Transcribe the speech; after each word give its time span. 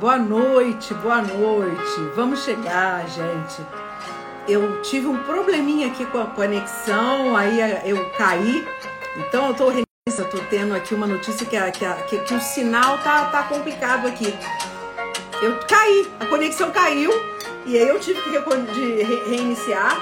Boa 0.00 0.18
noite, 0.18 0.92
boa 0.92 1.22
noite. 1.22 2.00
Vamos 2.14 2.44
chegar, 2.44 3.08
gente. 3.08 3.66
Eu 4.46 4.82
tive 4.82 5.06
um 5.06 5.16
probleminha 5.22 5.86
aqui 5.86 6.04
com 6.04 6.20
a 6.20 6.26
conexão, 6.26 7.34
aí 7.34 7.58
eu 7.88 8.10
caí. 8.10 8.68
Então 9.16 9.48
eu 9.48 9.54
tô 9.54 9.70
eu 9.70 10.30
tô 10.30 10.38
tendo 10.50 10.74
aqui 10.74 10.94
uma 10.94 11.06
notícia 11.06 11.46
que, 11.46 11.56
a, 11.56 11.70
que, 11.70 11.84
a, 11.84 11.94
que, 11.94 12.18
que, 12.18 12.34
o 12.34 12.40
sinal 12.40 12.98
tá, 12.98 13.24
tá 13.26 13.44
complicado 13.44 14.06
aqui. 14.06 14.34
Eu 15.42 15.58
caí, 15.66 16.06
a 16.20 16.26
conexão 16.26 16.70
caiu 16.70 17.10
e 17.64 17.78
aí 17.78 17.88
eu 17.88 17.98
tive 17.98 18.20
que 18.20 18.30
de 18.74 19.02
reiniciar. 19.30 19.98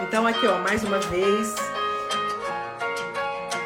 Então 0.00 0.26
aqui, 0.26 0.46
ó, 0.46 0.58
mais 0.58 0.84
uma 0.84 0.98
vez. 0.98 1.54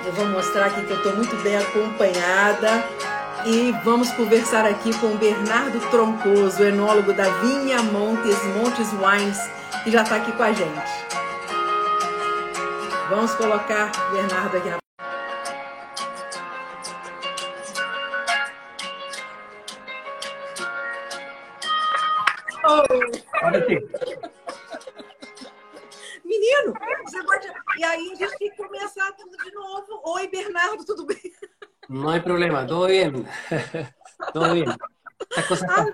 Eu 0.07 0.13
vou 0.13 0.27
mostrar 0.27 0.67
aqui 0.67 0.87
que 0.87 0.93
eu 0.93 1.03
tô 1.03 1.11
muito 1.11 1.35
bem 1.43 1.57
acompanhada. 1.57 2.96
E 3.49 3.71
vamos 3.85 4.11
conversar 4.11 4.67
aqui 4.67 4.93
com 4.99 5.15
o 5.15 5.19
Bernardo 5.19 5.79
Troncoso, 5.89 6.65
enólogo 6.65 7.13
da 7.13 7.29
Vinha 7.43 7.81
Montes, 7.81 8.43
Montes 8.47 8.89
Wines, 8.95 9.39
que 9.85 9.91
já 9.93 10.03
está 10.03 10.17
aqui 10.17 10.33
com 10.33 10.43
a 10.43 10.53
gente. 10.53 11.07
Vamos 13.09 13.33
colocar 13.37 13.93
Bernardo 14.11 14.57
aqui 14.57 14.69
na. 14.69 14.79
Menino, 26.25 26.75
você 27.05 27.23
pode... 27.23 27.47
e 27.79 27.85
aí 27.85 28.11
a 28.11 28.15
gente 28.17 28.39
tem 28.39 28.51
que 28.51 28.57
começar 28.57 29.13
tudo 29.13 29.37
de 29.37 29.53
novo. 29.53 30.03
Oi, 30.05 30.27
Bernardo, 30.27 30.85
tudo 30.85 31.07
bem? 31.07 31.33
Não 31.89 32.09
há 32.09 32.21
problema, 32.21 32.67
tudo 32.67 32.87
bem. 32.87 33.13
tudo 34.33 34.53
bem. 34.53 34.65
As 35.37 35.47
coisas 35.47 35.69
ah, 35.69 35.87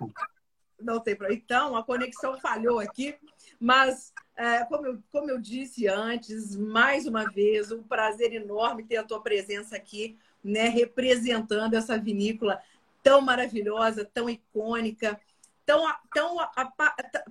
não 0.80 1.01
tem 1.01 1.15
problema. 1.15 1.40
Então, 1.43 1.76
a 1.76 1.84
conexão 1.84 2.38
falhou 2.40 2.79
aqui, 2.79 3.15
mas 3.60 4.12
é, 4.37 4.65
como, 4.65 4.87
eu, 4.87 4.99
como 5.10 5.30
eu 5.30 5.38
disse 5.40 5.87
antes, 5.87 6.57
mais 6.57 7.07
uma 7.07 7.30
vez, 7.30 7.71
um 7.71 7.82
prazer 7.82 8.32
enorme 8.32 8.84
ter 8.84 8.96
a 8.96 9.04
tua 9.04 9.21
presença 9.21 9.76
aqui, 9.76 10.18
né, 10.43 10.68
representando 10.68 11.74
essa 11.74 11.99
vinícola 11.99 12.60
tão 13.02 13.21
maravilhosa, 13.21 14.04
tão 14.04 14.29
icônica, 14.29 15.21
tão, 15.65 15.84
tão, 16.12 16.37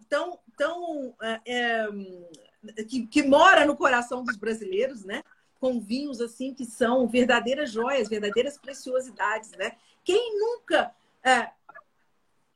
tão, 0.08 0.40
tão 0.58 1.16
é, 1.22 1.42
é, 1.46 2.84
que, 2.88 3.08
que 3.08 3.24
mora 3.24 3.66
no 3.66 3.76
coração 3.76 4.24
dos 4.24 4.38
brasileiros, 4.38 5.04
né? 5.04 5.24
Com 5.62 5.80
vinhos 5.80 6.20
assim 6.20 6.54
que 6.54 6.66
são 6.66 7.08
verdadeiras 7.08 7.72
joias, 7.72 8.10
verdadeiras 8.10 8.58
preciosidades, 8.58 9.52
né? 9.52 9.78
Quem 10.04 10.38
nunca 10.38 10.94
é, 11.24 11.52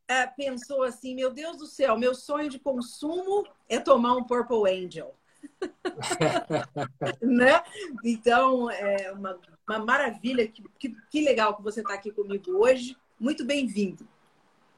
é, 0.07 0.27
pensou 0.27 0.83
assim, 0.83 1.15
meu 1.15 1.31
Deus 1.31 1.57
do 1.57 1.65
céu, 1.65 1.97
meu 1.97 2.13
sonho 2.13 2.49
de 2.49 2.59
consumo 2.59 3.47
é 3.69 3.79
tomar 3.79 4.17
um 4.17 4.23
Purple 4.23 4.69
Angel. 4.69 5.15
né? 7.21 7.63
Então, 8.03 8.69
é 8.69 9.11
uma, 9.11 9.39
uma 9.67 9.79
maravilha. 9.79 10.47
Que, 10.47 10.63
que, 10.77 10.95
que 11.09 11.21
legal 11.21 11.55
que 11.55 11.63
você 11.63 11.81
está 11.81 11.93
aqui 11.93 12.11
comigo 12.11 12.51
hoje. 12.51 12.97
Muito 13.19 13.45
bem-vindo. 13.45 14.05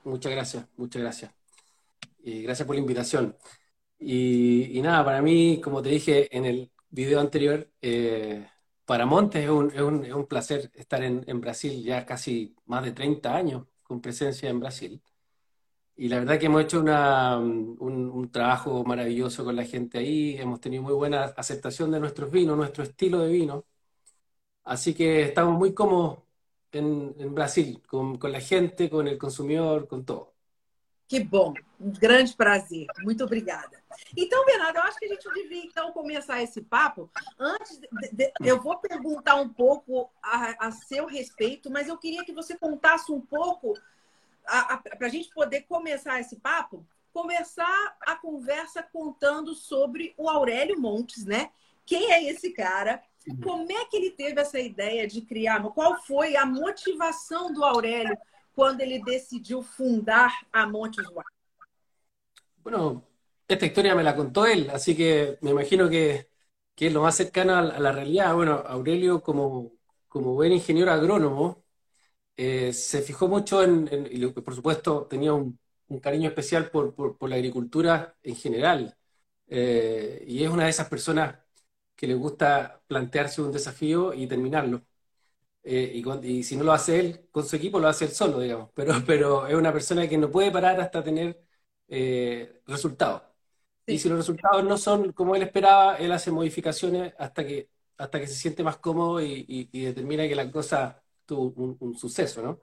Muchas 0.04 0.32
gracias, 0.32 0.66
muchas 0.78 1.02
gracias. 1.02 1.32
Y 2.24 2.44
gracias 2.44 2.66
por 2.66 2.76
la 2.76 2.82
invitación. 2.82 3.36
Y, 4.00 4.80
nada, 4.82 5.04
para 5.04 5.22
mí, 5.22 5.60
como 5.62 5.82
te 5.82 5.90
dije 5.90 6.36
en 6.36 6.46
el 6.46 6.72
video 6.90 7.20
anterior, 7.20 7.70
eh, 7.82 8.48
para 8.86 9.06
Montes 9.06 9.44
es 9.44 9.50
un, 9.50 9.72
es, 9.72 9.82
un, 9.82 10.06
es 10.06 10.14
un, 10.14 10.28
placer 10.28 10.72
estar 10.76 11.04
en, 11.04 11.24
en, 11.28 11.42
Brasil 11.42 11.84
ya 11.84 12.06
casi 12.06 12.56
más 12.66 12.84
de 12.84 12.92
30 12.94 13.36
años 13.36 13.68
con 13.84 14.02
presencia 14.02 14.50
en 14.50 14.60
Brasil. 14.60 15.02
Y 15.96 16.10
la 16.10 16.20
verdad 16.20 16.40
que 16.40 16.46
hemos 16.46 16.62
hecho 16.64 16.80
una, 16.80 17.38
un, 17.38 17.78
un, 17.80 18.32
trabajo 18.32 18.84
maravilloso 18.84 19.44
con 19.44 19.56
la 19.56 19.66
gente 19.66 19.98
ahí, 19.98 20.38
hemos 20.38 20.62
tenido 20.62 20.84
muy 20.84 20.94
buena 20.94 21.26
aceptación 21.26 21.92
de 21.92 22.00
nuestros 22.00 22.32
vinos, 22.32 22.56
nuestro 22.58 22.84
estilo 22.84 23.20
de 23.20 23.32
vino. 23.32 23.66
Así 24.64 24.94
que 24.94 25.24
estamos 25.24 25.58
muy 25.58 25.74
cómodos 25.74 26.20
em, 26.72 27.14
em 27.20 27.34
Brasil, 27.34 27.82
com, 27.88 28.18
com 28.20 28.28
a 28.28 28.40
gente, 28.40 28.90
com 28.90 29.00
o 29.06 29.18
consumidor, 29.18 29.88
com 29.88 30.04
todo. 30.04 30.37
Que 31.08 31.22
bom, 31.22 31.54
um 31.80 31.90
grande 31.90 32.36
prazer. 32.36 32.86
Muito 33.00 33.24
obrigada. 33.24 33.82
Então, 34.16 34.46
Bernardo, 34.46 34.78
eu 34.78 34.84
acho 34.84 35.00
que 35.00 35.06
a 35.06 35.10
gente 35.10 35.34
devia 35.34 35.64
então 35.64 35.92
começar 35.94 36.42
esse 36.42 36.62
papo. 36.62 37.10
Antes, 37.40 37.80
de, 37.80 37.88
de, 38.12 38.34
eu 38.42 38.62
vou 38.62 38.78
perguntar 38.78 39.36
um 39.36 39.48
pouco 39.48 40.10
a, 40.22 40.68
a, 40.68 40.72
seu 40.72 41.06
respeito, 41.06 41.72
mas 41.72 41.88
eu 41.88 41.98
queria 41.98 42.26
que 42.26 42.34
você 42.34 42.58
contasse 42.58 43.12
um 43.12 43.22
pouco 43.22 43.74
para 44.98 45.08
a 45.08 45.10
gente 45.10 45.30
poder 45.34 45.62
começar 45.62 46.20
esse 46.20 46.36
papo, 46.38 46.86
começar 47.14 47.98
a 48.02 48.16
conversa 48.16 48.84
contando 48.84 49.56
sobre 49.56 50.14
o 50.18 50.30
Aurélio 50.30 50.80
Montes, 50.80 51.26
né? 51.26 51.52
Quem 51.86 52.12
é 52.12 52.24
esse 52.24 52.52
cara? 52.52 53.02
Como 53.44 53.70
é 53.72 53.86
que 53.86 53.98
ele 53.98 54.12
teve 54.12 54.40
essa 54.40 54.60
ideia 54.60 55.08
de 55.08 55.22
criar? 55.22 55.62
Qual 55.72 56.02
foi 56.02 56.36
a 56.36 56.46
motivação 56.46 57.52
do 57.52 57.64
Aurélio 57.64 58.18
quando 58.58 58.82
ele 58.82 59.00
decidiu 59.04 59.62
fundar 59.62 60.32
a 60.52 60.66
Montes? 60.66 61.06
Bueno, 62.64 63.08
esta 63.48 63.68
historia 63.68 63.94
me 63.94 64.04
la 64.04 64.16
contó 64.16 64.48
él, 64.48 64.72
así 64.72 64.98
que 64.98 65.38
me 65.42 65.52
imagino 65.52 65.88
que, 65.88 66.32
que 66.74 66.88
es 66.88 66.94
lo 66.94 67.04
más 67.04 67.16
cercano 67.16 67.56
a 67.56 67.62
la 67.62 67.92
realidad. 67.92 68.34
Bueno, 68.34 68.64
Aurelio, 68.66 69.22
como, 69.22 69.74
como 70.08 70.34
buen 70.34 70.54
ingeniero 70.54 70.92
agrónomo, 70.92 71.64
eh, 72.36 72.74
se 72.74 73.04
fijó 73.04 73.28
mucho 73.28 73.64
en, 73.64 74.10
y 74.12 74.26
por 74.28 74.56
supuesto 74.56 75.06
tenía 75.08 75.34
un, 75.34 75.60
cariño 76.02 76.30
especial 76.30 76.72
por, 76.72 76.96
por, 76.96 77.16
por, 77.18 77.30
la 77.30 77.36
agricultura 77.36 78.18
en 78.24 78.36
general. 78.36 78.98
Eh, 79.48 80.26
y 80.28 80.44
es 80.44 80.50
una 80.50 80.64
de 80.66 80.72
esas 80.72 80.90
personas 80.90 81.38
que 81.96 82.08
le 82.08 82.16
gusta 82.16 82.82
plantearse 82.88 83.42
un 83.44 83.52
desafío 83.52 84.14
y 84.16 84.28
terminarlo. 84.28 84.87
Eh, 85.70 86.02
y, 86.24 86.44
si 86.44 86.56
no 86.56 86.64
lo 86.64 86.72
hace 86.72 86.98
él 86.98 87.28
con 87.30 87.46
su 87.46 87.58
equipo, 87.58 87.78
lo 87.78 87.90
hace 87.90 88.06
él 88.06 88.12
solo, 88.12 88.40
digamos. 88.40 88.70
Pero, 88.74 88.94
pero 89.06 89.48
es 89.48 89.54
una 89.56 89.74
persona 89.74 90.08
que 90.08 90.18
no 90.18 90.32
puede 90.32 90.50
parar 90.50 90.80
hasta 90.80 91.04
tener 91.04 91.42
eh, 91.90 92.62
resultados. 92.66 93.24
Y 93.86 94.00
si 94.00 94.08
los 94.10 94.18
resultados 94.18 94.64
no 94.64 94.78
son 94.78 95.12
como 95.14 95.36
él 95.36 95.44
esperaba, 95.44 95.98
él 95.98 96.12
hace 96.12 96.32
modificaciones 96.32 97.14
hasta 97.18 97.46
que, 97.46 97.70
hasta 97.98 98.20
que 98.20 98.28
se 98.28 98.36
siente 98.36 98.64
más 98.64 98.78
cómodo 98.78 99.22
y, 99.22 99.66
determina 99.72 100.28
que 100.28 100.36
la 100.36 100.50
cosa 100.52 101.02
tuvo 101.26 101.76
un, 101.80 101.98
suceso, 101.98 102.42
¿no? 102.42 102.62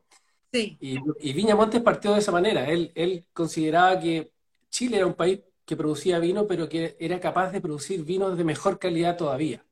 Sí. 0.52 0.78
Y, 0.80 0.98
y 1.20 1.32
Viña 1.32 1.56
Montes 1.56 1.82
partió 1.82 2.12
de 2.12 2.20
esa 2.20 2.32
manera. 2.32 2.70
Él, 2.70 2.92
él 2.94 3.26
consideraba 3.32 4.00
que 4.00 4.32
Chile 4.70 4.98
era 4.98 5.06
un 5.06 5.14
país 5.14 5.40
que 5.64 5.76
producía 5.76 6.18
vino, 6.18 6.46
pero 6.46 6.68
que 6.68 6.96
era 6.98 7.20
capaz 7.20 7.50
de 7.50 7.60
producir 7.60 8.04
vinos 8.04 8.36
de 8.36 8.44
mejor 8.44 8.78
calidad 8.78 9.16
todavía, 9.16 9.64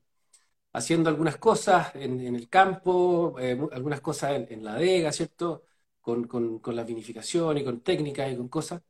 haciendo 0.73 1.09
algunas 1.09 1.37
cosas 1.37 1.95
en, 1.95 2.19
el 2.35 2.49
campo, 2.49 3.35
eh, 3.39 3.57
algunas 3.71 4.01
cosas 4.01 4.49
en, 4.49 4.63
la 4.63 4.73
adega, 4.75 5.11
¿cierto? 5.11 5.65
Con, 6.01 6.27
la 6.75 6.83
vinificación 6.83 7.57
y 7.57 7.63
con 7.63 7.81
técnicas 7.81 8.31
y 8.31 8.37
con 8.37 8.49
cosas. 8.49 8.81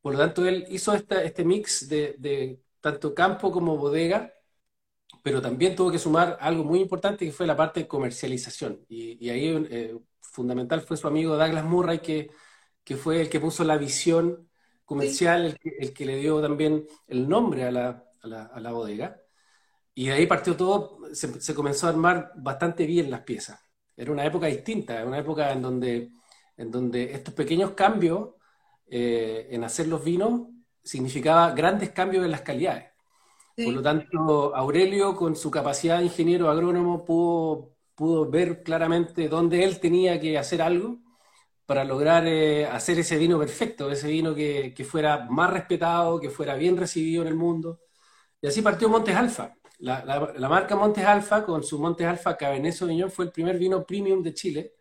Por 0.00 0.14
lo 0.14 0.18
tanto, 0.20 0.46
él 0.46 0.66
hizo 0.70 0.94
este 0.94 1.44
mix 1.44 1.88
de, 1.88 2.60
tanto 2.80 3.14
campo 3.14 3.50
como 3.52 3.76
bodega, 3.76 4.32
pero 5.22 5.42
también 5.42 5.76
tuvo 5.76 5.90
que 5.90 5.98
sumar 5.98 6.38
algo 6.40 6.64
muy 6.64 6.80
importante 6.80 7.24
que 7.26 7.32
fue 7.32 7.46
la 7.46 7.56
parte 7.56 7.80
de 7.80 7.88
comercialización. 7.88 8.84
Y, 8.88 9.28
ahí 9.30 9.66
eh, 9.70 9.98
fundamental 10.20 10.82
fue 10.82 10.96
su 10.96 11.08
amigo 11.08 11.36
Douglas 11.36 11.64
Murray, 11.64 12.00
que, 12.00 12.30
que 12.84 12.96
fue 12.96 13.20
el 13.22 13.30
que 13.30 13.40
puso 13.40 13.64
la 13.64 13.76
visión 13.78 14.48
comercial, 14.84 15.58
el 15.64 15.92
que, 15.94 16.06
le 16.06 16.16
dio 16.16 16.40
también 16.42 16.86
el 17.08 17.28
nombre 17.28 17.64
a 17.64 17.70
la, 17.72 18.04
a 18.22 18.60
la, 18.60 18.72
bodega. 18.72 19.20
Y 19.98 20.08
de 20.08 20.12
ahí 20.12 20.26
partió 20.26 20.54
todo, 20.54 20.98
se, 21.14 21.54
comenzó 21.54 21.86
a 21.86 21.90
armar 21.90 22.32
bastante 22.36 22.84
bien 22.84 23.10
las 23.10 23.22
piezas. 23.22 23.58
Era 23.96 24.12
una 24.12 24.26
época 24.26 24.46
distinta, 24.46 25.02
una 25.06 25.18
época 25.18 25.50
en 25.52 25.62
donde, 25.62 26.12
en 26.54 26.70
donde 26.70 27.14
estos 27.14 27.32
pequeños 27.32 27.70
cambios 27.70 28.34
eh, 28.86 29.48
en 29.50 29.64
hacer 29.64 29.88
los 29.88 30.04
vinos 30.04 30.48
significaba 30.84 31.50
grandes 31.52 31.92
cambios 31.92 32.26
en 32.26 32.30
las 32.30 32.42
calidades. 32.42 32.90
Por 33.56 33.72
lo 33.72 33.80
tanto, 33.80 34.54
Aurelio, 34.54 35.16
con 35.16 35.34
su 35.34 35.50
capacidad 35.50 35.98
de 35.98 36.04
ingeniero 36.04 36.50
agrónomo, 36.50 37.02
pudo, 37.02 37.74
pudo 37.94 38.28
ver 38.28 38.62
claramente 38.62 39.30
dónde 39.30 39.64
él 39.64 39.80
tenía 39.80 40.20
que 40.20 40.36
hacer 40.36 40.60
algo 40.60 40.98
para 41.64 41.84
lograr 41.84 42.26
eh, 42.26 42.66
hacer 42.66 42.98
ese 42.98 43.16
vino 43.16 43.38
perfecto, 43.38 43.90
ese 43.90 44.08
vino 44.08 44.34
que, 44.34 44.74
que, 44.74 44.84
fuera 44.84 45.26
más 45.30 45.50
respetado, 45.50 46.20
que 46.20 46.28
fuera 46.28 46.54
bien 46.54 46.76
recibido 46.76 47.22
en 47.22 47.28
el 47.28 47.34
mundo. 47.34 47.80
Y 48.42 48.46
así 48.48 48.60
partió 48.60 48.90
Montes 48.90 49.16
Alfa. 49.16 49.56
La, 49.78 50.04
la, 50.04 50.48
marca 50.48 50.74
Montes 50.74 51.04
Alfa, 51.04 51.44
con 51.44 51.62
su 51.62 51.78
Montes 51.78 52.06
Alfa 52.06 52.36
Cabernet 52.36 52.72
Sauvignon, 52.72 53.10
fue 53.10 53.26
el 53.26 53.32
primer 53.32 53.58
vino 53.58 53.84
premium 53.84 54.22
de 54.22 54.32
Chile 54.32 54.72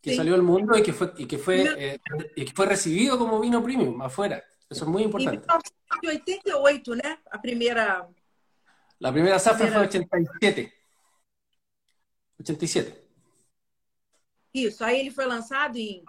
que 0.00 0.14
salió 0.14 0.34
al 0.34 0.42
mundo 0.42 0.76
y 0.76 0.82
que 0.82 0.92
fue, 0.92 1.12
y 1.16 1.26
que 1.26 1.38
fue, 1.38 1.64
eh, 1.78 1.98
y 2.36 2.44
que 2.44 2.52
fue 2.52 2.66
recibido 2.66 3.18
como 3.18 3.40
vino 3.40 3.62
premium 3.62 4.02
afuera. 4.02 4.44
Eso 4.68 4.84
es 4.84 4.90
muy 4.90 5.04
importante. 5.04 5.46
En 6.02 6.08
88, 6.10 6.94
¿no? 6.94 7.02
La 7.32 7.40
primera... 7.40 8.08
La 8.98 9.12
primera 9.12 9.38
zafra 9.38 9.66
fue 9.66 9.78
87. 9.78 10.74
87. 12.38 13.04
Isso, 14.52 14.84
aí 14.84 15.00
ele 15.00 15.10
foi 15.10 15.26
lançado 15.26 15.76
em 15.76 16.04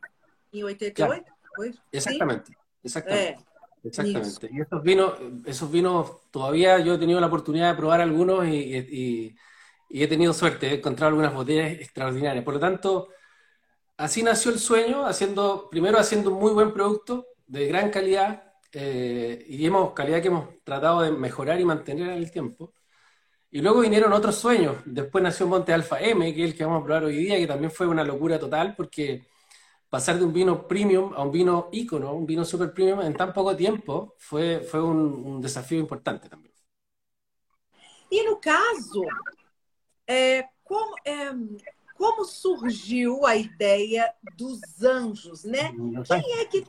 Em 0.56 0.64
88? 0.64 1.26
Exactamente, 1.92 2.52
exactamente. 2.84 3.44
Exactamente. 3.86 4.50
Y 4.52 4.62
esos 4.62 4.84
vinos, 4.84 5.14
esos 5.46 5.72
vinos, 5.72 6.30
todavía 6.32 6.80
yo 6.80 6.96
he 6.96 6.98
tenido 6.98 7.20
la 7.20 7.28
oportunidad 7.28 7.72
de 7.72 7.78
probar 7.78 8.02
algunos 8.02 8.46
y, 8.48 9.36
he 9.90 10.08
tenido 10.08 10.34
suerte, 10.34 10.68
he 10.68 10.76
encontrado 10.76 11.10
algunas 11.10 11.34
botellas 11.34 11.72
extraordinarias. 11.74 12.44
Por 12.44 12.56
lo 12.56 12.60
tanto, 12.60 13.10
así 13.98 14.24
nació 14.24 14.52
el 14.52 14.60
sueño, 14.60 15.06
haciendo, 15.06 15.70
primero 15.70 16.00
haciendo 16.00 16.32
un 16.32 16.40
muy 16.40 16.52
buen 16.52 16.74
producto 16.74 17.28
de 17.48 17.68
gran 17.68 17.92
calidad, 17.92 18.44
eh, 18.74 19.46
y 19.48 19.66
hemos, 19.66 19.94
calidad 19.94 20.22
que 20.22 20.28
hemos 20.28 20.50
tratado 20.64 21.02
de 21.02 21.12
mejorar 21.12 21.60
y 21.62 21.66
mantener 21.66 22.10
en 22.10 22.18
el 22.18 22.32
tiempo. 22.32 22.74
Y 23.52 23.62
luego 23.62 23.82
vinieron 23.82 24.12
otros 24.12 24.36
sueños. 24.36 24.78
Después 24.86 25.24
nació 25.24 25.48
Monte 25.48 25.72
Alfa 25.72 26.02
M, 26.02 26.34
que 26.34 26.44
es 26.44 26.52
el 26.52 26.58
que 26.58 26.66
vamos 26.66 26.82
a 26.82 26.86
probar 26.86 27.06
hoy 27.06 27.16
día, 27.16 27.38
que 27.38 27.48
también 27.48 27.72
fue 27.72 27.88
una 27.88 28.04
locura 28.04 28.38
total 28.38 28.76
porque 28.76 29.28
pasar 29.90 30.18
de 30.18 30.26
un 30.26 30.34
vino 30.34 30.68
premium 30.68 31.14
a 31.14 31.22
un 31.24 31.32
vino 31.32 31.70
ícono, 31.72 32.14
un 32.14 32.26
vino 32.26 32.44
super 32.44 32.74
premium 32.74 33.02
en 33.02 33.16
tan 33.16 33.34
poco 33.34 33.56
tiempo, 33.56 34.16
fue, 34.18 34.60
fue 34.62 34.82
un, 34.82 34.98
un 34.98 35.42
desafío 35.42 35.80
importante 35.80 36.30
también. 36.30 36.54
E 38.12 38.24
no 38.24 38.38
caso, 38.38 39.04
é, 40.08 40.48
como, 40.64 40.96
é, 41.04 41.32
como 41.96 42.24
surgiu 42.26 43.26
a 43.26 43.36
ideia 43.36 44.14
dos 44.38 44.84
anjos, 44.84 45.44
né? 45.44 45.72
Quem 46.08 46.40
é 46.40 46.46
que 46.46 46.66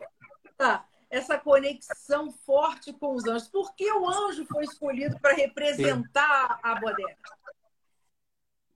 tá 0.56 0.86
essa 1.10 1.38
conexão 1.38 2.32
forte 2.32 2.92
com 2.92 3.14
os 3.14 3.26
anjos? 3.26 3.48
Por 3.48 3.74
que 3.74 3.90
o 3.92 4.08
anjo 4.08 4.46
foi 4.46 4.64
escolhido 4.64 5.18
para 5.20 5.34
representar 5.34 6.58
a 6.62 6.74
bodega? 6.80 7.16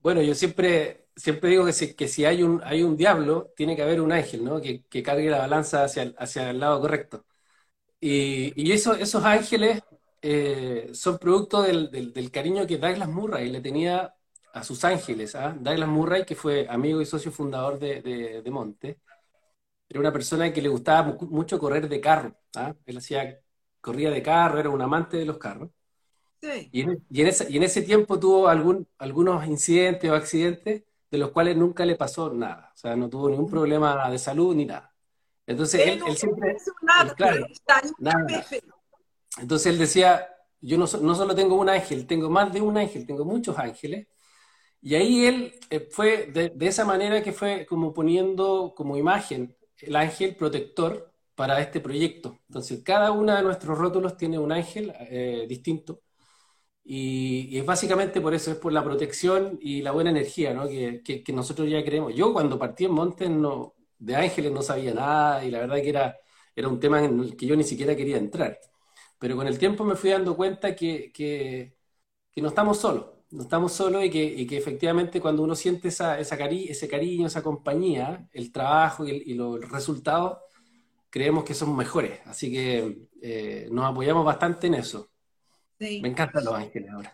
Bueno, 0.03 0.23
yo 0.23 0.35
siempre 0.35 1.10
siempre 1.21 1.51
digo 1.51 1.67
que 1.67 1.73
si, 1.73 1.95
que 1.95 2.09
si 2.09 2.25
hay, 2.25 2.43
un, 2.43 2.61
hay 2.65 2.83
un 2.83 2.97
diablo, 2.97 3.53
tiene 3.57 3.77
que 3.77 3.83
haber 3.83 4.01
un 4.01 4.13
ángel, 4.13 4.45
¿no? 4.45 4.61
Que, 4.61 4.85
que 4.85 5.03
cargue 5.03 5.31
la 5.31 5.39
balanza 5.39 5.85
hacia, 5.85 6.15
hacia 6.19 6.51
el 6.51 6.61
lado 6.61 6.81
correcto. 6.81 7.27
Y, 8.01 8.53
y 8.63 8.73
eso, 8.73 8.95
esos 8.95 9.25
ángeles 9.25 9.83
eh, 10.23 10.91
son 10.95 11.19
producto 11.19 11.63
del, 11.63 11.91
del, 11.91 12.13
del, 12.13 12.31
cariño 12.31 12.67
que 12.67 12.79
Douglas 12.79 13.09
Murray 13.09 13.51
le 13.51 13.61
tenía 13.61 14.15
a 14.53 14.65
sus 14.65 14.85
ángeles. 14.85 15.35
¿ah? 15.35 15.57
Douglas 15.59 15.89
Murray, 15.89 16.25
que 16.25 16.35
fue 16.37 16.67
amigo 16.69 17.01
y 17.01 17.07
socio 17.07 17.33
fundador 17.33 17.79
de, 17.79 18.03
de, 18.03 18.43
de, 18.43 18.51
Monte, 18.51 19.01
era 19.89 20.01
una 20.01 20.13
persona 20.13 20.53
que 20.53 20.63
le 20.63 20.69
gustaba 20.69 21.17
mucho 21.23 21.59
correr 21.59 21.89
de 21.89 22.01
carro. 22.01 22.37
¿ah? 22.57 22.75
Él 22.87 22.99
hacía, 22.99 23.41
corría 23.81 24.11
de 24.11 24.23
carro, 24.23 24.59
era 24.61 24.71
un 24.71 24.83
amante 24.83 25.17
de 25.19 25.25
los 25.27 25.39
carros. 25.39 25.71
Sí. 26.43 26.71
Y, 26.73 26.83
en, 26.83 27.07
y, 27.11 27.21
en 27.23 27.27
ese, 27.29 27.51
y 27.51 27.57
en 27.59 27.63
ese 27.65 27.83
tiempo 27.83 28.19
tuvo 28.19 28.49
algún, 28.49 28.89
algunos 28.99 29.47
incidentes 29.47 30.11
o 30.11 30.15
accidentes 30.15 30.85
de 31.11 31.19
los 31.19 31.31
cuales 31.31 31.57
nunca 31.57 31.85
le 31.85 31.97
pasó 31.97 32.33
nada. 32.33 32.73
O 32.75 32.79
sea, 32.79 32.97
no 32.97 33.09
tuvo 33.09 33.29
ningún 33.29 33.51
problema 33.51 34.09
de 34.11 34.19
salud 34.19 34.55
ni 34.55 34.65
nada. 34.65 34.95
Entonces 35.47 35.87
él, 35.87 36.03
él 36.07 36.17
siempre... 36.17 36.57
Nada, 36.83 37.15
claro, 37.15 37.47
nada. 37.99 38.47
Entonces 39.39 39.73
él 39.73 39.79
decía, 39.79 40.29
yo 40.61 40.79
no, 40.79 40.87
no, 41.01 41.15
solo 41.15 41.35
tengo 41.35 41.57
un 41.57 41.69
ángel, 41.69 42.07
tengo 42.07 42.31
más 42.31 42.53
de 42.53 42.61
un 42.61 42.77
ángel, 42.77 43.07
tengo 43.07 43.25
muchos 43.25 43.59
ángeles. 43.59 44.07
Y 44.83 44.95
ahí 44.95 45.27
él 45.27 45.55
eh, 45.71 45.89
fue 45.91 46.27
de, 46.27 46.51
de, 46.51 46.67
esa 46.67 46.85
manera 46.85 47.23
que 47.23 47.33
fue 47.33 47.67
como 47.67 47.93
poniendo 47.93 48.73
como 48.77 48.97
imagen 48.97 49.57
el 49.79 49.97
ángel 49.97 50.37
protector 50.37 51.13
para 51.35 51.61
este 51.61 51.81
proyecto. 51.81 52.39
Entonces 52.49 52.83
cada 52.85 53.11
uno 53.11 53.35
de 53.35 53.43
nuestros 53.43 53.77
rótulos 53.77 54.17
tiene 54.17 54.39
un 54.39 54.53
ángel 54.53 54.95
eh, 55.01 55.47
distinto 55.49 56.03
y, 56.85 57.49
y, 57.51 57.59
es 57.59 57.67
básicamente 57.67 58.21
por 58.21 58.35
eso, 58.35 58.51
es 58.51 58.57
por 58.59 58.73
la 58.73 58.83
protección 58.83 59.59
y 59.61 59.83
la 59.83 59.93
buena 59.93 60.11
energía 60.11 60.55
¿no? 60.55 60.69
que, 60.69 61.03
que, 61.05 61.23
que, 61.23 61.33
nosotros 61.33 61.69
ya 61.69 61.85
creemos. 61.85 62.15
Yo 62.15 62.33
cuando 62.33 62.59
partí 62.59 62.87
en 62.87 62.93
Montes 62.93 63.31
no, 63.31 63.75
de 63.99 64.17
Ángeles 64.17 64.53
no 64.53 64.63
sabía 64.63 64.95
nada 64.95 65.45
y 65.45 65.51
la 65.51 65.61
verdad 65.61 65.77
que 65.77 65.89
era, 65.91 66.17
era 66.57 66.69
un 66.69 66.81
tema 66.81 67.05
en 67.05 67.21
el 67.21 67.37
que 67.37 67.47
yo 67.47 67.57
ni 67.57 67.65
siquiera 67.65 67.95
quería 67.97 68.17
entrar. 68.19 68.59
Pero 69.19 69.37
con 69.37 69.47
el 69.47 69.59
tiempo 69.59 69.85
me 69.85 69.97
fui 69.97 70.11
dando 70.11 70.37
cuenta 70.37 70.75
que, 70.75 71.13
que, 71.13 71.77
no 72.37 72.49
estamos 72.49 72.79
solos, 72.81 73.07
no 73.31 73.43
estamos 73.43 73.73
solos 73.73 74.03
y 74.05 74.09
y 74.19 74.47
que 74.47 74.57
efectivamente 74.57 75.21
cuando 75.21 75.43
uno 75.43 75.55
siente 75.55 75.89
esa, 75.89 76.19
esa 76.19 76.39
cari 76.39 76.69
ese 76.69 76.89
cariño, 76.89 77.27
esa 77.27 77.43
compañía, 77.43 78.29
el 78.33 78.51
trabajo 78.53 79.07
y, 79.07 79.11
el, 79.11 79.23
y 79.29 79.35
los 79.35 79.61
resultados, 79.71 80.39
creemos 81.11 81.45
que 81.45 81.55
son 81.55 81.77
mejores. 81.77 82.21
Así 82.27 82.51
que 82.53 83.09
eh, 83.23 83.69
nos 83.71 83.87
apoyamos 83.91 84.25
bastante 84.25 84.69
en 84.69 84.75
eso. 84.75 85.11
Sim. 85.81 86.03
Me 86.03 86.11
encanta 86.11 86.41
Ángeles 86.41 86.91
agora. 86.91 87.13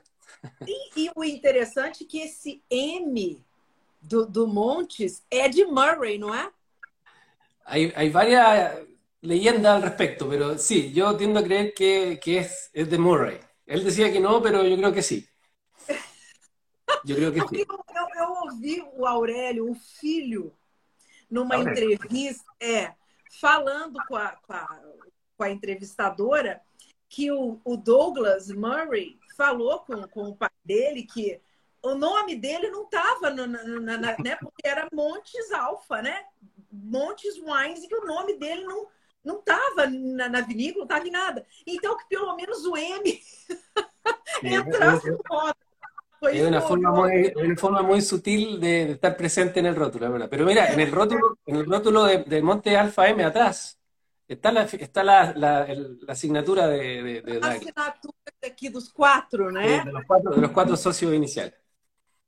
E, 0.66 1.04
e, 1.04 1.10
o 1.14 1.24
interessante 1.24 2.04
é 2.04 2.06
que 2.06 2.20
esse 2.20 2.62
M 2.68 3.40
do, 4.02 4.26
do 4.26 4.46
Montes 4.48 5.24
é 5.30 5.48
de 5.48 5.64
Murray, 5.64 6.18
não 6.18 6.34
é? 6.34 6.50
Hay 7.64 8.10
varias 8.10 8.86
leyendas 9.22 9.76
al 9.76 9.82
respecto, 9.82 10.28
pero 10.28 10.58
sí, 10.58 10.92
yo 10.92 11.16
tiendo 11.16 11.40
a 11.40 11.42
creer 11.42 11.74
que, 11.74 12.20
que 12.20 12.38
es, 12.38 12.70
es 12.72 12.88
de 12.88 12.98
Murray. 12.98 13.40
Él 13.66 13.84
decía 13.84 14.12
que 14.12 14.20
no, 14.20 14.40
pero 14.42 14.64
yo 14.64 14.76
creo 14.76 14.92
que 14.92 15.02
sí. 15.02 15.28
Eu 17.04 17.16
creio 17.16 17.32
que 17.32 17.40
sim. 17.48 17.56
Eu, 17.58 17.84
eu, 17.94 18.08
eu, 18.16 18.32
ouvi 18.44 18.84
o 18.94 19.06
Aurélio, 19.06 19.70
o 19.70 19.74
filho, 19.74 20.52
numa 21.30 21.56
Aurélio. 21.56 21.92
entrevista, 21.94 22.44
é, 22.60 22.94
falando 23.40 23.98
com 24.06 24.16
a, 24.16 24.30
com 24.30 24.52
a, 24.52 24.80
com 25.36 25.42
a 25.44 25.50
entrevistadora 25.50 26.62
que 27.08 27.30
o, 27.30 27.60
o, 27.64 27.76
Douglas 27.76 28.48
Murray 28.48 29.18
falou 29.36 29.80
com, 29.80 30.06
com 30.08 30.24
o 30.28 30.36
pai 30.36 30.50
dele 30.64 31.04
que 31.04 31.40
o 31.82 31.94
nome 31.94 32.36
dele 32.36 32.70
não 32.70 32.84
estava, 32.84 33.30
né? 33.30 34.36
Porque 34.40 34.66
era 34.66 34.88
Montes 34.92 35.52
Alfa, 35.52 36.02
né? 36.02 36.24
Montes 36.72 37.36
Wines, 37.38 37.84
e 37.84 37.88
que 37.88 37.94
o 37.94 38.06
nome 38.06 38.36
dele 38.38 38.64
não 38.64 38.88
não 39.26 39.40
estava 39.40 39.88
na, 39.88 40.28
na 40.28 40.40
vinícola, 40.40 40.78
não 40.78 40.84
estava 40.84 41.08
em 41.08 41.10
nada. 41.10 41.44
Então, 41.66 41.96
que 41.96 42.06
pelo 42.08 42.36
menos 42.36 42.64
o 42.64 42.76
M 42.76 43.20
entrasse 44.42 45.10
no 45.10 45.18
roda. 45.28 45.56
Es 46.32 46.42
una 46.42 46.62
forma, 46.62 46.90
muy, 46.92 47.32
una 47.36 47.56
forma 47.56 47.82
muy 47.82 48.00
sutil 48.00 48.58
de, 48.58 48.86
de, 48.86 48.92
estar 48.92 49.16
presente 49.16 49.60
en 49.60 49.66
el 49.66 49.76
rótulo, 49.76 50.10
¿verdad? 50.10 50.28
Pero 50.30 50.46
mira, 50.46 50.72
en 50.72 50.80
el 50.80 50.90
rótulo, 50.90 51.38
en 51.44 51.56
el 51.56 51.66
rótulo 51.66 52.04
de, 52.04 52.24
de 52.24 52.42
Monte 52.42 52.76
Alfa 52.76 53.08
M 53.08 53.22
atrás, 53.22 53.78
Está 54.28 54.50
la, 54.50 54.62
está 54.64 55.04
la, 55.04 55.32
la, 55.36 55.66
la 55.66 56.12
asignatura 56.12 56.66
de, 56.66 57.02
de, 57.02 57.22
de 57.22 57.40
A 57.40 57.50
assinatura 57.50 58.14
aqui 58.44 58.68
dos 58.68 58.88
quatro, 58.88 59.52
né? 59.52 59.84
De, 59.84 59.92
los 59.92 60.04
quatro, 60.04 60.30
de 60.34 60.40
los 60.40 60.50
quatro 60.50 60.76
sócios 60.76 61.12
iniciais. 61.12 61.52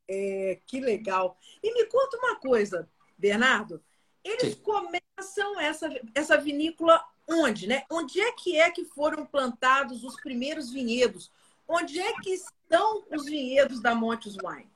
É, 0.08 0.60
que 0.64 0.80
legal. 0.80 1.36
E 1.62 1.72
me 1.72 1.84
conta 1.86 2.16
uma 2.18 2.36
coisa, 2.36 2.88
Bernardo. 3.16 3.82
Eles 4.24 4.54
Sim. 4.54 4.62
começam 4.62 5.60
essa, 5.60 5.88
essa 6.14 6.38
vinícola 6.38 7.02
onde, 7.28 7.66
né? 7.66 7.82
Onde 7.90 8.20
é 8.20 8.32
que 8.32 8.58
é 8.58 8.70
que 8.70 8.84
foram 8.84 9.26
plantados 9.26 10.04
os 10.04 10.20
primeiros 10.20 10.70
vinhedos? 10.70 11.32
Onde 11.66 12.00
é 12.00 12.12
que 12.22 12.30
estão 12.30 13.04
os 13.10 13.26
vinhedos 13.26 13.82
da 13.82 13.94
Montes 13.94 14.36
Wine? 14.42 14.70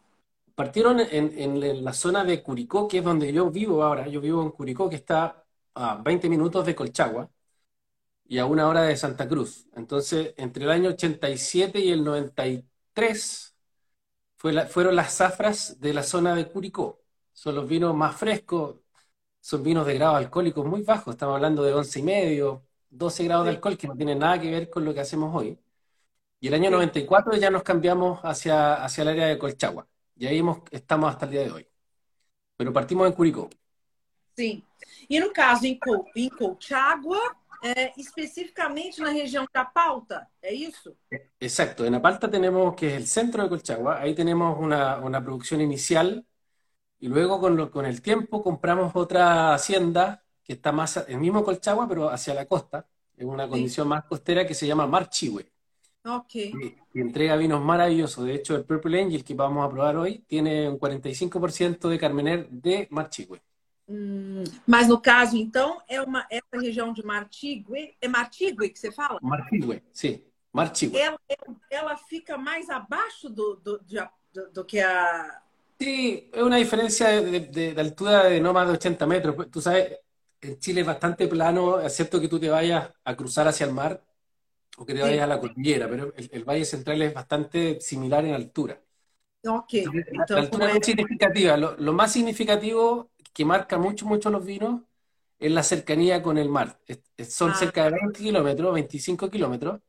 Partieron 0.55 1.01
en, 1.01 1.33
en 1.39 1.83
la 1.85 1.95
zona 1.95 2.25
de 2.25 2.43
Curicó, 2.43 2.87
que 2.87 2.99
es 2.99 3.05
donde 3.05 3.33
yo 3.33 3.51
vivo 3.51 3.83
ahora. 3.83 4.07
Yo 4.07 4.21
vivo 4.21 4.43
en 4.43 4.51
Curicó, 4.51 4.91
que 4.91 4.97
está 4.97 5.42
a 5.75 5.97
20 6.03 6.29
minutos 6.29 6.67
de 6.67 6.75
Colchagua 6.75 7.31
y 8.27 8.39
a 8.39 8.47
una 8.47 8.69
hora 8.69 8.83
de 8.83 8.97
Santa 8.97 9.29
Cruz. 9.29 9.69
Entonces, 9.77 10.35
entre 10.37 10.65
el 10.65 10.71
año 10.71 10.91
87 10.91 11.81
y 11.81 11.91
el 11.93 12.05
93 12.05 13.57
fue 14.37 14.53
la, 14.53 14.67
fueron 14.67 14.97
las 14.97 15.17
zafras 15.17 15.81
de 15.81 15.95
la 15.95 16.03
zona 16.03 16.35
de 16.35 16.49
Curicó. 16.49 17.01
Son 17.33 17.55
los 17.55 17.69
vinos 17.69 17.95
más 17.97 18.17
frescos, 18.17 18.77
son 19.41 19.63
vinos 19.63 19.87
de 19.87 19.95
grado 19.95 20.17
alcohólico 20.17 20.65
muy 20.65 20.83
bajos, 20.83 21.15
estamos 21.15 21.37
hablando 21.37 21.63
de 21.65 21.75
11 21.75 22.01
y 22.01 22.03
medio, 22.03 22.67
12 22.91 23.25
grados 23.25 23.45
de 23.47 23.53
alcohol, 23.53 23.79
que 23.79 23.89
no 23.89 23.97
tiene 23.97 24.15
nada 24.15 24.41
que 24.41 24.51
ver 24.51 24.71
con 24.71 24.85
lo 24.85 24.95
que 24.95 25.01
hacemos 25.01 25.35
hoy. 25.35 25.59
Y 26.41 26.49
el 26.49 26.55
año 26.55 26.71
94 26.71 27.37
ya 27.37 27.51
nos 27.51 27.63
cambiamos 27.63 28.21
hacia, 28.25 28.85
hacia 28.85 29.03
el 29.03 29.09
área 29.09 29.27
de 29.29 29.39
Colchagua. 29.39 29.89
Y 30.17 30.27
ahí 30.27 30.39
hemos, 30.39 30.59
estamos 30.71 31.11
hasta 31.11 31.27
el 31.27 31.33
día 31.33 31.43
de 31.43 31.53
hoy. 31.53 31.69
Pero 32.57 32.73
partimos 32.73 33.07
en 33.09 33.15
Curicó. 33.15 33.51
Sí. 34.37 34.65
E 35.09 35.21
no 35.21 35.33
caso 35.33 35.67
em, 35.67 35.79
Col 35.79 36.07
em 36.17 36.29
Colchagua, 36.29 37.21
é, 37.63 37.93
especificamente 37.97 39.01
na 39.01 39.11
região 39.11 39.47
da 39.53 39.65
Palta, 39.65 40.29
¿é 40.43 40.53
isso? 40.53 40.97
Exacto, 41.41 41.85
en 41.85 41.95
Apalta 41.95 42.29
tenemos 42.29 42.75
que 42.75 42.89
es 42.89 42.95
el 42.95 43.07
centro 43.07 43.43
de 43.43 43.49
Colchagua, 43.49 44.01
ahí 44.01 44.15
tenemos 44.15 44.59
una, 44.59 44.99
una 44.99 45.23
producción 45.23 45.61
inicial 45.61 46.27
y 46.99 47.09
luego 47.09 47.41
con, 47.41 47.57
lo, 47.57 47.71
con, 47.71 47.87
el 47.87 48.03
tiempo 48.03 48.43
compramos 48.43 48.93
otra 48.95 49.55
hacienda 49.55 50.25
que 50.43 50.55
está 50.55 50.73
más, 50.73 50.97
el 51.09 51.19
mismo 51.19 51.45
Colchagua, 51.45 51.89
pero 51.89 52.11
hacia 52.11 52.35
la 52.35 52.47
costa, 52.47 52.89
en 53.17 53.29
una 53.29 53.49
condición 53.49 53.87
sí. 53.87 53.89
más 53.89 54.05
costera 54.05 54.45
que 54.45 54.55
se 54.55 54.67
llama 54.67 54.87
Mar 54.87 55.09
Chihue. 55.09 55.49
Okay. 56.05 56.53
Y, 56.61 56.99
y, 56.99 57.01
entrega 57.01 57.37
vinos 57.37 57.63
maravillosos. 57.63 58.25
De 58.25 58.35
hecho, 58.35 58.57
el 58.57 58.65
Purple 58.65 59.01
Angel 59.01 59.23
que 59.23 59.35
vamos 59.35 59.65
a 59.65 59.71
probar 59.71 59.97
hoy 59.97 60.19
tiene 60.27 60.69
un 60.69 60.77
45% 60.77 61.89
de 61.89 61.99
Carmener 61.99 62.49
de 62.51 62.89
Mar 62.91 63.09
Chihue. 63.09 63.41
Hum, 63.89 64.45
mas 64.67 64.89
no 64.89 65.01
caso, 65.01 65.37
então, 65.37 65.83
é 65.89 66.01
uma 66.01 66.27
essa 66.31 66.61
região 66.61 66.93
de 66.93 67.05
Martigue, 67.05 67.97
é 68.01 68.09
Martigue 68.09 68.71
que 68.71 68.79
você 68.79 68.93
fala? 68.93 69.19
Martigue, 69.23 69.83
sim. 69.93 70.23
Martigue. 70.53 70.99
Ela, 70.99 71.19
ela 71.71 71.97
fica 71.97 72.37
mais 72.37 72.69
abaixo 72.69 73.29
do, 73.29 73.57
do, 73.57 73.81
do, 74.33 74.51
do 74.53 74.65
que 74.65 74.81
a... 74.81 75.43
Sí, 75.79 76.31
es 76.33 76.43
una 76.43 76.57
diferencia 76.57 77.09
de, 77.09 77.41
de, 77.41 77.75
de, 77.75 77.81
altura 77.81 78.25
de 78.25 78.41
no 78.41 78.53
más 78.53 78.69
de 78.69 78.75
80 78.75 79.07
metros. 79.07 79.51
Tú 79.51 79.61
sabes, 79.61 79.99
en 80.41 80.59
Chile 80.59 80.83
es 80.83 80.87
bastante 80.87 81.27
plano, 81.27 81.81
excepto 81.81 82.21
que 82.21 82.29
tú 82.29 82.39
te 82.39 82.51
vayas 82.51 82.91
a 83.05 83.17
cruzar 83.17 83.49
hacia 83.49 83.67
el 83.67 83.73
mar 83.73 84.01
o 84.77 84.85
que 84.85 84.95
te 84.95 85.01
vayas 85.01 85.23
a 85.23 85.27
la 85.27 85.41
cordillera, 85.41 85.89
pero 85.89 86.13
el, 86.17 86.45
Valle 86.45 86.65
Central 86.65 87.03
es 87.03 87.15
bastante 87.15 87.81
similar 87.81 88.25
en 88.25 88.35
altura. 88.35 88.81
Ok. 89.45 89.73
la, 90.29 90.39
altura 90.39 90.69
no 90.69 90.75
es 90.75 90.87
significativa. 90.87 91.57
Lo, 91.57 91.93
más 91.93 92.13
significativo 92.13 93.11
que 93.33 93.45
marca 93.45 93.79
mucho, 93.79 94.07
mucho 94.07 94.31
los 94.31 94.45
vinos 94.45 94.83
es 95.39 95.53
la 95.53 95.63
cercanía 95.63 96.23
con 96.23 96.39
el 96.39 96.49
mar. 96.49 96.79
son 97.29 97.53
ah. 97.53 97.55
cerca 97.55 97.85
de 97.85 97.91
20 97.93 98.19
kilómetros, 98.21 98.75
25 98.75 99.31
kilómetros, 99.31 99.81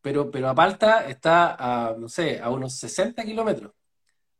pero, 0.00 0.30
pero 0.30 0.48
Apalta 0.48 1.06
está 1.08 1.56
a, 1.58 1.94
no 1.96 2.08
sé, 2.08 2.40
a 2.40 2.50
unos 2.50 2.74
60 2.78 3.24
kilómetros 3.24 3.72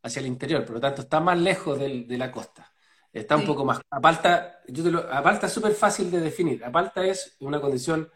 hacia 0.03 0.21
el 0.21 0.27
interior, 0.27 0.65
por 0.65 0.77
lo 0.77 0.81
tanto 0.81 1.03
está 1.03 1.21
más 1.21 1.39
lejos 1.39 1.79
de 1.79 2.19
la 2.19 2.31
costa. 2.31 2.75
Está 3.15 3.37
un 3.37 3.47
poco 3.47 3.65
más. 3.65 3.81
Apalta, 3.91 4.61
yo 4.67 4.83
te 4.83 4.91
lo, 4.91 4.99
Apalta 5.13 5.47
es 5.47 5.53
súper 5.53 5.73
fácil 5.73 6.11
de 6.11 6.19
definir. 6.19 6.65
Apalta 6.65 7.05
es 7.05 7.37
una 7.39 7.61
condición 7.61 8.11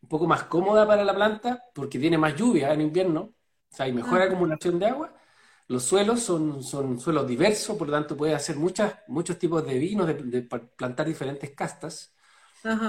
un 0.00 0.08
poco 0.08 0.28
más 0.28 0.44
cómoda 0.44 0.86
para 0.86 1.04
la 1.04 1.12
planta 1.12 1.64
porque 1.74 1.98
tiene 1.98 2.16
más 2.16 2.36
lluvia 2.36 2.72
en 2.72 2.82
invierno, 2.82 3.20
o 3.20 3.34
sea, 3.68 3.86
hay 3.86 3.92
mejor 3.92 4.22
ah. 4.22 4.26
acumulación 4.26 4.78
de 4.78 4.86
agua. 4.86 5.12
Los 5.68 5.84
suelos 5.84 6.20
son, 6.20 6.62
son 6.62 7.00
suelos 7.00 7.26
diversos, 7.26 7.76
por 7.76 7.88
lo 7.88 7.94
tanto 7.94 8.16
puede 8.16 8.34
hacer 8.34 8.56
muchas, 8.56 8.94
muchos 9.08 9.38
tipos 9.38 9.66
de 9.66 9.78
vinos, 9.78 10.06
de, 10.06 10.42
plantar 10.42 11.06
diferentes 11.06 11.50
castas. 11.52 12.12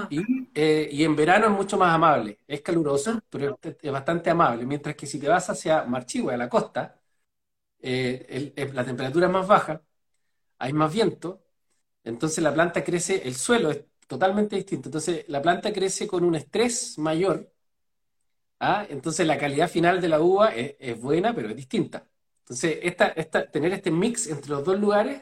Y, 0.08 0.22
eh, 0.54 0.88
y, 0.90 1.04
en 1.04 1.14
verano 1.14 1.46
es 1.46 1.52
mucho 1.52 1.76
más 1.76 1.94
amable, 1.94 2.38
es 2.46 2.62
caluroso, 2.62 3.10
ah. 3.12 3.24
pero 3.28 3.58
es, 3.62 3.92
bastante 3.92 4.30
amable, 4.30 4.64
mientras 4.64 4.96
que 4.96 5.06
si 5.06 5.18
te 5.20 5.28
vas 5.28 5.50
hacia 5.50 5.84
Marchigua, 5.84 6.34
a 6.34 6.36
la 6.38 6.48
costa, 6.48 6.98
eh, 7.80 8.52
la 8.72 8.84
temperatura 8.84 9.26
es 9.26 9.32
más 9.32 9.46
baja, 9.46 9.82
hay 10.58 10.72
más 10.72 10.92
viento, 10.94 11.46
entonces 12.04 12.42
la 12.44 12.54
planta 12.54 12.84
crece, 12.84 13.22
el 13.28 13.34
suelo 13.36 13.70
es 13.70 13.84
totalmente 14.06 14.56
distinto. 14.56 14.88
Entonces 14.88 15.24
la 15.28 15.42
planta 15.42 15.72
crece 15.72 16.06
con 16.06 16.24
un 16.24 16.34
estrés 16.36 16.98
mayor. 16.98 17.52
¿ah? 18.60 18.86
Entonces 18.88 19.26
la 19.26 19.38
calidad 19.38 19.68
final 19.68 20.00
de 20.00 20.08
la 20.08 20.20
uva 20.20 20.54
es, 20.54 21.00
buena, 21.00 21.34
pero 21.34 21.48
es 21.50 21.56
distinta. 21.56 22.06
Entonces 22.46 22.78
esta, 22.82 23.08
esta, 23.08 23.50
tener 23.50 23.72
este 23.72 23.90
mix 23.90 24.28
entre 24.28 24.50
los 24.50 24.64
dos 24.64 24.78
lugares 24.78 25.20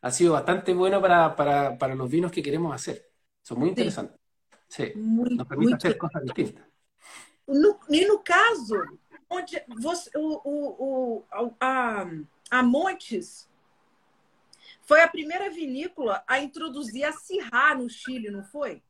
ha 0.00 0.10
sido 0.10 0.34
bastante 0.34 0.72
bueno 0.72 1.00
para, 1.00 1.34
para, 1.34 1.76
para 1.76 1.94
los 1.94 2.08
vinos 2.08 2.30
que 2.30 2.42
queremos 2.42 2.74
hacer. 2.74 3.10
Son 3.42 3.58
muy 3.58 3.70
interesantes. 3.70 4.18
Sí, 4.68 4.92
nos 4.94 5.46
permite 5.46 5.74
hacer 5.74 5.98
cosas 5.98 6.22
distintas. 6.22 6.64
No, 7.46 7.80
e 7.90 8.06
no 8.06 8.22
caso, 8.22 8.76
onde 9.28 9.62
você, 9.80 10.10
o, 10.16 10.40
o, 10.44 11.26
o, 11.28 11.56
a, 11.60 12.06
a 12.50 12.62
Montes 12.62 13.48
Foi 14.84 15.00
a 15.00 15.08
primeira 15.08 15.48
vinícola 15.48 16.24
a 16.26 16.40
introduzir 16.40 17.04
a 17.04 17.12
Syrah 17.12 17.74
no 17.74 17.88
Chile, 17.88 18.30
¿no 18.30 18.42
fue? 18.44 18.82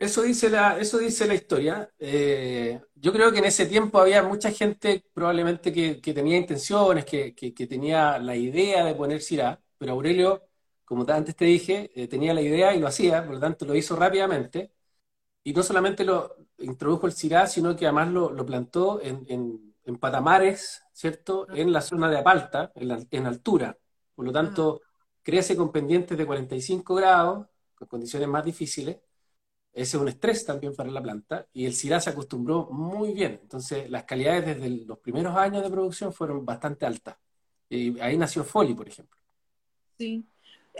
Eso 0.00 0.22
dice 0.22 0.48
la, 0.48 0.78
eso 0.78 0.96
dice 0.98 1.26
la 1.26 1.34
historia. 1.34 1.92
Eh, 1.98 2.80
yo 2.94 3.12
creo 3.12 3.30
que 3.32 3.38
en 3.40 3.44
ese 3.44 3.66
tiempo 3.66 3.98
había 4.00 4.22
mucha 4.22 4.50
gente 4.50 5.04
probablemente 5.12 5.72
que, 5.74 6.00
que 6.00 6.14
tenía 6.14 6.38
intenciones, 6.38 7.04
que, 7.04 7.34
que, 7.34 7.52
que, 7.52 7.66
tenía 7.66 8.18
la 8.18 8.34
idea 8.34 8.84
de 8.86 8.94
poner 8.94 9.20
Syrah, 9.20 9.60
pero 9.76 9.92
Aurelio, 9.92 10.42
como 10.86 11.04
antes 11.10 11.36
te 11.36 11.44
dije, 11.44 11.90
eh, 11.94 12.08
tenía 12.08 12.32
la 12.32 12.40
idea 12.40 12.74
y 12.74 12.80
lo 12.80 12.86
hacía, 12.86 13.22
por 13.24 13.34
lo 13.34 13.40
tanto 13.40 13.66
lo 13.66 13.74
hizo 13.74 13.94
rápidamente. 13.94 14.72
Y 15.44 15.52
no 15.54 15.62
solamente 15.62 16.04
lo 16.04 16.36
introdujo 16.58 17.06
el 17.06 17.12
Syrah, 17.12 17.46
sino 17.46 17.76
que 17.76 17.86
además 17.86 18.08
lo, 18.10 18.30
lo 18.32 18.46
plantó 18.46 19.00
en, 19.02 19.24
en, 19.28 19.74
en, 19.84 19.96
patamares, 19.98 20.82
¿cierto? 20.92 21.46
En 21.50 21.72
la 21.72 21.80
zona 21.82 22.10
de 22.10 22.18
Apalta, 22.18 22.72
en, 22.74 22.88
la, 22.88 23.00
en 23.10 23.26
altura. 23.26 23.78
Por 24.14 24.26
lo 24.26 24.32
tanto, 24.32 24.82
crece 25.22 25.56
con 25.56 25.72
pendientes 25.72 26.18
de 26.18 26.26
45 26.26 26.94
grados, 26.94 27.46
con 27.74 27.88
condiciones 27.88 28.28
más 28.28 28.44
difíciles. 28.44 28.98
Ese 29.72 29.96
es 29.96 30.02
un 30.02 30.08
estrés 30.08 30.44
también 30.44 30.74
para 30.74 30.90
la 30.90 31.00
planta 31.00 31.46
y 31.52 31.64
el 31.64 31.74
SIRA 31.74 32.00
se 32.00 32.10
acostumbró 32.10 32.68
muy 32.70 33.12
bien. 33.12 33.38
Entonces, 33.42 33.88
las 33.88 34.04
calidades 34.04 34.44
desde 34.46 34.68
los 34.84 34.98
primeros 34.98 35.36
años 35.36 35.62
de 35.62 35.70
producción 35.70 36.12
fueron 36.12 36.44
bastante 36.44 36.86
altas. 36.86 37.16
Y 37.68 37.98
ahí 38.00 38.16
nació 38.16 38.42
Foli, 38.42 38.74
por 38.74 38.88
ejemplo. 38.88 39.18
Sí. 39.96 40.26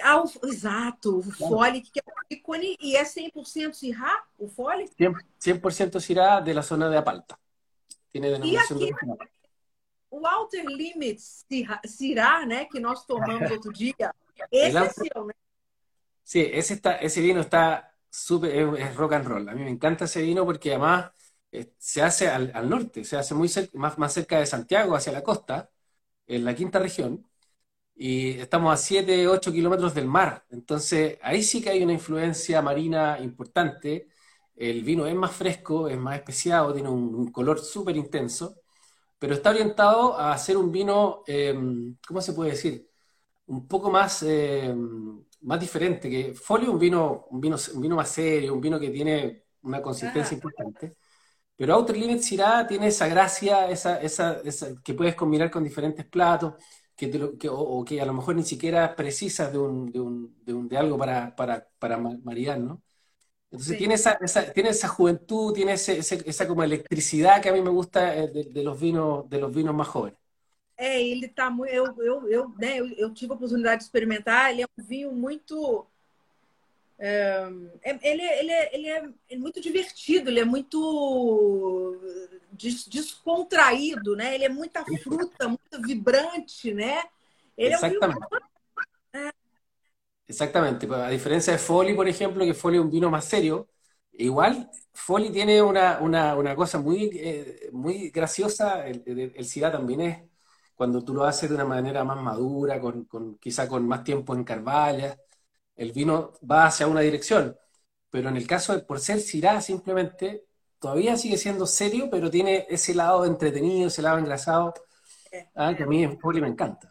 Ah, 0.02 0.22
exacto, 0.44 1.18
o 1.18 1.22
Foli, 1.22 1.82
que 1.82 2.00
é 2.00 2.34
ícone, 2.34 2.76
e 2.80 2.96
é 2.96 3.04
100% 3.04 3.74
Syrah, 3.74 4.24
o 4.38 4.48
Foli? 4.48 4.88
100%, 4.88 6.00
Syrah 6.00 6.40
de 6.40 6.54
la 6.54 6.62
zona 6.62 6.88
de 6.88 6.96
Apalta. 6.96 7.38
Tiene 8.08 8.30
denominación 8.30 8.78
de 8.78 8.84
original. 8.86 9.18
o 10.10 10.26
Outer 10.26 10.64
Limits 10.66 11.46
Syrah, 11.84 12.44
né, 12.44 12.64
que 12.64 12.80
nós 12.80 13.04
tomamos 13.04 13.50
outro 13.50 13.72
dia, 13.72 14.14
esse 14.50 14.76
é 14.76 14.88
seu, 14.88 15.24
né? 15.24 15.34
Sí, 16.24 16.48
ese, 16.52 16.74
está, 16.74 16.96
ese 16.96 17.20
vino 17.20 17.40
está 17.40 17.89
es, 18.10 18.96
rock 18.96 19.12
and 19.14 19.26
roll. 19.26 19.48
A 19.48 19.54
mí 19.54 19.62
me 19.64 19.70
encanta 19.70 20.04
ese 20.06 20.22
vino 20.22 20.44
porque 20.44 20.70
además 20.70 21.12
eh, 21.52 21.72
se 21.78 22.02
hace 22.02 22.28
al, 22.28 22.50
al, 22.54 22.68
norte, 22.68 23.04
se 23.04 23.16
hace 23.16 23.34
muy 23.34 23.50
más, 23.74 23.98
más 23.98 24.12
cerca 24.12 24.38
de 24.38 24.46
Santiago, 24.46 24.94
hacia 24.96 25.12
la 25.12 25.22
costa, 25.22 25.70
en 26.26 26.44
la 26.44 26.54
quinta 26.54 26.78
región, 26.78 27.26
y 27.94 28.38
estamos 28.40 28.72
a 28.74 28.76
7, 28.76 29.28
8 29.28 29.52
kilómetros 29.52 29.94
del 29.94 30.06
mar. 30.06 30.44
Entonces, 30.50 31.18
ahí 31.22 31.42
sí 31.42 31.62
que 31.62 31.70
hay 31.70 31.82
una 31.82 31.92
influencia 31.92 32.62
marina 32.62 33.18
importante. 33.20 34.08
El 34.56 34.82
vino 34.84 35.06
es 35.06 35.14
más 35.14 35.32
fresco, 35.32 35.88
es 35.88 35.98
más 35.98 36.16
especiado, 36.16 36.72
tiene 36.74 36.88
un, 36.88 37.30
color 37.32 37.60
súper 37.60 37.96
intenso 37.96 38.56
pero 39.18 39.34
está 39.34 39.50
orientado 39.50 40.18
a 40.18 40.32
hacer 40.32 40.56
un 40.56 40.72
vino, 40.72 41.22
eh, 41.26 41.54
¿cómo 42.06 42.22
se 42.22 42.32
puede 42.34 42.52
decir? 42.52 42.90
Un 43.46 43.68
poco 43.68 43.90
más, 43.90 44.22
eh, 44.22 44.74
más 45.42 45.60
diferente, 45.60 46.10
que 46.10 46.34
Folio 46.34 46.72
un 46.72 46.78
vino, 46.78 47.26
un, 47.30 47.40
vino, 47.40 47.56
un 47.74 47.80
vino 47.80 47.96
más 47.96 48.10
serio, 48.10 48.54
un 48.54 48.60
vino 48.60 48.78
que 48.78 48.90
tiene 48.90 49.44
una 49.62 49.82
consistencia 49.82 50.34
importante. 50.34 50.96
Pero 51.56 51.74
Outer 51.74 51.96
Limits 51.96 52.26
Syrah 52.26 52.66
tiene 52.66 52.88
esa 52.88 53.08
gracia, 53.08 53.70
esa, 53.70 54.00
esa, 54.00 54.42
que 54.82 54.94
puedes 54.94 55.14
combinar 55.14 55.50
con 55.50 55.64
diferentes 55.64 56.06
platos, 56.06 56.54
que, 56.96 57.10
o, 57.50 57.84
que 57.84 58.00
a 58.00 58.06
lo 58.06 58.14
mejor 58.14 58.36
ni 58.36 58.44
siquiera 58.44 58.94
precisas 58.96 59.52
de, 59.52 59.58
un, 59.58 59.90
de, 59.92 60.00
un, 60.00 60.44
de, 60.44 60.54
un, 60.54 60.68
de 60.68 60.78
algo 60.78 60.98
para, 60.98 61.34
para, 61.36 61.68
para 61.78 61.98
maridar, 61.98 62.58
¿no? 62.60 62.82
Entonces 63.50 63.78
tiene, 63.78 63.94
esa, 63.94 64.12
esa, 64.22 64.52
tiene 64.52 64.70
esa 64.70 64.88
juventud, 64.88 65.52
tiene 65.52 65.72
ese, 65.74 65.98
esa 65.98 66.48
como 66.48 66.62
electricidad 66.62 67.42
que 67.42 67.48
a 67.48 67.52
mí 67.52 67.62
me 67.62 67.70
gusta 67.70 68.16
eh, 68.16 68.28
de, 68.28 68.44
de, 68.44 68.64
los, 68.64 68.80
vinos, 68.80 69.28
de 69.28 69.40
los 69.40 69.54
vinos 69.54 69.74
más 69.74 69.88
jóvenes. 69.88 70.19
É, 70.80 70.98
ele 70.98 71.28
tá 71.28 71.50
muito. 71.50 71.70
Eu, 71.70 71.94
eu, 72.02 72.28
eu, 72.30 72.48
né, 72.58 72.80
eu, 72.80 72.88
eu, 72.92 73.12
tive 73.12 73.30
a 73.32 73.34
oportunidade 73.36 73.80
de 73.80 73.84
experimentar. 73.84 74.50
Ele 74.50 74.62
é 74.62 74.66
um 74.66 74.82
vinho 74.82 75.12
muito. 75.12 75.86
É, 76.98 77.46
ele, 78.02 78.22
ele, 78.22 78.50
é, 78.50 78.74
ele 78.74 78.88
é 78.88 79.36
muito 79.36 79.60
divertido, 79.60 80.30
ele 80.30 80.40
é 80.40 80.44
muito 80.44 82.00
des, 82.52 82.88
descontraído, 82.88 84.16
né? 84.16 84.34
Ele 84.34 84.46
é 84.46 84.48
muita 84.48 84.82
fruta, 85.02 85.48
muito 85.48 85.82
vibrante, 85.82 86.72
né? 86.72 87.04
Ele 87.58 87.74
Exatamente. 87.74 88.04
é 88.04 88.06
um 88.06 89.20
vinho 89.20 89.32
Exactamente, 90.26 90.86
pues, 90.86 91.00
a 91.00 91.10
diferencia 91.10 91.52
de 91.54 91.58
Folly, 91.58 91.94
por 91.94 92.06
ejemplo, 92.06 92.44
que 92.44 92.54
Folly 92.54 92.78
es 92.78 92.84
un 92.84 92.90
vino 92.90 93.10
más 93.10 93.24
serio, 93.24 93.68
igual 94.12 94.70
Folly 94.92 95.30
tiene 95.30 95.60
una, 95.60 95.98
una, 96.00 96.36
una 96.36 96.54
cosa 96.54 96.78
muy, 96.78 97.10
eh, 97.14 97.68
muy 97.72 98.10
graciosa, 98.10 98.86
el, 98.86 99.02
el, 99.06 99.34
el 99.34 99.60
también 99.72 100.00
es 100.02 100.29
cuando 100.80 101.04
tú 101.04 101.12
lo 101.12 101.24
haces 101.24 101.46
de 101.50 101.54
una 101.56 101.66
manera 101.66 102.04
más 102.04 102.16
madura, 102.16 102.80
con, 102.80 103.36
quizá 103.38 103.68
con 103.68 103.86
más 103.86 104.02
tiempo 104.02 104.34
en 104.34 104.44
carvallas, 104.44 105.14
el 105.76 105.92
vino 105.92 106.32
va 106.50 106.64
hacia 106.64 106.86
una 106.86 107.02
dirección, 107.02 107.54
pero 108.08 108.30
en 108.30 108.38
el 108.38 108.46
caso 108.46 108.72
de 108.72 108.78
por 108.80 108.98
ser 108.98 109.20
Syrah 109.20 109.60
simplemente, 109.60 110.46
todavía 110.78 111.18
sigue 111.18 111.36
siendo 111.36 111.66
serio, 111.66 112.08
pero 112.10 112.30
tiene 112.30 112.64
ese 112.70 112.94
lado 112.94 113.26
entretenido, 113.26 113.88
esse 113.88 114.00
lado 114.00 114.20
engrasado, 114.20 114.72
ah, 115.54 115.74
que 115.76 115.82
a 115.82 115.86
mí 115.86 116.02
en 116.02 116.18
Folly 116.18 116.40
me 116.40 116.48
encanta. 116.48 116.90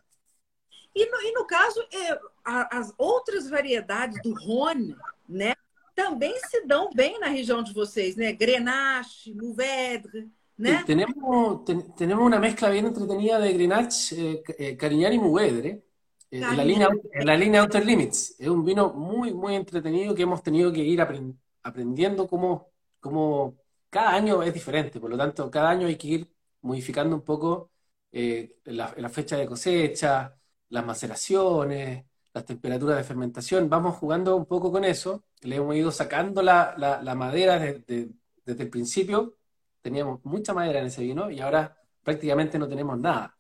E 0.94 1.10
no, 1.10 1.22
e 1.24 1.32
no 1.34 1.48
caso, 1.48 1.82
é, 1.92 2.20
as 2.46 2.94
outras 2.96 3.50
variedades 3.50 4.22
do 4.22 4.36
Rhône, 4.36 4.96
né, 5.28 5.56
também 5.96 6.40
se 6.42 6.64
dão 6.68 6.92
bem 6.94 7.20
na 7.20 7.30
região 7.30 7.64
de 7.64 7.74
vocês, 7.74 8.16
né? 8.16 8.34
Grenache, 8.34 9.34
Mourvèdre, 9.34 10.32
né? 10.60 10.84
Tenemos, 10.86 11.64
ten, 11.66 11.96
tenemos 11.96 12.26
una 12.26 12.40
mezcla 12.40 12.70
bien 12.70 12.86
entretenida 12.86 13.40
de 13.40 13.54
Grenache, 13.54 14.42
eh, 14.60 14.78
eh, 14.80 15.14
y 15.14 15.20
Mourvèdre, 15.20 15.70
eh, 15.70 15.84
en, 16.32 16.58
la 16.58 16.64
línea, 16.64 16.90
en 17.12 17.26
la 17.26 17.36
línea 17.36 17.62
Outer 17.62 17.86
Limits. 17.86 18.36
Es 18.40 18.48
un 18.48 18.64
vino 18.64 18.94
muy, 18.94 19.34
muy 19.34 19.56
entretenido 19.56 20.14
que 20.14 20.24
hemos 20.24 20.44
tenido 20.44 20.72
que 20.72 20.82
ir 20.82 21.02
aprend 21.02 21.36
aprendiendo 21.62 22.28
cómo, 22.28 22.72
cómo 23.00 23.58
cada 23.90 24.16
año 24.16 24.42
es 24.44 24.54
diferente, 24.54 25.00
por 25.00 25.10
lo 25.10 25.18
tanto, 25.18 25.52
cada 25.52 25.70
año 25.70 25.88
hay 25.88 25.98
que 25.98 26.08
ir 26.08 26.34
modificando 26.62 27.16
un 27.16 27.24
poco 27.24 27.72
eh, 28.12 28.58
la, 28.66 28.94
la 28.98 29.10
fecha 29.10 29.38
de 29.38 29.46
cosecha, 29.46 30.36
las 30.70 30.86
maceraciones, 30.86 32.06
las 32.34 32.46
temperaturas 32.46 32.98
de 32.98 33.04
fermentación, 33.04 33.70
vamos 33.70 33.98
jugando 33.98 34.36
un 34.36 34.46
poco 34.46 34.72
con 34.72 34.84
eso, 34.86 35.26
le 35.42 35.56
hemos 35.58 35.76
ido 35.76 35.92
sacando 35.92 36.42
la, 36.42 36.76
la, 36.78 37.16
madera 37.16 37.60
desde 37.60 38.64
el 38.64 38.70
principio, 38.70 39.38
teníamos 39.82 40.24
mucha 40.24 40.54
madera 40.54 40.80
en 40.80 40.86
ese 40.88 41.02
vino 41.02 41.30
y 41.32 41.40
ahora 41.40 41.78
prácticamente 42.04 42.58
no 42.58 42.68
tenemos 42.68 42.98
nada. 42.98 43.36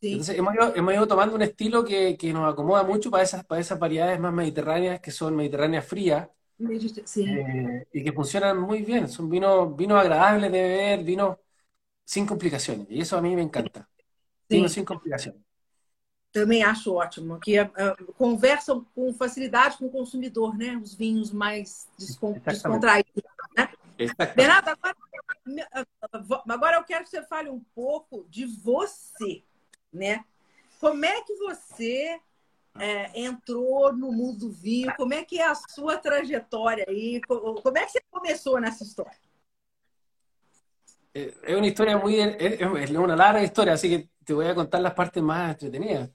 Entonces 0.00 0.36
hemos 0.36 0.54
ido, 0.54 0.74
hemos 0.74 0.94
ido, 0.94 1.06
tomando 1.06 1.36
un 1.36 1.42
estilo 1.42 1.84
que, 1.84 2.16
que, 2.16 2.32
nos 2.32 2.52
acomoda 2.52 2.82
mucho 2.82 3.08
para 3.08 3.22
esas, 3.22 3.44
para 3.44 3.60
esas 3.60 3.78
variedades 3.78 4.18
más 4.18 4.32
mediterráneas, 4.32 5.00
que 5.00 5.12
son 5.12 5.36
mediterráneas 5.36 5.86
frías, 5.86 6.28
sí. 7.04 7.24
eh, 7.24 7.86
y 7.92 8.02
que 8.02 8.12
funcionan 8.12 8.58
muy 8.58 8.82
bien. 8.82 9.08
Son 9.08 9.30
vinos, 9.30 9.76
vinos 9.76 10.00
agradables 10.00 10.50
de 10.50 10.60
beber, 10.60 11.04
vinos 11.04 11.36
sin 12.04 12.26
complicações. 12.26 12.86
E 12.90 12.98
isso 12.98 13.16
a 13.16 13.22
mim 13.22 13.36
me 13.36 13.42
encanta. 13.42 13.88
Vinho 14.48 14.68
sem 14.68 14.84
complicações. 14.84 15.36
Também 16.32 16.62
acho 16.62 16.94
ótimo, 16.94 17.38
que 17.38 17.60
uh, 17.60 18.12
conversam 18.16 18.86
com 18.94 19.12
facilidade 19.12 19.76
com 19.76 19.86
o 19.86 19.90
consumidor, 19.90 20.56
né? 20.56 20.80
Os 20.82 20.94
vinhos 20.94 21.30
mais 21.30 21.86
descon 21.98 22.32
descontraídos. 22.44 23.22
Né? 23.56 23.68
Bernardo, 24.34 24.70
agora, 24.70 24.96
agora 26.48 26.76
eu 26.76 26.84
quero 26.84 27.04
que 27.04 27.10
você 27.10 27.22
fale 27.22 27.50
um 27.50 27.60
pouco 27.74 28.26
de 28.28 28.46
você, 28.46 29.42
né? 29.92 30.24
Como 30.80 31.04
é 31.04 31.22
que 31.22 31.34
você 31.36 32.20
é, 32.78 33.20
entrou 33.20 33.92
no 33.92 34.10
mundo 34.12 34.38
do 34.46 34.50
vinho? 34.50 34.92
Como 34.96 35.14
é 35.14 35.24
que 35.24 35.38
é 35.38 35.46
a 35.46 35.54
sua 35.54 35.98
trajetória 35.98 36.84
aí? 36.88 37.20
Como 37.22 37.78
é 37.78 37.84
que 37.84 37.92
você 37.92 38.00
começou 38.10 38.60
nessa 38.60 38.82
história? 38.82 39.18
Eh, 41.14 41.34
es 41.46 41.56
una 41.56 41.66
historia 41.66 41.98
muy, 41.98 42.18
es 42.20 42.90
una 42.90 43.16
larga 43.16 43.42
historia, 43.42 43.74
así 43.74 43.88
que 43.88 44.10
te 44.24 44.32
voy 44.32 44.46
a 44.46 44.54
contar 44.54 44.80
las 44.80 44.94
partes 44.94 45.22
más 45.22 45.52
entretenidas. 45.52 46.10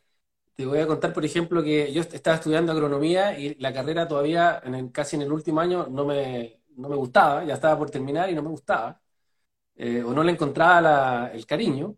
Te 0.56 0.66
voy 0.66 0.80
a 0.80 0.88
contar, 0.88 1.14
por 1.14 1.24
ejemplo, 1.24 1.64
que 1.64 1.94
yo 1.94 2.02
estaba 2.02 2.38
estudiando 2.38 2.72
agronomía 2.72 3.38
y 3.38 3.56
la 3.56 3.74
carrera 3.74 4.08
todavía, 4.08 4.60
en 4.64 4.90
casi 4.90 5.16
en 5.16 5.24
el 5.24 5.32
último 5.32 5.60
año, 5.62 5.88
no 5.88 6.06
me, 6.06 6.62
no 6.76 6.90
me 6.90 6.96
gustaba, 6.96 7.44
ya 7.46 7.54
estaba 7.56 7.78
por 7.78 7.92
terminar 7.92 8.30
y 8.30 8.36
no 8.36 8.42
me 8.42 8.50
gustaba, 8.50 9.00
eh, 9.78 10.04
o 10.04 10.14
no 10.14 10.24
le 10.24 10.32
encontraba 10.34 11.32
el 11.34 11.46
cariño, 11.46 11.98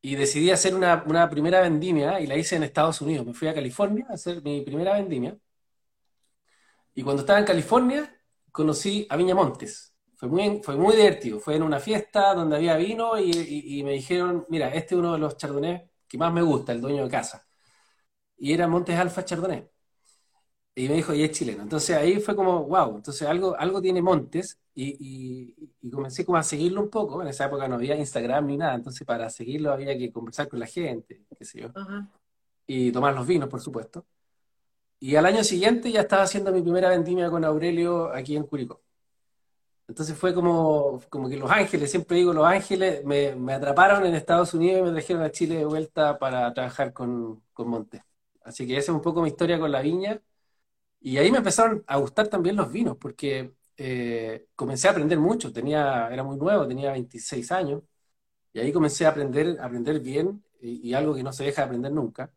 y 0.00 0.14
decidí 0.16 0.50
hacer 0.50 0.74
una, 0.74 1.28
primera 1.30 1.60
vendimia 1.60 2.20
y 2.20 2.26
la 2.26 2.36
hice 2.36 2.56
en 2.56 2.62
Estados 2.62 3.00
Unidos. 3.00 3.26
Me 3.26 3.34
fui 3.34 3.48
a 3.48 3.54
California 3.54 4.06
a 4.10 4.14
hacer 4.14 4.42
mi 4.42 4.62
primera 4.62 4.94
vendimia, 4.94 5.36
y 6.94 7.02
cuando 7.02 7.22
estaba 7.22 7.38
en 7.38 7.44
California 7.46 8.14
conocí 8.52 9.06
a 9.10 9.16
Viña 9.16 9.34
Montes 9.34 9.94
fue 10.18 10.28
muy, 10.28 10.60
fue 10.64 10.76
muy 10.76 10.96
divertido. 10.96 11.38
Fue 11.40 11.56
en 11.56 11.62
una 11.62 11.78
fiesta 11.80 12.34
donde 12.34 12.56
había 12.56 12.76
vino 12.76 13.18
y, 13.20 13.82
me 13.84 13.92
dijeron, 13.92 14.46
mira, 14.48 14.68
este 14.70 14.94
es 14.94 14.98
uno 14.98 15.12
de 15.12 15.18
los 15.20 15.36
chardonnays 15.36 15.82
que 16.08 16.18
más 16.18 16.32
me 16.32 16.42
gusta, 16.42 16.72
el 16.72 16.80
dueño 16.80 17.04
de 17.04 17.10
casa. 17.10 17.46
Y 18.38 18.52
era 18.52 18.68
Montes 18.68 18.98
Alfa 18.98 19.24
Chardonnay. 19.24 19.68
Y 20.78 20.88
me 20.88 20.94
dijo, 20.94 21.12
y 21.12 21.24
es 21.24 21.32
chileno. 21.32 21.64
Entonces 21.64 21.96
ahí 21.96 22.20
fue 22.20 22.36
como, 22.36 22.62
wow, 22.64 22.94
entonces 22.96 23.26
algo, 23.26 23.56
algo 23.58 23.82
tiene 23.82 24.00
Montes 24.00 24.60
y, 24.76 25.52
comencé 25.90 26.24
como 26.24 26.38
a 26.38 26.42
seguirlo 26.44 26.80
un 26.82 26.88
poco. 26.88 27.20
En 27.20 27.26
esa 27.26 27.46
época 27.46 27.66
no 27.66 27.74
había 27.74 27.96
Instagram 27.96 28.46
ni 28.46 28.56
nada, 28.56 28.74
entonces 28.76 29.04
para 29.04 29.28
seguirlo 29.28 29.72
había 29.72 29.98
que 29.98 30.12
conversar 30.12 30.48
con 30.48 30.60
la 30.60 30.66
gente, 30.66 31.24
qué 31.36 31.44
sé 31.44 31.62
yo. 31.62 31.70
Y 32.64 32.92
tomar 32.92 33.12
los 33.12 33.26
vinos, 33.26 33.48
por 33.48 33.60
supuesto. 33.60 34.06
Y 35.00 35.16
al 35.16 35.26
año 35.26 35.42
siguiente 35.42 35.90
ya 35.90 36.02
estaba 36.02 36.22
haciendo 36.22 36.52
mi 36.52 36.62
primera 36.62 36.90
vendimia 36.90 37.28
con 37.28 37.44
Aurelio 37.44 38.14
aquí 38.14 38.36
en 38.36 38.44
Curicó. 38.44 38.80
Entonces 39.88 40.16
fue 40.16 40.32
como, 40.32 41.00
como 41.08 41.28
que 41.28 41.36
Los 41.36 41.50
Ángeles, 41.50 41.90
siempre 41.90 42.18
digo 42.18 42.32
Los 42.32 42.46
Ángeles, 42.46 43.04
me, 43.04 43.34
me, 43.34 43.54
atraparon 43.54 44.06
en 44.06 44.14
Estados 44.14 44.54
Unidos 44.54 44.80
y 44.80 44.82
me 44.84 44.92
trajeron 44.92 45.22
a 45.24 45.32
Chile 45.32 45.56
de 45.56 45.64
vuelta 45.64 46.18
para 46.20 46.54
trabajar 46.54 46.92
con, 46.92 47.42
con 47.52 47.68
Monte. 47.68 48.04
Así 48.42 48.64
que 48.64 48.76
esa 48.76 48.92
es 48.92 48.96
un 48.96 49.02
poco 49.02 49.22
mi 49.22 49.28
historia 49.28 49.58
con 49.58 49.72
la 49.72 49.80
viña. 49.82 50.20
Y 51.00 51.18
ahí 51.18 51.30
me 51.30 51.38
empezaron 51.38 51.84
a 51.86 51.96
gustar 51.98 52.28
también 52.28 52.56
los 52.56 52.70
vinos, 52.72 52.96
porque 52.98 53.52
eh, 53.76 54.46
comencé 54.54 54.88
a 54.88 54.92
aprender 54.92 55.18
mucho. 55.18 55.52
Tenía, 55.52 56.08
era 56.12 56.22
muy 56.24 56.36
nuevo, 56.36 56.66
tenía 56.66 56.92
26 56.92 57.52
años. 57.52 57.82
Y 58.52 58.60
ahí 58.60 58.72
comencé 58.72 59.06
a 59.06 59.10
aprender, 59.10 59.58
a 59.60 59.66
aprender 59.66 60.00
bien, 60.00 60.44
y, 60.60 60.92
algo 60.94 61.14
que 61.14 61.22
no 61.22 61.32
se 61.32 61.44
deja 61.44 61.62
de 61.62 61.66
aprender 61.66 61.92
nunca. 61.92 62.32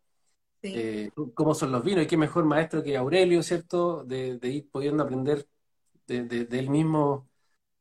Eh, 0.63 1.12
cómo 1.34 1.56
son 1.56 1.72
los 1.72 1.84
vinos, 1.84 2.03
y 2.06 2.08
qué 2.08 2.18
mejor 2.18 2.46
maestro 2.46 2.84
que 2.84 2.98
Aurelio, 2.98 3.44
¿cierto? 3.44 4.03
De, 4.06 4.38
de 4.39 4.50
ir 4.50 4.70
pudiendo 4.72 5.03
aprender 5.03 5.48
de, 6.08 6.24
de, 6.24 6.46
de 6.46 6.60
él 6.60 6.70
mismo 6.70 7.30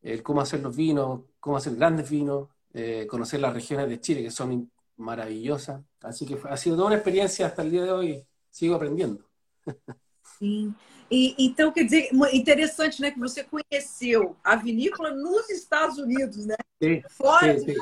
el 0.01 0.23
cómo 0.23 0.41
hacer 0.41 0.61
los 0.61 0.75
vinos, 0.75 1.21
cómo 1.39 1.57
hacer 1.57 1.75
grandes 1.75 2.09
vinos, 2.09 2.49
eh, 2.73 3.07
conocer 3.09 3.39
las 3.39 3.53
regiones 3.53 3.89
de 3.89 3.99
Chile 3.99 4.23
que 4.23 4.31
son 4.31 4.71
maravillosas. 4.97 5.83
Así 6.01 6.25
que 6.25 6.37
ha 6.49 6.57
sido 6.57 6.75
toda 6.77 6.87
uma 6.89 6.95
experiência 6.95 7.45
hasta 7.47 7.63
o 7.63 7.69
dia 7.69 7.83
de 7.83 7.91
hoje. 7.91 8.27
Sigo 8.49 8.75
aprendendo. 8.75 9.25
Sim. 10.41 10.73
E, 11.09 11.35
então, 11.37 11.71
quer 11.71 11.83
dizer, 11.83 12.09
interessante, 12.33 12.99
né? 12.99 13.11
Que 13.11 13.19
você 13.19 13.43
conheceu 13.43 14.35
a 14.43 14.55
vinícola 14.55 15.11
nos 15.11 15.47
Estados 15.51 15.99
Unidos, 15.99 16.47
né? 16.47 16.55
Sim, 16.81 17.03
Fora 17.09 17.59
sim, 17.59 17.73
sim. 17.73 17.81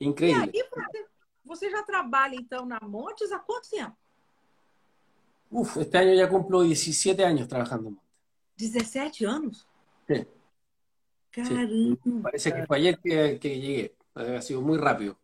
Incrível. 0.00 0.44
E 0.44 0.58
aí 0.58 0.64
você, 1.44 1.70
já 1.70 1.82
trabalha, 1.82 2.34
então, 2.34 2.64
na 2.64 2.80
Montes 2.80 3.30
há 3.30 3.38
quanto 3.38 3.68
tempo? 3.68 3.94
Uf, 5.50 5.78
este 5.78 5.96
ano 5.98 6.16
já 6.16 6.26
cumplo 6.26 6.64
17 6.64 7.22
anos 7.22 7.46
trabalhando 7.46 7.90
Montes. 7.90 8.02
17 8.56 9.24
anos? 9.26 9.66
Sim. 10.08 10.26
Sí, 11.42 11.98
parece 12.22 12.52
que 12.54 12.66
fue 12.66 12.78
ayer 12.78 12.98
que, 12.98 13.38
que, 13.38 13.60
llegué, 13.60 13.94
ha 14.14 14.40
sido 14.40 14.62
muy 14.62 14.78
rápido. 14.78 15.18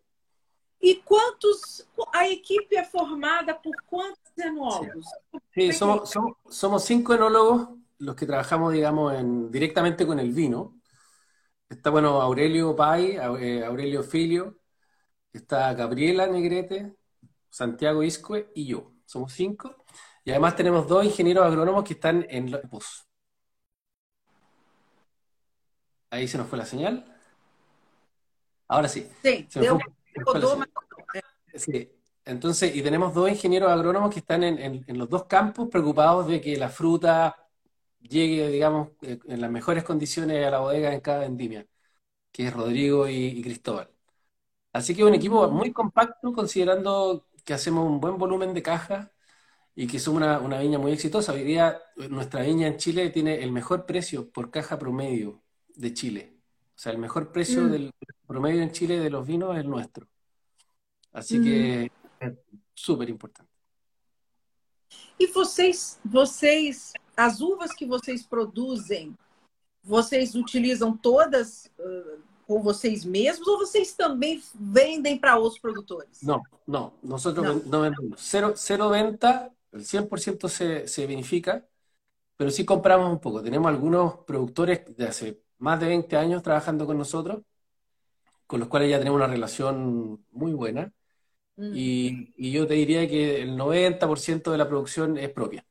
¿Y 0.85 0.97
cuántos, 1.03 1.89
a 2.13 2.27
equipe 2.27 2.77
es 2.77 2.89
formada 2.91 3.63
por 3.63 3.73
cuántos 3.85 4.33
enólogos? 4.37 5.07
Sí, 5.55 5.73
somos, 5.73 6.11
somos, 6.11 6.37
somos, 6.51 6.85
cinco 6.85 7.15
enólogos 7.15 7.69
los 7.99 8.17
que 8.17 8.27
trabajamos, 8.27 8.73
digamos, 8.73 9.15
en, 9.15 9.49
directamente 9.53 10.05
con 10.05 10.19
el 10.19 10.33
vino. 10.33 10.81
Está, 11.69 11.91
bueno, 11.91 12.21
Aurelio 12.21 12.75
Pai, 12.75 13.13
eh, 13.13 13.65
Aurelio 13.65 14.03
Filio, 14.03 14.59
está 15.33 15.73
Gabriela 15.75 16.27
Negrete, 16.27 16.97
Santiago 17.49 18.03
Iscue 18.03 18.51
y 18.53 18.67
yo. 18.67 18.93
Somos 19.07 19.33
cinco. 19.35 19.85
Y 20.25 20.33
además 20.33 20.57
tenemos 20.57 20.89
dos 20.89 21.05
ingenieros 21.05 21.47
agrónomos 21.47 21.85
que 21.85 21.93
están 21.93 22.27
en 22.29 22.51
los 22.51 23.07
Ahí 26.11 26.27
se 26.27 26.39
nos 26.39 26.49
fue 26.49 26.59
la 26.59 26.67
señal. 26.67 27.07
Ahora 28.67 28.89
sí. 28.89 29.09
Sí, 29.23 29.47
sí. 31.55 31.91
Entonces, 32.25 32.75
y 32.77 32.83
tenemos 32.83 33.15
dos 33.15 33.29
ingenieros 33.31 33.71
agrónomos 33.71 34.13
que 34.13 34.21
están 34.21 34.45
en, 34.45 34.85
los 34.99 35.09
dos 35.09 35.25
campos 35.25 35.69
preocupados 35.69 36.29
de 36.29 36.41
que 36.41 36.57
la 36.57 36.69
fruta 36.69 37.49
llegue, 38.01 38.49
digamos, 38.49 38.91
eh, 39.03 39.19
en 39.27 39.41
las 39.41 39.51
mejores 39.51 39.85
condiciones 39.85 40.47
a 40.47 40.51
la 40.51 40.61
bodega 40.61 40.95
en 40.95 41.01
cada 41.01 41.21
vendimia, 41.21 41.67
que 42.33 42.49
es 42.49 42.55
Rodrigo 42.55 43.09
y, 43.09 43.43
Cristóbal. 43.43 43.91
Así 44.73 44.95
que 44.95 45.05
un 45.05 45.15
equipo 45.15 45.49
muy 45.51 45.73
compacto, 45.73 46.33
considerando 46.33 47.29
que 47.45 47.55
hacemos 47.55 47.87
un 47.87 48.01
buen 48.01 48.19
volumen 48.19 48.55
de 48.55 48.63
cajas 48.63 49.11
y 49.75 49.87
que 49.89 50.01
somos 50.01 50.23
una, 50.23 50.41
una 50.41 50.61
viña 50.61 50.79
muy 50.79 50.93
exitosa. 50.93 51.33
Hoy 51.35 51.45
día 51.45 51.83
nuestra 52.11 52.43
viña 52.43 52.69
en 52.69 52.79
Chile 52.79 53.11
tiene 53.11 53.43
el 53.43 53.53
mejor 53.53 53.87
precio 53.87 54.31
por 54.33 54.51
caja 54.51 54.79
promedio 54.79 55.43
de 55.77 55.95
Chile. 55.95 56.32
Sea, 56.83 56.91
el 56.91 56.99
mejor 56.99 57.31
precio 57.31 57.63
mm. 57.63 57.71
del 57.71 57.95
promedio 58.27 58.61
en 58.61 58.73
Chile 58.73 58.99
de 58.99 59.09
los 59.09 59.25
vinos 59.25 59.55
es 59.55 59.61
el 59.61 59.71
nuestro. 59.71 60.09
Así 61.13 61.39
mm. 61.39 61.45
que 61.45 61.93
é 62.19 62.37
super 62.75 63.09
importante. 63.09 63.49
E 65.17 65.29
vocês, 65.29 66.01
vocês, 66.05 66.93
as 67.17 67.41
uvas 67.41 67.73
que 67.73 67.87
vocês 67.87 68.27
produzem, 68.27 69.17
vocês 69.81 70.35
utilizam 70.35 70.97
todas 70.97 71.71
uh, 71.79 72.21
com 72.49 72.61
vocês 72.61 73.05
mesmos 73.05 73.47
ou 73.47 73.59
vocês 73.59 73.93
também 73.95 74.43
vendem 74.53 75.17
para 75.17 75.39
outros 75.39 75.61
produtores? 75.61 76.21
Não, 76.21 76.43
não. 76.67 76.93
Nós 77.01 77.25
não 77.25 77.83
vendemos. 77.83 78.21
Cero, 78.21 78.55
cero 78.57 78.91
venta, 78.91 79.53
el 79.73 79.85
100% 79.85 80.49
se, 80.49 80.89
se 80.89 81.07
vinifica, 81.07 81.65
pero 82.37 82.51
sí 82.51 82.65
compramos 82.65 83.09
un 83.09 83.21
poco. 83.21 83.41
Tenemos 83.41 83.69
algunos 83.69 84.25
productores 84.27 84.81
de 84.97 85.07
hace 85.07 85.43
más 85.63 85.79
de 85.79 85.87
20 85.87 86.17
años 86.17 86.43
trabajando 86.43 86.87
con 86.87 86.99
nosotros, 86.99 87.43
con 88.49 88.59
los 88.59 88.69
cuales 88.69 88.91
ya 88.91 88.99
tenemos 88.99 89.17
una 89.17 89.29
relación 89.29 90.25
muy 90.33 90.53
buena. 90.53 90.93
Mm. 91.57 91.73
Y, 91.75 92.35
y, 92.37 92.51
yo 92.51 92.67
te 92.67 92.75
diría 92.75 93.07
que 93.07 93.43
el 93.43 93.57
90% 93.57 94.51
de 94.51 94.59
la 94.59 94.69
producción 94.69 95.17
es 95.17 95.31
propia. 95.31 95.65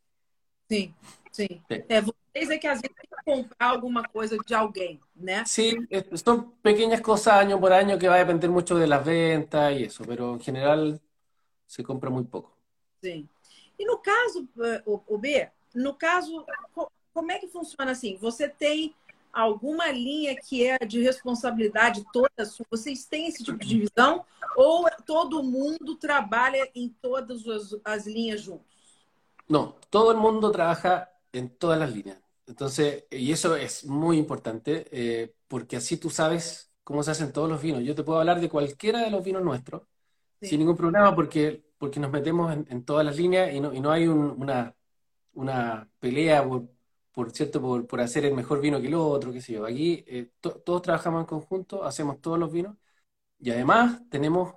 Sí, 0.70 0.94
sí. 1.32 1.48
sí. 1.68 1.84
É, 1.90 2.02
vocês 2.02 2.50
é 2.50 2.58
que 2.58 2.68
às 2.68 2.80
vezes 2.80 2.96
comprar 3.26 3.70
alguma 3.70 4.08
coisa 4.08 4.38
de 4.38 4.54
alguém, 4.54 5.00
né? 5.14 5.44
Sí, 5.46 5.78
son 6.24 6.54
pequeñas 6.62 7.02
cosas 7.02 7.34
año 7.34 7.60
por 7.60 7.74
año 7.74 8.00
que 8.00 8.08
va 8.08 8.16
a 8.16 8.20
depender 8.20 8.50
mucho 8.50 8.76
de 8.78 8.88
las 8.88 9.04
ventas 9.04 9.74
y 9.74 9.84
eso, 9.84 10.06
pero 10.06 10.34
en 10.34 10.40
general 10.40 11.02
se 11.68 11.84
compra 11.84 12.10
muy 12.10 12.24
poco. 12.24 12.56
Sim. 13.04 13.28
E 13.78 13.86
no 13.86 14.02
caso, 14.02 14.48
eh, 14.64 14.82
o 14.86 15.18
B, 15.18 15.50
no 15.76 15.96
caso, 15.96 16.46
como 17.14 17.32
é 17.32 17.40
que 17.40 17.48
funciona 17.48 17.92
assim? 17.92 18.16
Você 18.18 18.48
tem 18.48 18.96
alguma 19.34 19.91
linha 19.91 20.36
que 20.36 20.65
é 20.67 20.78
de 20.80 21.02
responsabilidade 21.02 22.04
toda 22.12 22.46
sua? 22.46 22.65
Vocês 22.70 23.06
têm 23.06 23.28
esse 23.28 23.44
tipo 23.44 23.58
de 23.60 23.67
divisão? 23.67 24.26
Ou 24.56 24.86
todo 25.06 25.44
mundo 25.44 25.96
trabalha 25.96 26.70
em 26.76 26.89
todas 27.02 27.48
as, 27.48 27.76
as 27.84 28.06
linhas 28.06 28.41
juntos? 28.41 28.65
No, 29.48 29.76
todo 29.89 30.17
mundo 30.17 30.52
trabaja 30.52 31.10
en 31.34 31.50
todas 31.50 31.80
las 31.80 31.91
líneas. 31.94 32.17
Entonces, 32.48 33.06
y 33.10 33.32
eso 33.32 33.56
es 33.56 33.86
muy 33.86 34.17
importante, 34.17 34.88
eh, 34.91 35.34
porque 35.48 35.78
así 35.78 35.98
tú 35.98 36.10
sabes 36.10 36.72
cómo 36.84 37.04
se 37.04 37.12
hacen 37.12 37.32
todos 37.32 37.50
los 37.50 37.62
vinos. 37.62 37.84
Yo 37.84 37.96
te 37.96 38.04
puedo 38.04 38.20
hablar 38.20 38.41
de 38.41 38.50
cualquiera 38.50 39.00
de 39.00 39.12
los 39.12 39.24
vinos 39.24 39.44
nuestros, 39.44 39.84
sin 40.41 40.60
ningún 40.60 40.76
problema 40.76 41.15
porque, 41.15 41.63
porque 41.78 42.00
nos 42.00 42.12
metemos 42.12 42.52
en, 42.54 42.84
todas 42.84 43.06
las 43.06 43.15
líneas 43.15 43.54
y 43.54 43.60
no, 43.62 43.74
y 43.74 43.80
no 43.80 43.91
hay 43.91 44.08
una, 44.08 44.76
una 45.34 45.89
pelea 46.00 46.44
por, 46.48 46.67
por 47.12 47.32
cierto, 47.32 47.62
por, 47.62 47.88
por, 47.88 48.02
hacer 48.02 48.26
el 48.26 48.34
mejor 48.34 48.62
vino 48.62 48.80
que 48.82 48.88
el 48.88 48.95
otro, 48.95 49.32
qué 49.34 49.41
sé 49.41 49.54
yo. 49.54 49.65
Aquí 49.65 50.04
eh, 50.08 50.32
todos 50.39 50.82
trabajamos 50.82 51.21
en 51.21 51.28
conjunto, 51.28 51.84
hacemos 51.84 52.21
todos 52.21 52.39
los 52.39 52.52
vinos 52.52 52.76
y 53.39 53.52
además 53.52 54.02
tenemos, 54.10 54.56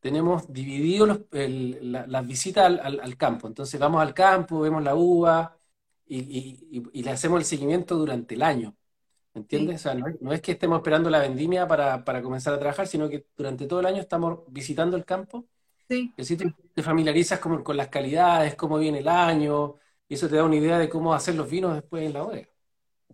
tenemos 0.00 0.52
dividido 0.52 1.06
las 1.06 2.26
visitas 2.26 2.64
al, 2.80 3.16
campo. 3.16 3.48
Entonces 3.48 3.80
vamos 3.80 4.02
al 4.02 4.14
campo, 4.14 4.60
vemos 4.60 4.82
la 4.82 4.94
uva 4.94 5.58
y, 6.06 6.80
y, 6.92 7.02
le 7.02 7.10
hacemos 7.10 7.40
el 7.40 7.44
seguimiento 7.46 7.96
durante 7.96 8.34
el 8.34 8.42
año. 8.42 8.76
¿Entiendes? 9.34 9.76
O 9.76 9.78
sea, 9.78 9.94
no, 9.94 10.32
es 10.32 10.42
que 10.42 10.52
estemos 10.52 10.78
esperando 10.78 11.08
la 11.08 11.20
vendimia 11.20 11.66
para, 11.68 12.04
para, 12.04 12.20
comenzar 12.22 12.54
a 12.54 12.58
trabajar, 12.58 12.86
sino 12.88 13.08
que 13.08 13.26
durante 13.36 13.66
todo 13.66 13.80
el 13.80 13.86
año 13.86 14.00
estamos 14.00 14.40
visitando 14.48 14.96
el 14.96 15.04
campo. 15.04 15.46
Sí. 15.88 16.12
Y 16.16 16.22
así 16.22 16.36
te, 16.36 16.82
familiarizas 16.82 17.38
con, 17.38 17.62
con 17.62 17.76
las 17.76 17.88
calidades, 17.88 18.56
cómo 18.56 18.78
viene 18.78 18.98
el 19.00 19.08
año, 19.08 19.76
y 20.10 20.14
eso 20.14 20.28
te 20.28 20.34
da 20.34 20.44
una 20.44 20.56
idea 20.56 20.76
de 20.76 20.88
cómo 20.88 21.14
hacer 21.14 21.36
los 21.36 21.48
vinos 21.48 21.72
después 21.72 22.04
en 22.04 22.12
la 22.12 22.22
bodega. 22.22 22.48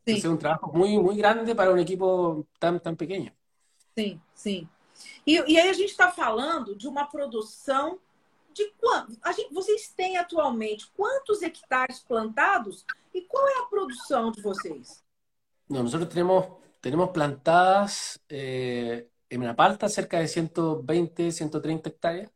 Sí. 0.07 0.13
Es 0.13 0.25
un 0.25 0.39
trabajo 0.39 0.73
muy, 0.73 0.99
muy 0.99 1.17
grande 1.19 1.55
para 1.55 1.71
um 1.71 1.77
equipo 1.77 2.47
tão, 2.59 2.79
tão 2.79 2.97
pequeno. 2.97 3.31
Sim, 3.95 4.19
sim. 4.35 4.67
E, 5.27 5.35
e 5.35 5.61
aí 5.61 5.69
a 5.69 5.73
gente 5.75 5.91
está 5.91 6.11
falando 6.11 6.75
de 6.75 6.89
uma 6.89 7.05
produção 7.05 7.99
de 8.55 8.73
quanto? 8.81 9.19
A 9.23 9.33
gente, 9.33 9.53
vocês 9.53 9.93
têm 9.95 10.17
atualmente 10.17 10.91
quantos 10.97 11.43
hectares 11.43 12.01
plantados 12.01 12.87
e 13.13 13.21
qual 13.23 13.47
é 13.47 13.59
a 13.59 13.67
produção 13.67 14.33
de 14.33 14.41
vocês? 14.41 15.05
No, 15.69 15.83
nosotros 15.83 16.09
tenemos, 16.09 16.47
tenemos 16.81 17.11
plantadas 17.11 18.19
eh, 18.31 19.07
en 19.29 19.43
cerca 19.91 20.19
de 20.19 20.29
120, 20.29 21.31
130 21.31 21.91
hectáreas 21.91 22.31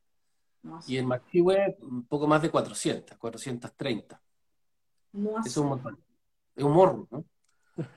Nossa. 0.63 0.93
y 0.93 0.99
en 0.99 1.07
Martihue 1.07 1.79
un 1.81 2.05
poco 2.05 2.27
más 2.27 2.43
de 2.43 2.51
400, 2.51 3.17
430. 3.17 4.21
Nossa. 5.13 5.49
Isso 5.49 5.61
é 5.61 6.65
um 6.65 6.67
um 6.67 6.73
morro, 6.73 7.09
não? 7.11 7.25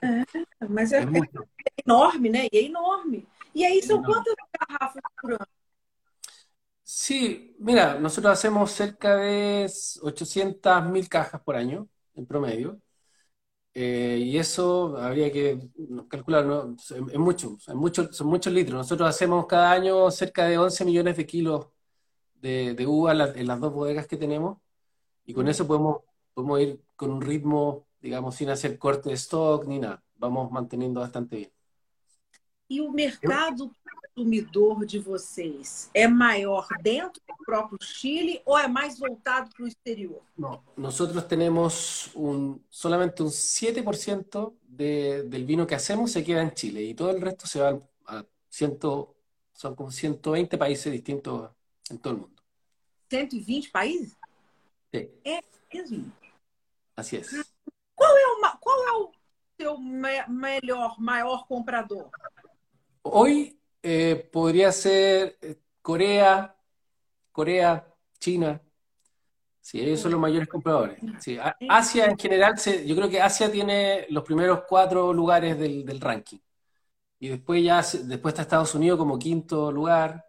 É, 0.02 0.66
mas 0.68 0.94
é, 0.94 1.00
é, 1.00 1.02
é, 1.02 1.84
enorme, 1.86 2.30
né? 2.30 2.48
E 2.52 2.58
é 2.58 2.64
enorme. 2.64 3.28
E 3.54 3.66
aí 3.66 3.82
são 3.84 4.02
quantas 4.02 4.34
garrafas 4.70 5.02
por 5.22 5.34
ano? 5.34 5.48
Sí, 6.84 7.56
mira, 7.60 8.00
nosotros 8.00 8.32
hacemos 8.34 8.72
cerca 8.72 9.18
de 9.18 9.68
800 10.02 10.86
mil 10.86 11.08
cajas 11.10 11.42
por 11.42 11.56
año, 11.56 11.88
en 12.16 12.26
promedio. 12.26 12.80
Eh, 13.76 14.20
y 14.22 14.38
eso 14.38 14.98
habría 14.98 15.32
que 15.32 15.60
calcular, 16.08 16.46
¿no? 16.46 16.76
es 16.78 17.18
mucho, 17.18 17.58
es 17.68 17.74
mucho, 17.74 18.14
son 18.14 18.28
muchos 18.28 18.54
litros. 18.54 18.78
Nosotros 18.78 19.10
hacemos 19.10 19.48
cada 19.48 19.72
año 19.72 20.12
cerca 20.12 20.46
de 20.46 20.58
11 20.60 20.86
millones 20.86 21.18
de 21.18 21.26
kilos 21.26 21.68
de, 22.36 22.76
de 22.76 22.88
uva 22.88 23.14
en, 23.14 23.18
la, 23.20 23.26
en 23.32 23.48
las 23.48 23.60
dos 23.60 23.74
bodegas 23.74 24.08
que 24.08 24.18
tenemos. 24.18 24.60
Y 25.26 25.34
con 25.34 25.48
eso 25.48 25.68
podemos 25.68 26.04
podemos 26.34 26.60
ir 26.62 26.82
con 26.96 27.12
un 27.12 27.22
ritmo, 27.22 27.88
digamos, 28.02 28.36
sin 28.36 28.50
hacer 28.50 28.78
corte 28.78 29.10
de 29.10 29.16
stock 29.16 29.66
ni 29.66 29.80
nada. 29.80 30.04
Vamos 30.16 30.52
manteniendo 30.52 31.00
bastante 31.00 31.36
bien. 31.38 31.52
E 32.70 32.82
o 32.82 32.92
mercado 32.92 33.72
consumidor 34.14 34.86
de 34.86 35.00
vocês 35.00 35.90
é 35.94 36.08
maior 36.08 36.68
dentro 36.82 37.22
do 37.28 37.46
próprio 37.46 37.78
Chile 37.82 38.42
ou 38.46 38.58
é 38.58 38.68
mais 38.68 38.98
voltado 38.98 39.50
para 39.52 39.64
o 39.64 39.68
exterior? 39.68 40.22
No, 40.38 40.64
nosotros 40.78 41.28
tenemos 41.28 42.10
un, 42.16 42.64
solamente 42.70 43.22
un 43.24 43.30
7% 43.30 44.56
de, 44.62 45.24
del 45.24 45.46
vino 45.46 45.68
que 45.68 45.76
hacemos 45.76 46.12
se 46.12 46.24
queda 46.24 46.42
en 46.42 46.54
Chile 46.54 46.84
y 46.84 46.94
todo 46.94 47.12
el 47.12 47.22
resto 47.22 47.48
se 47.48 47.60
va 47.60 47.80
a 48.08 48.26
ciento, 48.50 49.16
son 49.52 49.76
como 49.76 49.92
120 49.92 50.58
países 50.58 50.92
distintos 50.92 51.52
en 51.90 51.98
todo 51.98 52.14
el 52.14 52.20
mundo. 52.22 52.42
120 53.10 53.70
países? 53.72 54.16
Sí. 54.92 55.10
É 55.24 55.42
mesmo? 55.74 56.12
Así 56.96 57.18
es. 57.18 57.54
Qual 57.96 58.12
é 58.12 58.28
o, 58.28 58.58
qual 58.60 58.80
é 58.88 58.92
o 58.94 59.12
seu 59.60 59.78
me 59.78 60.26
melhor, 60.28 60.96
maior 61.00 61.48
comprador? 61.48 62.10
Hoy 63.02 63.60
eh, 63.82 64.30
podría 64.32 64.72
ser 64.72 65.38
eh, 65.42 65.60
Corea, 65.82 66.56
Corea, 67.32 67.86
China. 68.20 68.62
Sí, 69.60 69.80
ellos 69.80 70.02
son 70.02 70.12
los 70.12 70.20
mayores 70.20 70.50
compradores. 70.50 71.00
Sí, 71.20 71.38
Asia 71.70 72.06
en 72.06 72.18
general, 72.18 72.58
se, 72.58 72.86
yo 72.86 72.96
creo 72.98 73.10
que 73.10 73.22
Asia 73.22 73.50
tiene 73.50 74.06
los 74.10 74.24
primeros 74.24 74.64
cuatro 74.68 75.14
lugares 75.14 75.58
del, 75.58 75.86
del 75.86 76.02
ranking. 76.02 76.40
Y 77.20 77.30
después 77.30 77.64
ya, 77.64 77.82
después 77.82 78.34
está 78.34 78.42
Estados 78.42 78.76
Unidos 78.76 79.00
como 79.00 79.18
quinto 79.18 79.72
lugar. 79.72 80.26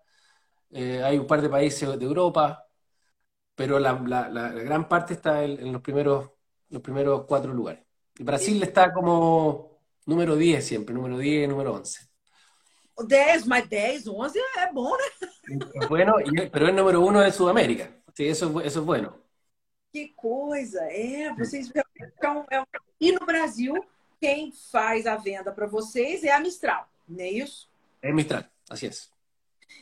Eh, 0.71 1.03
hay 1.03 1.19
un 1.19 1.27
par 1.27 1.43
de 1.43 1.49
países 1.49 1.99
de 1.99 2.05
Europa, 2.05 2.65
pero 3.57 3.81
la, 3.81 3.95
la, 4.07 4.29
la 4.29 4.51
gran 4.51 4.89
parte 4.89 5.15
está 5.15 5.43
en, 5.43 5.59
en 5.59 5.73
los 5.73 5.83
primeros 5.83 6.31
los 6.71 6.83
primeros 6.83 7.25
cuatro 7.27 7.53
lugares. 7.53 7.83
Brasil 8.19 8.63
está 8.63 8.93
como 8.93 9.81
número 10.07 10.37
10 10.37 10.65
siempre, 10.65 10.95
número 10.95 11.19
10, 11.19 11.49
número 11.49 11.75
11. 11.75 12.09
10, 13.09 13.47
más 13.47 13.69
10, 13.69 14.07
11 14.07 14.39
es 14.39 14.73
bueno, 14.73 14.97
Es 15.81 15.89
bueno, 15.89 16.15
pero 16.53 16.69
es 16.69 16.75
número 16.75 17.01
uno 17.01 17.21
de 17.21 17.33
Sudamérica. 17.33 17.91
Sí, 18.15 18.29
eso, 18.29 18.61
eso 18.61 18.81
es 18.81 18.87
bueno. 18.87 19.19
Que 19.93 20.13
coisa! 20.15 20.81
É, 20.91 21.33
vocês 21.35 21.71
então, 22.01 22.45
é, 22.51 22.63
E 23.01 23.13
no 23.13 23.27
Brasil, 23.27 23.75
quem 24.21 24.51
faz 24.51 25.07
a 25.07 25.17
venda 25.17 25.53
para 25.53 25.67
vocês 25.67 26.25
é 26.25 26.33
a 26.33 26.41
Mistral, 26.41 26.89
não 27.07 27.21
é 27.21 27.31
isso? 27.31 27.69
É 28.03 28.13
Mistral, 28.13 28.45
assim 28.69 28.87
é. 28.87 28.91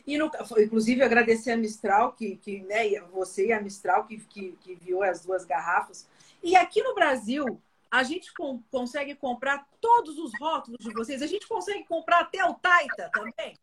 E 0.05 0.17
no, 0.17 0.31
inclusive 0.59 1.03
agradecer 1.03 1.51
a 1.51 1.57
Mistral, 1.57 2.13
que, 2.13 2.35
que 2.37 2.61
né, 2.61 2.99
você 3.11 3.47
e 3.47 3.53
a 3.53 3.61
Mistral 3.61 4.05
que, 4.05 4.17
que, 4.17 4.57
que 4.61 4.75
viu 4.75 5.01
as 5.03 5.23
duas 5.23 5.45
garrafas 5.45 6.07
e 6.43 6.57
aqui 6.57 6.83
no 6.83 6.93
Brasil, 6.93 7.61
a 7.89 8.03
gente 8.03 8.33
com, 8.33 8.61
consegue 8.69 9.15
comprar 9.15 9.65
todos 9.79 10.17
os 10.17 10.33
rótulos 10.37 10.79
de 10.83 10.93
vocês. 10.93 11.21
A 11.21 11.27
gente 11.27 11.47
consegue 11.47 11.85
comprar 11.85 12.19
até 12.19 12.43
o 12.43 12.53
Taita 12.55 13.09
também. 13.13 13.57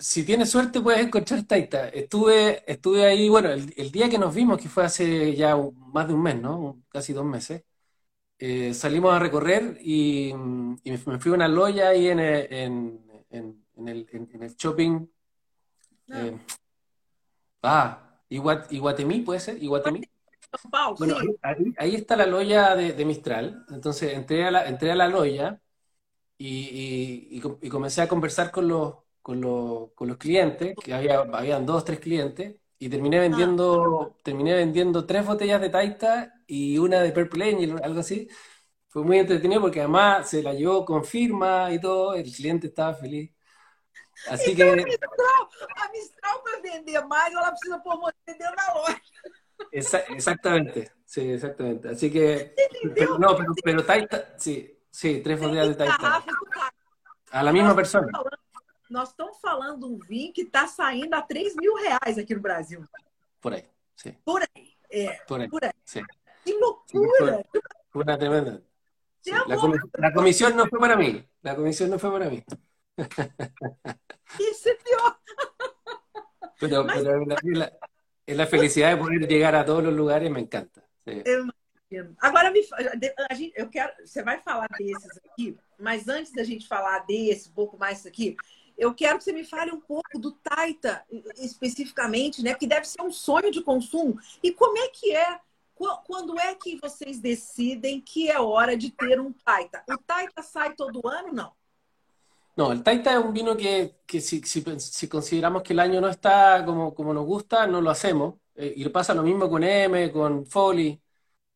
Si 0.00 0.24
tienes 0.24 0.48
suerte 0.48 0.80
puedes 0.80 1.04
encontrar 1.04 1.42
Taita. 1.42 1.88
Estuve, 1.88 2.62
estuve 2.66 3.04
ahí, 3.04 3.28
bueno, 3.28 3.50
el, 3.50 3.74
el, 3.76 3.90
día 3.90 4.08
que 4.08 4.16
nos 4.16 4.34
vimos, 4.34 4.58
que 4.58 4.68
fue 4.68 4.84
hace 4.84 5.34
ya 5.34 5.56
más 5.56 6.06
de 6.06 6.14
un 6.14 6.22
mes, 6.22 6.40
¿no? 6.40 6.80
Casi 6.88 7.12
dos 7.12 7.24
meses, 7.24 7.62
eh, 8.38 8.72
salimos 8.74 9.12
a 9.12 9.18
recorrer 9.18 9.76
y, 9.80 10.30
y, 10.84 10.90
me 10.90 11.18
fui 11.18 11.32
a 11.32 11.34
una 11.34 11.48
loya 11.48 11.88
ahí 11.88 12.08
en, 12.08 12.20
en, 12.20 13.26
en, 13.30 13.66
en 13.76 13.88
el, 13.88 14.06
el, 14.40 14.56
shopping. 14.56 15.06
Ah, 16.10 16.26
eh, 16.26 16.38
ah 17.62 18.04
¿puede 19.24 19.40
ser? 19.40 19.58
Bueno, 20.98 21.16
ahí, 21.76 21.94
está 21.94 22.16
la 22.16 22.26
loya 22.26 22.74
de, 22.74 23.04
Mistral. 23.04 23.64
Entonces 23.70 24.14
entré 24.14 24.44
a 24.44 24.50
la, 24.50 24.66
entré 24.66 24.90
a 24.92 24.96
la 24.96 25.08
loya 25.08 25.60
y, 26.38 27.40
comencé 27.70 28.02
a 28.02 28.08
conversar 28.08 28.50
con 28.50 28.68
los, 28.68 28.94
con 29.20 29.40
los, 29.40 29.92
con 29.92 30.08
los 30.08 30.16
clientes, 30.16 30.74
que 30.82 30.94
había, 30.94 31.20
habían 31.20 31.66
dos, 31.66 31.84
tres 31.84 32.00
clientes, 32.00 32.56
y 32.78 32.88
terminé 32.88 33.18
vendiendo, 33.18 34.16
terminé 34.22 34.54
vendiendo 34.54 35.04
tres 35.04 35.26
botellas 35.26 35.60
de 35.60 35.68
Taita 35.68 36.42
y 36.46 36.78
una 36.78 37.00
de 37.00 37.12
Purple 37.12 37.50
Angel, 37.50 37.76
algo 37.82 38.00
así. 38.00 38.28
Fue 38.88 39.02
muy 39.04 39.18
entretenido 39.18 39.60
porque 39.60 39.80
además 39.80 40.30
se 40.30 40.42
la 40.42 40.54
llevó 40.54 40.84
con 40.84 41.04
firma 41.04 41.72
y 41.72 41.80
todo, 41.80 42.14
el 42.14 42.32
cliente 42.32 42.68
estaba 42.68 42.94
feliz. 42.94 43.30
Así 44.26 44.54
que... 44.54 44.62
A 44.62 44.74
Mistral, 44.74 45.48
a 45.76 45.88
Mistral 45.90 46.42
para 46.42 46.60
vender 46.60 47.06
más, 47.06 47.30
ela 47.30 47.50
precisa 47.50 47.82
pôr 47.82 48.14
dentro 48.26 48.46
da 48.56 48.74
loja. 48.74 49.00
exactamente, 49.70 50.92
sí, 51.04 51.32
exactamente. 51.32 51.88
Así 51.88 52.10
que, 52.10 52.54
pero, 52.94 53.18
no, 53.18 53.36
pero, 53.36 53.52
pero 53.62 53.84
Taita, 53.84 54.34
sí, 54.36 54.78
sí, 54.90 55.20
tres 55.22 55.40
botellas 55.40 55.68
de 55.68 55.74
Taita. 55.74 56.24
A 57.30 57.42
la 57.42 57.52
misma 57.52 57.74
persona. 57.74 58.08
Nós 58.88 59.10
estamos 59.10 59.38
falando 59.40 59.86
de 59.86 59.94
um 59.94 59.98
vinho 59.98 60.32
que 60.32 60.42
está 60.42 60.66
saindo 60.66 61.14
a 61.14 61.20
3 61.20 61.54
mil 61.56 61.74
reais 61.74 62.16
aqui 62.16 62.34
no 62.34 62.40
Brasil. 62.40 62.82
Por 63.38 63.52
aí, 63.52 63.64
sim. 63.94 64.16
Por 64.24 64.42
aí, 64.42 64.72
é. 64.88 65.12
Por 65.26 65.40
aí, 65.40 65.48
por 65.48 65.62
aí. 65.62 65.72
Sí. 65.84 66.00
Que 66.42 66.54
loucura! 66.58 67.44
Fue 67.90 68.02
una 68.02 68.18
tremenda. 68.18 68.62
Sí, 69.20 69.30
la, 69.30 69.56
com 69.56 69.74
la, 69.98 70.12
comisión 70.12 70.56
no 70.56 70.66
fue 70.66 70.78
para 70.78 70.96
mí. 70.96 71.22
La 71.42 71.54
comisión 71.54 71.90
no 71.90 71.98
fue 71.98 72.10
para 72.10 72.30
mí. 72.30 72.42
Isso 74.38 74.68
é 74.68 74.74
pior. 74.74 75.18
Pero, 76.60 76.84
Mas... 76.84 77.02
pero 77.02 77.24
la, 77.24 77.72
la, 78.26 78.46
felicidade 78.46 78.96
de 78.96 79.00
poder 79.00 79.28
chegar 79.28 79.54
a 79.54 79.64
todos 79.64 79.90
os 79.90 79.96
lugares 79.96 80.30
me 80.30 80.40
encanta. 80.40 80.82
Sí. 81.06 81.22
Eu 81.24 81.46
Agora, 82.20 82.50
me, 82.50 82.60
a 83.30 83.34
gente, 83.34 83.52
eu 83.56 83.68
quero. 83.68 83.92
Você 84.04 84.22
vai 84.22 84.38
falar 84.40 84.68
desses 84.78 85.18
aqui, 85.24 85.56
mas 85.78 86.06
antes 86.06 86.32
da 86.32 86.44
gente 86.44 86.68
falar 86.68 86.98
desse, 87.06 87.48
um 87.48 87.52
pouco 87.52 87.78
mais 87.78 88.04
aqui, 88.04 88.36
eu 88.76 88.94
quero 88.94 89.16
que 89.16 89.24
você 89.24 89.32
me 89.32 89.44
fale 89.44 89.72
um 89.72 89.80
pouco 89.80 90.18
do 90.18 90.32
Taita, 90.32 91.02
especificamente, 91.36 92.42
né? 92.42 92.54
Que 92.54 92.66
deve 92.66 92.86
ser 92.86 93.00
um 93.00 93.10
sonho 93.10 93.50
de 93.50 93.62
consumo. 93.62 94.18
E 94.42 94.52
como 94.52 94.76
é 94.76 94.88
que 94.88 95.16
é? 95.16 95.40
Quando 96.04 96.38
é 96.38 96.54
que 96.54 96.76
vocês 96.76 97.20
decidem 97.20 98.00
que 98.00 98.28
é 98.28 98.38
hora 98.38 98.76
de 98.76 98.90
ter 98.90 99.18
um 99.18 99.32
Taita? 99.32 99.82
O 99.88 99.96
Taita 99.96 100.42
sai 100.42 100.74
todo 100.74 101.08
ano, 101.08 101.32
não? 101.32 101.52
No, 102.58 102.72
el 102.72 102.82
Taita 102.82 103.12
es 103.12 103.24
un 103.24 103.32
vino 103.32 103.56
que, 103.56 104.00
si, 104.20 105.08
consideramos 105.08 105.62
que 105.62 105.72
el 105.74 105.78
año 105.78 106.00
no 106.00 106.08
está 106.08 106.64
como, 106.64 106.92
como 106.92 107.14
nos 107.14 107.24
gusta, 107.24 107.68
no 107.68 107.80
lo 107.80 107.88
hacemos. 107.90 108.34
Eh, 108.56 108.74
y 108.76 108.88
pasa 108.88 109.14
lo 109.14 109.22
mismo 109.22 109.48
con 109.48 109.62
M, 109.62 110.10
con 110.10 110.44
Folly, 110.44 111.00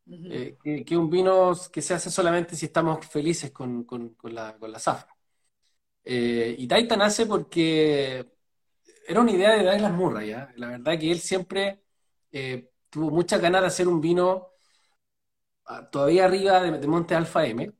eh, 0.07 0.57
que, 0.87 0.97
un 0.97 1.11
vino 1.11 1.55
que 1.73 1.83
se 1.83 1.95
hace 1.95 2.11
solamente 2.11 2.57
si 2.57 2.67
estamos 2.67 3.05
felices 3.07 3.51
con, 3.51 3.85
la, 4.25 4.57
con 4.59 4.71
la 4.73 4.79
zafra. 4.79 5.13
Eh, 6.05 6.57
y 6.59 6.69
Taita 6.69 6.97
nace 6.97 7.27
porque 7.27 8.27
era 9.09 9.21
una 9.21 9.33
idea 9.33 9.53
de 9.57 9.65
Douglas 9.65 9.93
Murray, 9.93 10.29
¿ya? 10.31 10.53
La 10.57 10.69
verdad 10.69 10.99
que 10.99 11.11
él 11.13 11.21
siempre 11.21 11.83
tuvo 12.91 13.11
muchas 13.11 13.41
ganas 13.41 13.63
de 13.63 13.69
hacer 13.69 13.89
un 13.89 14.01
vino 14.01 14.53
ah, 15.67 15.89
todavía 15.91 16.25
arriba 16.27 16.61
de, 16.63 16.87
Monte 16.87 17.15
Alfa 17.15 17.47
M. 17.47 17.73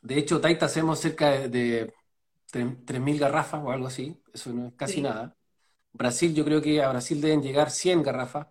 De 0.00 0.18
hecho, 0.18 0.40
Taita 0.40 0.66
hacemos 0.66 0.98
cerca 1.00 1.48
de, 1.48 1.92
3.000 2.56 3.18
garrafas 3.18 3.62
o 3.64 3.70
algo 3.70 3.86
así, 3.86 4.20
eso 4.32 4.52
no 4.52 4.68
es 4.68 4.74
casi 4.74 5.02
nada. 5.02 5.36
Brasil, 5.96 6.34
yo 6.34 6.44
creo 6.44 6.60
que 6.60 6.82
a 6.82 6.90
Brasil 6.90 7.20
deben 7.20 7.42
llegar 7.42 7.70
100 7.70 8.02
garrafas 8.02 8.48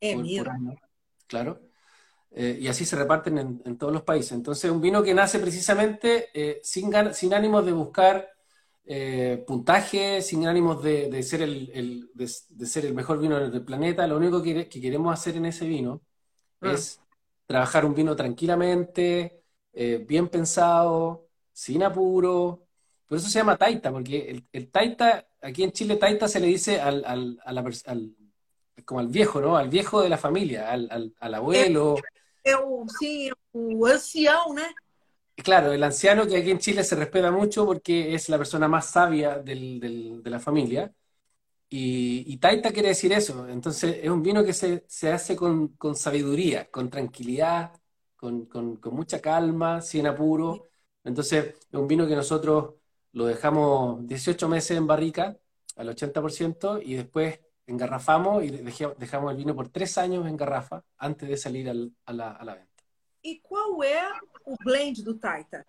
eh, 0.00 0.16
por, 0.16 0.48
año, 0.48 0.74
claro. 1.26 1.60
Eh, 2.30 2.58
y 2.60 2.68
así 2.68 2.84
se 2.84 2.96
reparten 2.96 3.60
en, 3.64 3.78
todos 3.78 3.92
los 3.92 4.02
países. 4.02 4.32
Entonces, 4.32 4.70
un 4.70 4.80
vino 4.80 5.02
que 5.02 5.14
nace 5.14 5.38
precisamente 5.38 6.28
eh, 6.32 6.60
sin, 6.62 6.92
sin 7.12 7.34
ánimos 7.34 7.64
de 7.66 7.72
buscar 7.72 8.28
puntaje, 9.46 10.20
sin 10.20 10.48
ánimos 10.48 10.82
de, 10.82 11.22
ser 11.22 11.42
el, 11.42 12.10
de, 12.12 12.66
ser 12.66 12.86
el 12.86 12.94
mejor 12.94 13.20
vino 13.20 13.38
del 13.48 13.64
planeta. 13.64 14.04
Lo 14.04 14.16
único 14.16 14.42
que, 14.42 14.68
queremos 14.68 15.12
hacer 15.12 15.36
en 15.36 15.46
ese 15.46 15.64
vino 15.64 16.02
ah. 16.60 16.72
es 16.72 17.00
trabajar 17.46 17.84
un 17.84 17.94
vino 17.94 18.16
tranquilamente, 18.16 19.44
bien 19.72 20.28
pensado, 20.28 21.28
sin 21.52 21.84
apuro, 21.84 22.66
por 23.10 23.18
eso 23.18 23.28
se 23.28 23.40
llama 23.40 23.56
taita, 23.56 23.90
porque 23.90 24.40
el, 24.52 24.70
taita, 24.70 25.26
aquí 25.42 25.64
en 25.64 25.72
Chile 25.72 25.96
taita 25.96 26.28
se 26.28 26.38
le 26.38 26.46
dice 26.46 26.80
al, 26.80 27.04
al, 27.04 27.40
al, 27.44 28.14
como 28.84 29.00
al 29.00 29.08
viejo, 29.08 29.40
¿no? 29.40 29.56
Al 29.56 29.68
viejo 29.68 30.00
de 30.00 30.08
la 30.08 30.16
familia, 30.16 30.70
al, 30.70 31.34
abuelo. 31.34 31.96
sí, 33.00 33.28
el 33.52 33.92
anciano, 33.92 34.54
¿no? 34.54 34.62
Claro, 35.34 35.72
el 35.72 35.82
anciano 35.82 36.24
que 36.24 36.36
aquí 36.36 36.52
en 36.52 36.60
Chile 36.60 36.84
se 36.84 36.94
respeta 36.94 37.32
mucho 37.32 37.66
porque 37.66 38.14
es 38.14 38.28
la 38.28 38.38
persona 38.38 38.68
más 38.68 38.92
sabia 38.92 39.40
del, 39.40 40.20
de 40.22 40.30
la 40.30 40.38
familia. 40.38 40.94
Y, 41.68 42.36
taita 42.36 42.70
quiere 42.70 42.90
decir 42.90 43.12
eso. 43.12 43.48
Entonces 43.48 43.98
es 44.04 44.08
un 44.08 44.22
vino 44.22 44.44
que 44.44 44.52
se, 44.52 44.84
hace 45.12 45.34
con, 45.34 45.76
sabiduría, 45.96 46.70
con 46.70 46.88
tranquilidad, 46.88 47.72
con, 48.14 48.46
con, 48.46 48.78
mucha 48.92 49.20
calma, 49.20 49.80
sin 49.82 50.06
apuro. 50.06 50.68
Entonces 51.02 51.56
es 51.72 51.78
un 51.78 51.88
vino 51.88 52.06
que 52.06 52.14
nosotros 52.14 52.74
lo 53.12 53.26
dejamos 53.26 54.06
18 54.06 54.48
meses 54.48 54.76
en 54.76 54.86
barrica 54.86 55.36
al 55.76 55.88
80% 55.88 56.82
y 56.84 56.94
después 56.94 57.40
engarrafamos 57.66 58.44
y 58.44 58.50
dejamos 58.50 59.30
el 59.30 59.36
vino 59.36 59.54
por 59.54 59.68
tres 59.68 59.96
años 59.98 60.26
en 60.26 60.36
garrafa 60.36 60.84
antes 60.98 61.28
de 61.28 61.36
salir 61.36 61.70
a, 61.70 62.12
la, 62.12 62.54
venta. 62.54 62.84
¿Y 63.22 63.40
cuál 63.40 63.64
es 63.84 64.02
el 64.46 64.56
blend 64.64 64.98
do 64.98 65.16
Taita? 65.16 65.64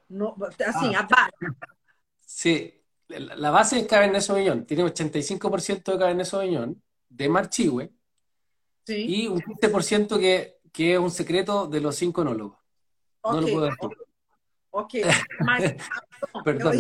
así, 0.66 0.96
a 0.96 1.04
base. 1.04 1.32
Sí, 2.26 2.82
la 3.08 3.52
base 3.52 3.80
es 3.80 3.88
Cabernet 3.88 4.22
Sauvignon. 4.22 4.66
Tiene 4.66 4.84
85% 4.84 5.92
de 5.92 6.00
Cabernet 6.00 6.26
Sauvignon, 6.26 6.82
de 7.10 7.30
Marchihue, 7.30 7.92
y 8.88 9.28
un 9.28 9.40
15% 9.40 10.20
que, 10.20 10.58
que 10.72 10.94
es 10.94 11.00
un 11.00 11.12
secreto 11.12 11.68
de 11.68 11.82
los 11.82 11.96
cinco 11.96 12.22
enólogos. 12.22 12.58
No 13.24 13.42
lo 13.42 13.48
puedo 13.48 13.66
decir. 13.66 13.90
Ok, 14.72 14.94
mas, 15.40 15.64
perdón, 16.46 16.74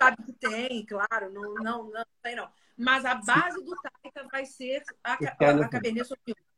sabe 0.00 0.22
que 0.24 0.32
tem, 0.32 0.86
claro, 0.86 1.32
não, 1.32 1.54
não, 1.54 1.90
não 1.90 2.04
sei 2.22 2.34
não. 2.34 2.48
Mas 2.76 3.04
a 3.04 3.16
base 3.16 3.62
do 3.64 3.74
Taita 3.76 4.28
vai 4.30 4.46
ser 4.46 4.82
a, 5.02 5.12
a, 5.12 5.14
a 5.14 5.68
Cabernet 5.68 6.06
Sauvignon. 6.06 6.48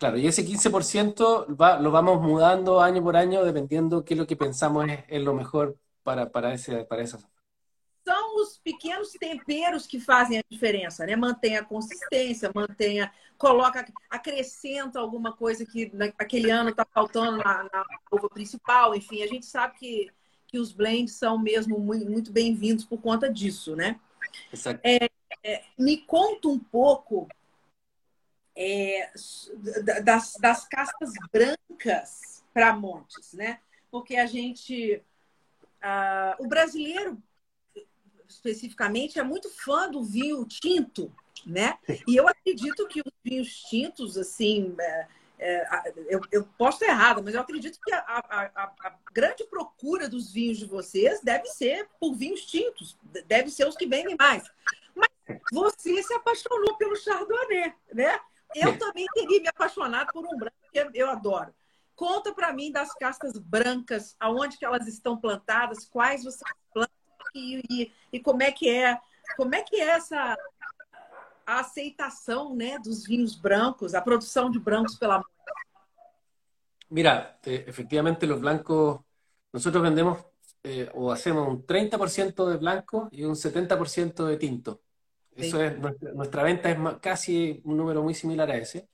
Claro, 0.00 0.16
y 0.16 0.26
ese 0.26 0.46
15% 0.46 1.54
va, 1.60 1.78
lo 1.78 1.90
vamos 1.90 2.22
mudando 2.22 2.80
año 2.80 3.02
por 3.02 3.18
año 3.18 3.44
dependiendo 3.44 4.02
qué 4.02 4.14
es 4.14 4.18
lo 4.18 4.26
que 4.26 4.34
pensamos 4.34 4.88
es, 4.88 5.04
es 5.08 5.22
lo 5.22 5.34
mejor 5.34 5.76
para, 6.02 6.30
para, 6.32 6.54
ese, 6.54 6.84
para 6.86 7.02
esa 7.02 7.18
São 8.02 8.36
os 8.36 8.58
pequenos 8.58 9.12
temperos 9.12 9.86
que 9.86 10.00
fazem 10.00 10.38
a 10.38 10.44
diferença, 10.48 11.04
né? 11.04 11.14
Mantém 11.16 11.58
a 11.58 11.64
consistência, 11.64 12.50
mantém 12.54 13.02
a, 13.02 13.12
coloca, 13.36 13.84
acrescenta 14.08 14.98
alguma 14.98 15.36
coisa 15.36 15.66
que 15.66 15.90
naquele 15.94 16.50
ano 16.50 16.70
está 16.70 16.86
faltando 16.86 17.36
na, 17.36 17.64
na 17.64 17.84
uva 18.10 18.30
principal, 18.30 18.94
enfim, 18.94 19.22
a 19.22 19.26
gente 19.26 19.44
sabe 19.44 19.74
que 19.78 20.10
que 20.50 20.58
os 20.58 20.72
blends 20.72 21.14
são 21.14 21.38
mesmo 21.38 21.78
muito, 21.78 22.10
muito 22.10 22.32
bem-vindos 22.32 22.84
por 22.84 23.00
conta 23.00 23.32
disso, 23.32 23.76
né? 23.76 24.00
É, 24.82 25.08
é, 25.44 25.64
me 25.78 25.98
conta 25.98 26.48
um 26.48 26.58
pouco 26.58 27.28
é, 28.56 29.12
das, 30.02 30.34
das 30.40 30.66
castas 30.66 31.12
brancas 31.32 32.42
para 32.52 32.74
montes, 32.74 33.32
né? 33.32 33.60
Porque 33.92 34.16
a 34.16 34.26
gente, 34.26 35.00
o 36.40 36.48
brasileiro 36.48 37.22
especificamente 38.28 39.18
é 39.18 39.22
muito 39.22 39.48
fã 39.50 39.88
do 39.88 40.02
vinho 40.02 40.44
tinto, 40.44 41.12
né? 41.46 41.78
E 42.08 42.16
eu 42.16 42.26
acredito 42.26 42.88
que 42.88 43.00
os 43.00 43.12
vinhos 43.22 43.54
tintos, 43.68 44.16
assim, 44.16 44.74
é, 45.42 45.94
eu, 46.08 46.20
eu, 46.30 46.44
posso 46.58 46.82
estar 46.82 46.92
errada, 46.92 47.22
mas 47.22 47.34
eu 47.34 47.40
acredito 47.40 47.80
que 47.82 47.90
a, 47.94 47.98
a, 47.98 48.62
a, 48.62 48.94
grande 49.10 49.42
procura 49.44 50.06
dos 50.06 50.30
vinhos 50.30 50.58
de 50.58 50.66
vocês 50.66 51.22
deve 51.22 51.46
ser 51.46 51.88
por 51.98 52.14
vinhos 52.14 52.44
tintos, 52.44 52.98
deve 53.26 53.50
ser 53.50 53.66
os 53.66 53.74
que 53.74 53.86
vendem 53.86 54.16
mais. 54.18 54.44
Mas 54.94 55.08
você 55.50 56.02
se 56.02 56.12
apaixonou 56.12 56.76
pelo 56.76 56.94
Chardonnay, 56.94 57.72
né? 57.90 58.20
Eu 58.54 58.78
também 58.78 59.06
teria 59.14 59.40
me 59.40 59.48
apaixonado 59.48 60.12
por 60.12 60.26
um 60.26 60.36
branco 60.36 60.56
que 60.70 60.90
eu 60.92 61.08
adoro. 61.08 61.54
Conta 61.96 62.34
para 62.34 62.52
mim 62.52 62.70
das 62.70 62.92
castas 62.94 63.38
brancas, 63.38 64.14
aonde 64.20 64.58
que 64.58 64.64
elas 64.64 64.86
estão 64.86 65.16
plantadas, 65.16 65.86
quais 65.86 66.22
você 66.22 66.44
planta 66.72 66.92
e, 67.34 67.62
e, 67.70 67.92
e 68.12 68.20
como 68.20 68.42
é 68.42 68.52
que 68.52 68.68
é, 68.68 69.00
como 69.36 69.54
é 69.54 69.62
que 69.62 69.76
é 69.76 69.88
essa 69.88 70.36
a 71.50 71.60
aceitação 71.60 72.54
né, 72.54 72.78
dos 72.78 73.04
vinhos 73.04 73.34
brancos, 73.34 73.92
a 73.94 74.00
produção 74.00 74.50
de 74.50 74.60
brancos 74.60 74.96
pela 74.96 75.20
Mira, 76.88 77.38
eh, 77.44 77.64
efectivamente 77.66 78.26
los 78.26 78.40
blancos, 78.40 79.00
nosotros 79.52 79.82
vendemos 79.82 80.18
eh, 80.62 80.88
o 80.94 81.10
hacemos 81.10 81.48
un 81.48 81.64
30% 81.66 82.46
de 82.46 82.56
blanco 82.56 83.08
y 83.10 83.24
un 83.24 83.34
70% 83.34 84.26
de 84.26 84.36
tinto. 84.36 84.82
Eso 85.34 85.62
es, 85.62 85.78
nuestra, 85.78 86.12
nuestra, 86.12 86.42
venta 86.42 86.70
es 86.70 86.78
casi 87.00 87.60
un 87.64 87.76
número 87.76 88.02
muy 88.02 88.14
similar 88.14 88.50
a 88.50 88.56
ese. 88.56 88.88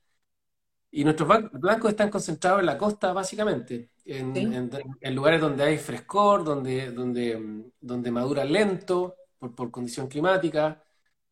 Y 0.90 1.05
nuestros 1.05 1.29
blancos 1.53 1.90
están 1.90 2.11
concentrados 2.11 2.61
en 2.61 2.66
la 2.66 2.79
costa, 2.79 3.12
básicamente, 3.12 3.90
en, 4.05 4.35
sí. 4.35 4.40
en, 4.40 4.71
en 5.01 5.14
lugares 5.14 5.40
donde 5.40 5.64
hay 5.64 5.79
frescor, 5.79 6.45
donde, 6.45 6.90
donde, 6.92 7.71
donde 7.81 8.11
madura 8.11 8.45
lento 8.45 9.16
por, 9.38 9.55
por 9.55 9.71
condición 9.71 10.07
climática, 10.07 10.86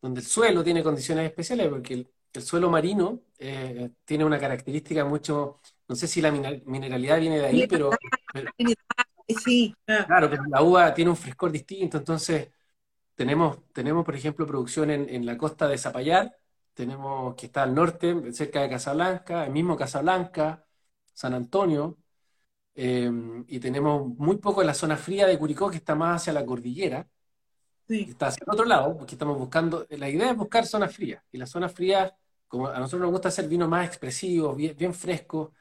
donde 0.05 0.21
el 0.21 0.27
suelo 0.27 0.63
tiene 0.63 0.83
condiciones 0.83 1.25
especiales, 1.25 1.67
porque 1.67 1.93
el, 1.95 2.43
suelo 2.43 2.69
marino 2.69 3.21
eh, 3.39 3.89
tiene 4.03 4.23
una 4.23 4.37
característica 4.37 5.03
mucho, 5.03 5.61
no 5.87 5.95
sé 5.95 6.07
si 6.07 6.21
la 6.21 6.31
mineralidad 6.31 7.19
viene 7.19 7.39
de 7.39 7.45
ahí, 7.47 7.67
pero, 7.67 7.89
sí. 9.43 9.73
claro, 9.85 10.29
pero 10.29 10.43
la 10.47 10.61
uva 10.61 10.93
tiene 10.93 11.09
un 11.09 11.17
frescor 11.17 11.51
distinto, 11.51 11.97
entonces 11.97 12.49
tenemos, 13.15 13.57
tenemos 13.73 14.05
por 14.05 14.15
ejemplo, 14.15 14.45
producción 14.45 14.91
en, 14.91 15.25
la 15.25 15.39
costa 15.39 15.67
de 15.67 15.79
Zapallar, 15.79 16.37
tenemos 16.75 17.33
que 17.33 17.47
está 17.47 17.63
al 17.63 17.73
norte, 17.73 18.31
cerca 18.31 18.61
de 18.61 18.69
Casablanca, 18.69 19.45
el 19.45 19.51
mismo 19.53 19.75
Casablanca, 19.75 20.67
San 21.15 21.33
Antonio, 21.33 21.97
eh, 22.75 23.09
y 23.47 23.59
tenemos 23.59 24.07
muy 24.07 24.37
poco 24.37 24.61
en 24.61 24.67
la 24.67 24.75
zona 24.75 24.97
fría 24.97 25.25
de 25.25 25.39
Curicó, 25.39 25.71
que 25.71 25.77
está 25.77 25.95
más 25.95 26.21
hacia 26.21 26.33
la 26.33 26.45
cordillera, 26.45 27.07
Está 27.87 28.27
hacia 28.27 28.43
el 28.45 28.51
otro 28.53 28.65
lado, 28.65 28.97
porque 28.97 29.15
estamos 29.15 29.37
buscando, 29.37 29.85
la 29.89 30.09
idea 30.09 30.31
es 30.31 30.37
buscar 30.37 30.65
zonas 30.65 30.95
frías. 30.95 31.23
Y 31.31 31.37
las 31.37 31.49
zonas 31.49 31.73
frías, 31.73 32.13
como 32.47 32.67
a 32.67 32.79
nosotros 32.79 33.01
nos 33.01 33.11
gusta 33.11 33.29
hacer 33.29 33.47
vinos 33.47 33.69
más 33.69 33.87
expresivos, 33.87 34.55
bien, 34.55 34.75
bien 34.77 34.93
frescos. 34.93 35.51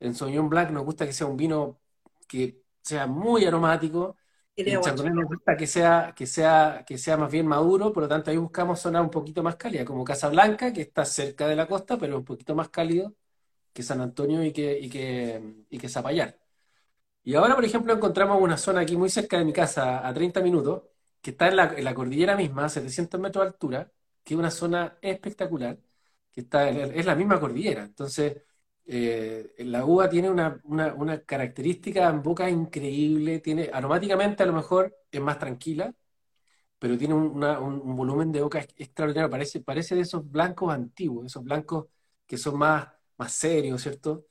En 0.00 0.14
Sauvignon 0.14 0.48
Blanc 0.48 0.70
nos 0.70 0.84
gusta 0.84 1.06
que 1.06 1.12
sea 1.12 1.26
un 1.26 1.36
vino 1.36 1.80
que 2.26 2.62
sea 2.82 3.06
muy 3.06 3.44
aromático. 3.44 4.16
En 4.56 4.80
Chardonnay 4.80 5.14
nos 5.14 5.26
gusta 5.26 5.56
que 5.56 5.66
sea, 5.66 6.14
que, 6.16 6.26
sea, 6.26 6.84
que 6.86 6.98
sea 6.98 7.16
más 7.16 7.30
bien 7.30 7.46
maduro, 7.46 7.92
por 7.92 8.02
lo 8.04 8.08
tanto 8.08 8.30
ahí 8.30 8.36
buscamos 8.36 8.80
zonas 8.80 9.02
un 9.02 9.10
poquito 9.10 9.42
más 9.42 9.56
cálidas, 9.56 9.86
como 9.86 10.04
Casablanca, 10.04 10.72
que 10.72 10.82
está 10.82 11.04
cerca 11.04 11.46
de 11.48 11.56
la 11.56 11.66
costa, 11.68 11.96
pero 11.98 12.18
un 12.18 12.24
poquito 12.24 12.54
más 12.54 12.68
cálido 12.70 13.14
que 13.72 13.82
San 13.82 14.00
Antonio 14.00 14.44
y 14.44 14.52
que, 14.52 14.78
y 14.78 14.90
que, 14.90 15.64
y 15.70 15.78
que 15.78 15.88
Zapallar. 15.88 16.38
Y 17.24 17.34
ahora, 17.34 17.54
por 17.54 17.64
ejemplo, 17.64 17.92
encontramos 17.92 18.40
una 18.40 18.56
zona 18.56 18.80
aquí 18.80 18.96
muy 18.96 19.10
cerca 19.10 19.38
de 19.38 19.44
mi 19.44 19.52
casa, 19.52 20.06
a 20.06 20.14
30 20.14 20.40
minutos, 20.40 20.82
que 21.20 21.30
está 21.30 21.48
en 21.48 21.56
la, 21.84 21.94
cordillera 21.94 22.36
misma, 22.36 22.66
a 22.66 22.68
700 22.68 23.20
metros 23.20 23.44
de 23.44 23.48
altura, 23.48 23.92
que 24.24 24.34
es 24.34 24.38
una 24.40 24.50
zona 24.50 24.98
espectacular, 25.02 25.78
que 26.32 26.42
está 26.42 26.68
es 26.70 27.06
la 27.06 27.14
misma 27.14 27.40
cordillera. 27.40 27.84
Entonces, 27.84 28.42
eh, 28.86 29.54
la 29.58 29.84
uva 29.84 30.08
tiene 30.08 30.30
una, 30.30 30.60
característica 31.26 32.08
en 32.08 32.22
boca 32.22 32.48
increíble, 32.48 33.40
tiene 33.40 33.70
aromáticamente 33.72 34.42
a 34.42 34.46
lo 34.46 34.54
mejor 34.54 34.96
es 35.10 35.20
más 35.20 35.38
tranquila, 35.38 35.94
pero 36.78 36.96
tiene 36.98 37.14
un, 37.14 37.96
volumen 37.96 38.32
de 38.32 38.42
boca 38.42 38.60
extraordinario. 38.76 39.30
Parece, 39.30 39.60
parece 39.60 39.94
de 39.94 40.02
esos 40.02 40.28
blancos 40.30 40.72
antiguos, 40.72 41.26
esos 41.26 41.44
blancos 41.44 41.86
que 42.26 42.36
son 42.38 42.58
más, 42.58 42.88
más 43.16 43.32
serios, 43.32 43.82
¿cierto? 43.82 44.26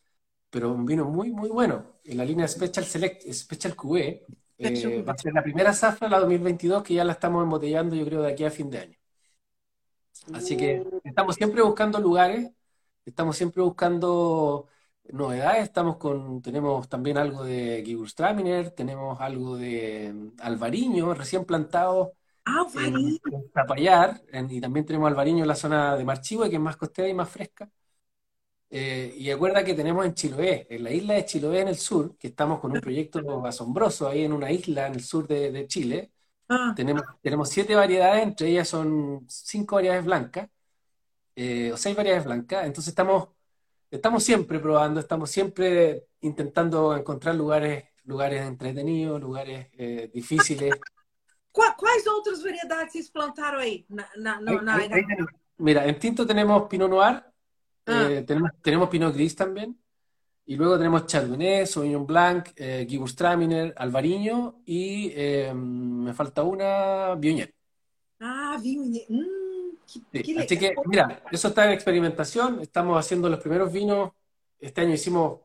Pero 0.50 0.74
un 0.74 0.86
vino 0.86 1.06
muy, 1.06 1.32
muy 1.32 1.50
bueno. 1.50 2.00
En 2.04 2.18
la 2.18 2.26
línea 2.26 2.48
Special 2.48 2.86
Select, 2.86 3.24
Special 3.32 3.76
QE, 3.76 4.26
eh, 4.58 5.04
va 5.04 5.14
a 5.14 5.18
ser 5.18 5.34
la 5.34 5.44
primera 5.44 5.74
zafra, 5.74 6.10
la 6.10 6.20
2022, 6.20 6.84
que 6.84 6.96
ya 6.96 7.04
la 7.04 7.14
estamos 7.14 7.44
embotellando, 7.44 7.96
yo 7.96 8.06
creo, 8.06 8.22
de 8.22 8.32
aquí 8.32 8.44
a 8.44 8.52
fin 8.52 8.70
de 8.70 8.80
año. 8.80 8.98
Así 10.34 10.58
que 10.58 10.82
uh. 10.82 11.02
estamos 11.04 11.36
siempre 11.36 11.62
buscando 11.62 12.00
lugares, 12.00 12.52
estamos 13.06 13.38
siempre 13.38 13.62
buscando 13.64 14.68
novedades. 15.10 15.64
Estamos 15.64 15.98
con, 15.98 16.42
tenemos 16.42 16.90
también 16.90 17.18
algo 17.18 17.44
de 17.44 17.84
Gewürztraminer, 17.86 18.72
tenemos 18.72 19.20
algo 19.22 19.58
de 19.58 20.32
Alvariño, 20.40 21.14
recién 21.14 21.46
plantado 21.46 22.14
Ah, 22.50 22.66
en, 22.76 23.20
Zapallar, 23.54 24.22
y 24.50 24.62
también 24.62 24.86
tenemos 24.86 25.10
Alvariño 25.10 25.42
en 25.42 25.50
la 25.50 25.56
zona 25.56 25.98
de 25.98 26.06
Marchihue, 26.06 26.50
que 26.50 26.56
es 26.56 26.62
más 26.62 26.78
costera 26.78 27.10
y 27.10 27.14
más 27.14 27.30
fresca. 27.30 27.70
Eh, 28.70 29.14
y 29.18 29.32
recuerda 29.32 29.64
que 29.64 29.74
tenemos 29.74 30.06
en 30.06 30.14
Chiloé, 30.14 30.68
en 30.70 30.84
la 30.84 30.92
isla 30.92 31.14
de 31.14 31.26
Chiloé 31.26 31.62
en 31.62 31.70
el 31.70 31.78
sur, 31.78 32.18
que 32.18 32.28
estamos 32.28 32.60
con 32.60 32.72
un 32.72 32.82
proyecto 32.82 33.46
asombroso 33.46 34.08
ahí 34.08 34.26
en 34.26 34.34
una 34.34 34.52
isla 34.52 34.88
en 34.88 34.96
el 34.96 35.04
sur 35.04 35.28
de, 35.28 35.66
Chile. 35.68 36.12
Ah. 36.50 36.74
Tenemos, 36.76 37.04
tenemos 37.22 37.50
siete 37.50 37.76
variedades, 37.76 38.24
entre 38.24 38.50
ellas 38.50 38.68
son 38.68 39.26
cinco 39.30 39.76
variedades 39.76 40.06
blancas, 40.06 40.50
eh, 41.36 41.72
o 41.74 41.78
seis 41.78 41.96
variedades 41.96 42.26
blancas. 42.26 42.66
Entonces 42.66 42.90
estamos, 42.90 43.30
estamos 43.90 44.24
siempre 44.24 44.60
probando, 44.60 45.00
estamos 45.00 45.30
siempre 45.30 46.08
intentando 46.22 46.96
encontrar 46.96 47.36
lugares, 47.36 47.86
lugares 48.04 48.46
entretenidos, 48.46 49.22
lugares 49.22 49.68
eh, 49.78 50.10
difíciles. 50.14 50.74
Quais 51.52 52.06
outras 52.06 52.44
variedades 52.44 52.92
vocês 52.92 53.10
plantaram 53.10 53.58
aí? 53.58 53.86
Na, 53.90 54.08
na, 54.16 54.62
na, 54.62 54.78
Mira, 55.60 55.88
en 55.88 55.98
tinto 55.98 56.24
tenemos 56.24 56.68
Pinot 56.70 56.88
Noir, 56.88 57.24
ah. 57.88 58.08
eh, 58.10 58.24
tenemos, 58.24 58.52
tenemos, 58.62 58.90
Pinot 58.90 59.14
Gris 59.14 59.36
también, 59.36 59.78
y 60.46 60.56
luego 60.56 60.78
tenemos 60.78 61.06
Chardonnay, 61.06 61.66
Sauvignon 61.66 62.06
Blanc, 62.06 62.50
eh, 62.56 62.88
Gewürztraminer, 62.90 63.74
Alvariño 63.78 64.62
y 64.66 65.12
eh, 65.14 65.54
me 65.54 66.14
falta 66.14 66.44
una, 66.44 67.16
Viognier. 67.16 67.54
Ah, 68.20 68.58
Viognier. 68.62 69.06
Mm, 69.10 69.78
sí, 69.86 70.38
así 70.38 70.58
que, 70.58 70.76
mira, 70.86 71.24
eso 71.32 71.50
está 71.50 71.66
en 71.66 71.72
experimentación, 71.72 72.62
estamos 72.62 72.98
haciendo 72.98 73.30
los 73.30 73.40
primeros 73.40 73.72
vinos, 73.72 74.12
este 74.60 74.82
año 74.82 74.94
hicimos 74.94 75.40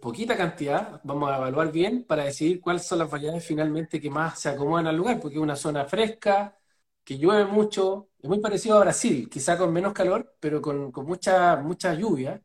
poquita 0.00 0.36
cantidad, 0.36 1.00
vamos 1.04 1.30
a 1.30 1.36
evaluar 1.36 1.70
bien 1.70 2.04
para 2.04 2.24
decidir 2.24 2.60
cuáles 2.60 2.86
son 2.86 2.98
las 2.98 3.10
variedades 3.10 3.44
finalmente 3.44 4.00
que 4.00 4.10
más 4.10 4.40
se 4.40 4.48
acomodan 4.48 4.86
al 4.86 4.96
lugar, 4.96 5.20
porque 5.20 5.36
es 5.36 5.42
una 5.42 5.56
zona 5.56 5.84
fresca, 5.84 6.58
que 7.04 7.18
llueve 7.18 7.44
mucho, 7.46 8.07
es 8.20 8.28
muy 8.28 8.40
parecido 8.40 8.76
a 8.76 8.80
Brasil, 8.80 9.28
quizá 9.30 9.56
con 9.56 9.72
menos 9.72 9.92
calor, 9.92 10.34
pero 10.40 10.60
con, 10.60 10.92
mucha, 11.06 11.56
mucha 11.56 11.94
lluvia, 11.94 12.42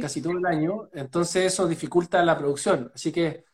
casi 0.00 0.22
todo 0.22 0.38
el 0.38 0.46
año, 0.46 0.88
entonces 0.92 1.52
eso 1.52 1.68
dificulta 1.68 2.24
la 2.24 2.36
producción. 2.36 2.90
Así 2.94 3.12
que 3.12 3.44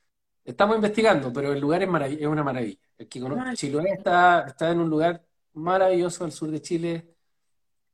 estamos 0.44 0.76
investigando, 0.76 1.32
pero 1.32 1.52
el 1.52 1.60
lugar 1.60 1.82
es, 1.82 2.20
es 2.20 2.26
una 2.26 2.44
maravilla. 2.44 2.78
El 2.96 3.08
que 3.08 3.20
Chiloé 3.54 3.92
está, 3.92 4.46
está 4.46 4.70
en 4.70 4.80
un 4.80 4.88
lugar 4.88 5.24
maravilloso 5.54 6.24
al 6.24 6.32
sur 6.32 6.50
de 6.50 6.62
Chile. 6.62 7.16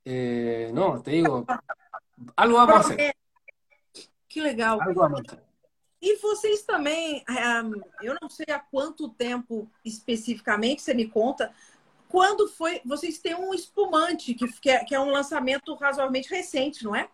Eh, 0.05 0.71
no, 0.73 1.03
te 1.03 1.13
digo, 1.13 1.45
algo 2.37 2.57
vamos 2.57 2.77
a 2.77 2.81
hacer. 2.81 3.15
Que 4.29 4.43
legal. 4.43 4.79
E 6.01 6.17
vocês 6.19 6.63
também, 6.63 7.25
um, 7.29 7.83
eu 8.01 8.17
não 8.23 8.29
sei 8.29 8.47
há 8.51 8.61
quanto 8.61 9.09
tempo 9.09 9.69
especificamente, 9.85 10.81
você 10.81 10.95
me 10.95 11.09
conta, 11.09 11.53
quando 12.09 12.49
foi. 12.49 12.81
Vocês 12.85 13.19
têm 13.19 13.35
um 13.35 13.55
espumante, 13.55 14.35
que, 14.35 14.71
é, 14.71 14.85
que 14.85 14.95
é 14.95 15.01
um 15.01 15.11
lançamento 15.11 15.75
razoavelmente 15.75 16.29
recente, 16.29 16.85
não 16.85 16.95
é? 16.95 17.09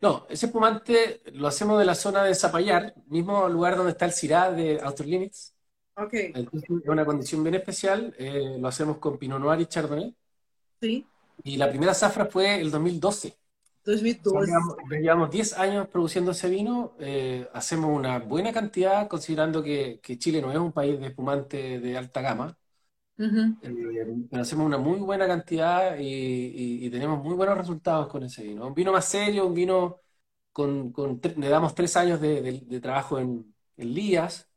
No, 0.00 0.26
ese 0.28 0.46
espumante 0.46 1.20
lo 1.32 1.46
hacemos 1.46 1.78
de 1.78 1.84
la 1.84 1.94
zona 1.94 2.24
de 2.24 2.34
Zapallar, 2.34 2.92
mismo 3.06 3.48
lugar 3.48 3.76
donde 3.76 3.92
está 3.92 4.04
el 4.04 4.12
CIRA 4.12 4.50
de 4.50 4.80
Outer 4.82 5.06
Limits. 5.06 5.54
Ok. 5.96 6.14
Entonces, 6.34 6.68
es 6.82 6.88
una 6.88 7.04
condición 7.04 7.44
bien 7.44 7.54
especial. 7.54 8.14
Eh, 8.18 8.56
lo 8.58 8.66
hacemos 8.66 8.98
con 8.98 9.18
Pinot 9.18 9.38
Noir 9.38 9.60
y 9.60 9.66
Chardonnay. 9.66 10.16
Sí. 10.80 11.06
Y 11.44 11.56
la 11.56 11.68
primera 11.68 11.94
zafra 11.94 12.26
fue 12.26 12.60
el 12.60 12.70
2012. 12.70 13.36
2012. 13.84 14.52
Llevamos 15.00 15.30
10 15.30 15.58
años 15.58 15.88
produciendo 15.88 16.30
ese 16.30 16.48
vino, 16.48 16.94
eh, 17.00 17.48
hacemos 17.52 17.90
una 17.90 18.18
buena 18.20 18.52
cantidad, 18.52 19.08
considerando 19.08 19.62
que, 19.62 20.00
Chile 20.18 20.40
no 20.40 20.52
es 20.52 20.58
un 20.58 20.72
país 20.72 21.00
de 21.00 21.08
espumante 21.08 21.80
de 21.80 21.98
alta 21.98 22.20
gama, 22.20 22.56
eh, 23.24 24.26
pero 24.30 24.42
hacemos 24.42 24.66
una 24.66 24.78
muy 24.78 24.98
buena 24.98 25.26
cantidad 25.26 25.96
y, 25.98 26.90
tenemos 26.90 27.22
muy 27.22 27.34
buenos 27.34 27.56
resultados 27.56 28.08
con 28.08 28.24
ese 28.24 28.42
vino. 28.42 28.66
Un 28.66 28.74
vino 28.74 28.92
más 28.92 29.04
serio, 29.04 29.46
un 29.46 29.54
vino 29.54 30.00
con, 30.52 30.92
le 31.36 31.48
damos 31.48 31.74
tres 31.74 31.96
años 31.96 32.20
de, 32.20 32.80
trabajo 32.80 33.18
en, 33.18 33.54
en, 33.76 33.94
lías, 33.94 34.48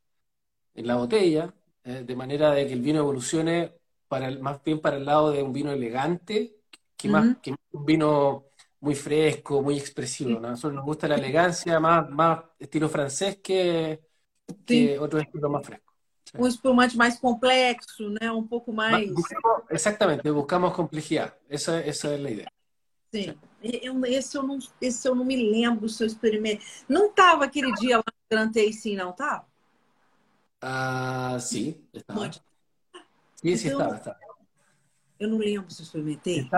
en 0.74 0.88
la 0.88 0.96
botella, 0.96 1.54
eh, 1.84 2.04
de 2.06 2.16
manera 2.16 2.52
de 2.52 2.68
que 2.68 2.74
el 2.74 2.82
vino 2.82 3.00
evolucione 3.00 3.74
para 4.08 4.28
el, 4.28 4.40
más 4.40 4.64
bien 4.64 4.82
para 4.82 4.98
el 4.98 5.06
lado 5.06 5.32
de 5.32 5.44
un 5.44 5.54
vino 5.54 5.72
elegante, 5.72 6.58
que 6.98 7.10
más 7.10 7.38
que 7.42 7.56
un 7.72 7.86
vino 7.86 8.46
muy 8.80 8.96
fresco, 8.96 9.62
muy 9.62 9.78
expresivo. 9.78 10.40
¿no? 10.40 10.48
A 10.48 10.52
nosotros 10.52 10.76
nos 10.76 10.86
gusta 10.86 11.08
la 11.08 11.16
elegancia, 11.16 11.80
más, 11.80 12.10
más 12.10 12.44
estilo 12.60 12.90
francés 12.90 13.40
que, 13.44 14.02
que 14.66 15.00
otro 15.00 15.20
estilo 15.20 15.50
más 15.50 15.66
fresco. 15.66 15.85
Um 16.38 16.48
espumante 16.48 16.98
mais 16.98 17.20
complexo, 17.20 18.10
né? 18.22 18.32
Um 18.32 18.46
pouco 18.46 18.74
mais. 18.74 19.12
Exatamente, 19.70 20.30
buscamos 20.32 20.74
complexidade. 20.74 21.34
Essa, 21.50 21.78
essa 21.80 22.08
é 22.10 22.16
a 22.16 22.32
ideia. 22.32 22.52
Sim. 23.12 23.38
Eu, 23.62 24.06
esse, 24.06 24.38
eu 24.38 24.44
não, 24.44 24.60
esse 24.82 25.08
eu 25.08 25.16
não 25.16 25.26
me 25.26 25.36
lembro 25.36 25.88
se 25.88 26.04
eu 26.04 26.08
experimentei. 26.08 26.66
Não 26.88 27.08
estava 27.08 27.46
aquele 27.46 27.74
dia 27.74 27.98
lá 27.98 28.04
no 28.06 28.38
Grantei, 28.38 28.74
sim, 28.74 28.96
não 28.96 29.12
estava? 29.12 29.46
Ah, 30.62 31.38
sim, 31.40 31.76
estava. 31.94 32.32
Sim, 33.36 33.56
sim, 33.56 33.68
então, 33.68 33.80
estava, 33.80 33.96
estava. 33.96 34.26
Yo 35.18 35.30
no 35.30 35.38
lembro 35.38 35.72
si 35.72 35.84
experimenté. 35.84 36.50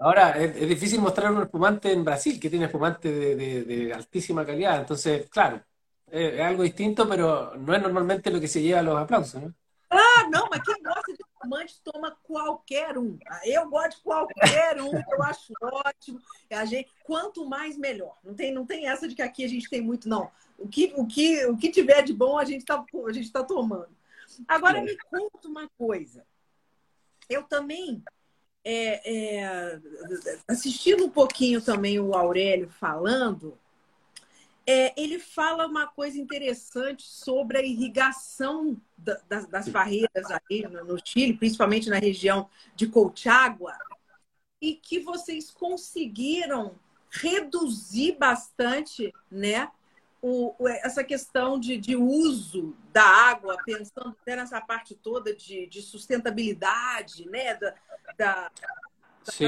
Ahora, 0.00 0.30
es, 0.30 0.68
difícil 0.68 1.00
mostrar 1.00 1.30
un 1.32 1.42
espumante 1.42 1.92
en 1.92 2.02
Brasil 2.02 2.40
que 2.40 2.48
tiene 2.48 2.64
espumante 2.64 3.12
de, 3.12 3.92
altísima 3.92 4.44
calidad. 4.46 4.80
Entonces, 4.80 5.28
claro, 5.28 5.62
es, 6.10 6.40
algo 6.40 6.62
distinto, 6.62 7.08
pero 7.08 7.54
no 7.56 7.74
es 7.74 7.82
normalmente 7.82 8.30
lo 8.30 8.40
que 8.40 8.48
se 8.48 8.62
lleva 8.62 8.80
a 8.80 8.82
los 8.82 8.98
aplausos, 8.98 9.42
¿no? 9.42 9.54
Ah, 9.92 10.28
não, 10.30 10.48
mas 10.48 10.62
quem 10.62 10.80
gosta 10.84 11.12
de 11.12 11.18
espumante 11.20 11.80
toma 11.82 12.16
qualquer 12.22 12.96
um. 12.96 13.18
Eu 13.44 13.68
gosto 13.68 13.96
de 13.96 14.02
qualquer 14.04 14.80
um, 14.80 14.92
eu 14.96 15.22
acho 15.24 15.52
ótimo. 15.60 16.20
A 16.48 16.64
gente, 16.64 16.88
quanto 17.02 17.44
mais, 17.48 17.76
melhor. 17.76 18.16
Não 18.22 18.32
tem, 18.32 18.54
não 18.54 18.64
tem 18.64 18.88
essa 18.88 19.08
de 19.08 19.16
que 19.16 19.22
aqui 19.22 19.44
a 19.44 19.48
gente 19.48 19.68
tem 19.68 19.80
muito, 19.80 20.08
não. 20.08 20.30
O 20.56 20.68
que, 20.68 20.92
o 20.96 21.06
que, 21.08 21.44
o 21.46 21.56
que 21.56 21.70
tiver 21.70 22.02
de 22.02 22.12
bom, 22.12 22.38
a 22.38 22.44
gente 22.44 22.60
está 22.60 22.84
tá 23.32 23.42
tomando. 23.42 23.88
Agora, 24.46 24.78
é. 24.78 24.82
me 24.82 24.96
conta 25.10 25.48
uma 25.48 25.68
coisa 25.76 26.24
eu 27.30 27.44
também, 27.44 28.02
é, 28.64 29.38
é, 29.38 29.80
assistindo 30.48 31.04
um 31.04 31.10
pouquinho 31.10 31.62
também 31.62 32.00
o 32.00 32.12
Aurélio 32.12 32.68
falando, 32.68 33.56
é, 34.70 34.94
ele 34.96 35.18
fala 35.18 35.66
uma 35.66 35.88
coisa 35.88 36.16
interessante 36.16 37.02
sobre 37.02 37.58
a 37.58 37.62
irrigação 37.62 38.80
da, 38.96 39.20
das, 39.28 39.46
das, 39.48 39.68
barreiras 39.68 40.30
aí 40.30 40.62
no, 40.62 40.84
no, 40.84 40.96
Chile, 41.04 41.36
principalmente 41.36 41.90
na 41.90 41.98
região 41.98 42.48
de 42.76 42.86
Colchagua, 42.86 43.76
e 44.62 44.76
que 44.76 45.00
vocês 45.00 45.50
conseguiram 45.50 46.78
reduzir 47.10 48.16
bastante 48.16 49.12
né, 49.28 49.72
o, 50.22 50.54
essa 50.68 51.02
questão 51.02 51.58
de, 51.58 51.76
de, 51.76 51.96
uso 51.96 52.76
da 52.92 53.02
água, 53.02 53.56
pensando 53.66 54.16
até 54.22 54.36
nessa 54.36 54.60
parte 54.60 54.94
toda 54.94 55.34
de, 55.34 55.66
de 55.66 55.82
sustentabilidade, 55.82 57.28
né? 57.28 57.54
Da, 57.54 57.74
da, 58.16 58.52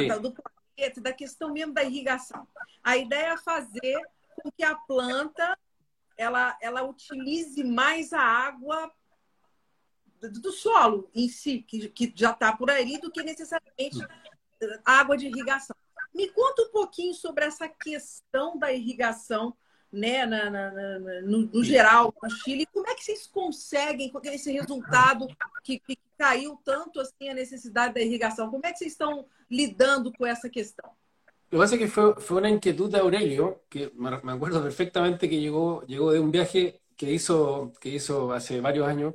da, 0.08 0.18
do 0.18 0.32
planeta, 0.32 1.00
da 1.00 1.12
questão 1.12 1.52
mesmo 1.52 1.72
da 1.72 1.84
irrigação. 1.84 2.44
A 2.82 2.96
ideia 2.96 3.34
é 3.34 3.36
fazer 3.36 4.02
com 4.36 4.50
que 4.50 4.64
a 4.64 4.74
planta 4.74 5.58
ela, 6.16 6.56
ela 6.60 6.82
utilize 6.82 7.62
mais 7.64 8.12
a 8.12 8.20
água 8.20 8.92
do 10.20 10.52
solo 10.52 11.10
em 11.14 11.28
si, 11.28 11.62
que, 11.62 11.88
que 11.88 12.12
já 12.14 12.30
está 12.30 12.56
por 12.56 12.70
aí, 12.70 12.98
do 12.98 13.10
que 13.10 13.22
necessariamente 13.22 13.98
água 14.84 15.16
de 15.16 15.26
irrigação. 15.26 15.74
Me 16.14 16.28
conta 16.28 16.62
um 16.62 16.70
pouquinho 16.70 17.14
sobre 17.14 17.44
essa 17.44 17.68
questão 17.68 18.56
da 18.56 18.72
irrigação 18.72 19.56
né, 19.90 20.24
na, 20.24 20.48
na, 20.48 20.70
na, 20.70 21.20
no, 21.22 21.46
no, 21.46 21.64
geral, 21.64 22.14
no 22.22 22.30
Chile. 22.30 22.66
Como 22.66 22.88
é 22.88 22.94
que 22.94 23.04
vocês 23.04 23.26
conseguem, 23.26 24.12
esse 24.24 24.50
resultado 24.52 25.26
que, 25.62 25.78
que, 25.80 25.98
caiu 26.16 26.56
tanto 26.64 27.00
assim 27.00 27.28
a 27.28 27.34
necessidade 27.34 27.94
da 27.94 28.00
irrigação? 28.00 28.48
Como 28.48 28.64
é 28.64 28.72
que 28.72 28.78
vocês 28.78 28.92
estão 28.92 29.26
lidando 29.50 30.12
com 30.12 30.24
essa 30.24 30.48
questão? 30.48 30.94
Lo 31.52 31.58
que 31.58 31.64
pasa 31.64 31.74
es 31.74 31.80
que 31.82 31.88
fue, 31.88 32.14
fue 32.14 32.38
una 32.38 32.48
inquietud 32.48 32.90
de 32.90 32.98
Aurelio, 32.98 33.64
que 33.68 33.92
me 33.96 34.08
acuerdo 34.32 34.62
perfectamente 34.62 35.28
que 35.28 35.38
llegó, 35.38 35.84
llegó 35.86 36.10
de 36.10 36.18
un 36.18 36.30
viaje 36.30 36.82
que 36.96 37.12
hizo, 37.12 37.74
que 37.78 37.90
hizo 37.90 38.32
hace 38.32 38.62
varios 38.62 38.88
años 38.88 39.14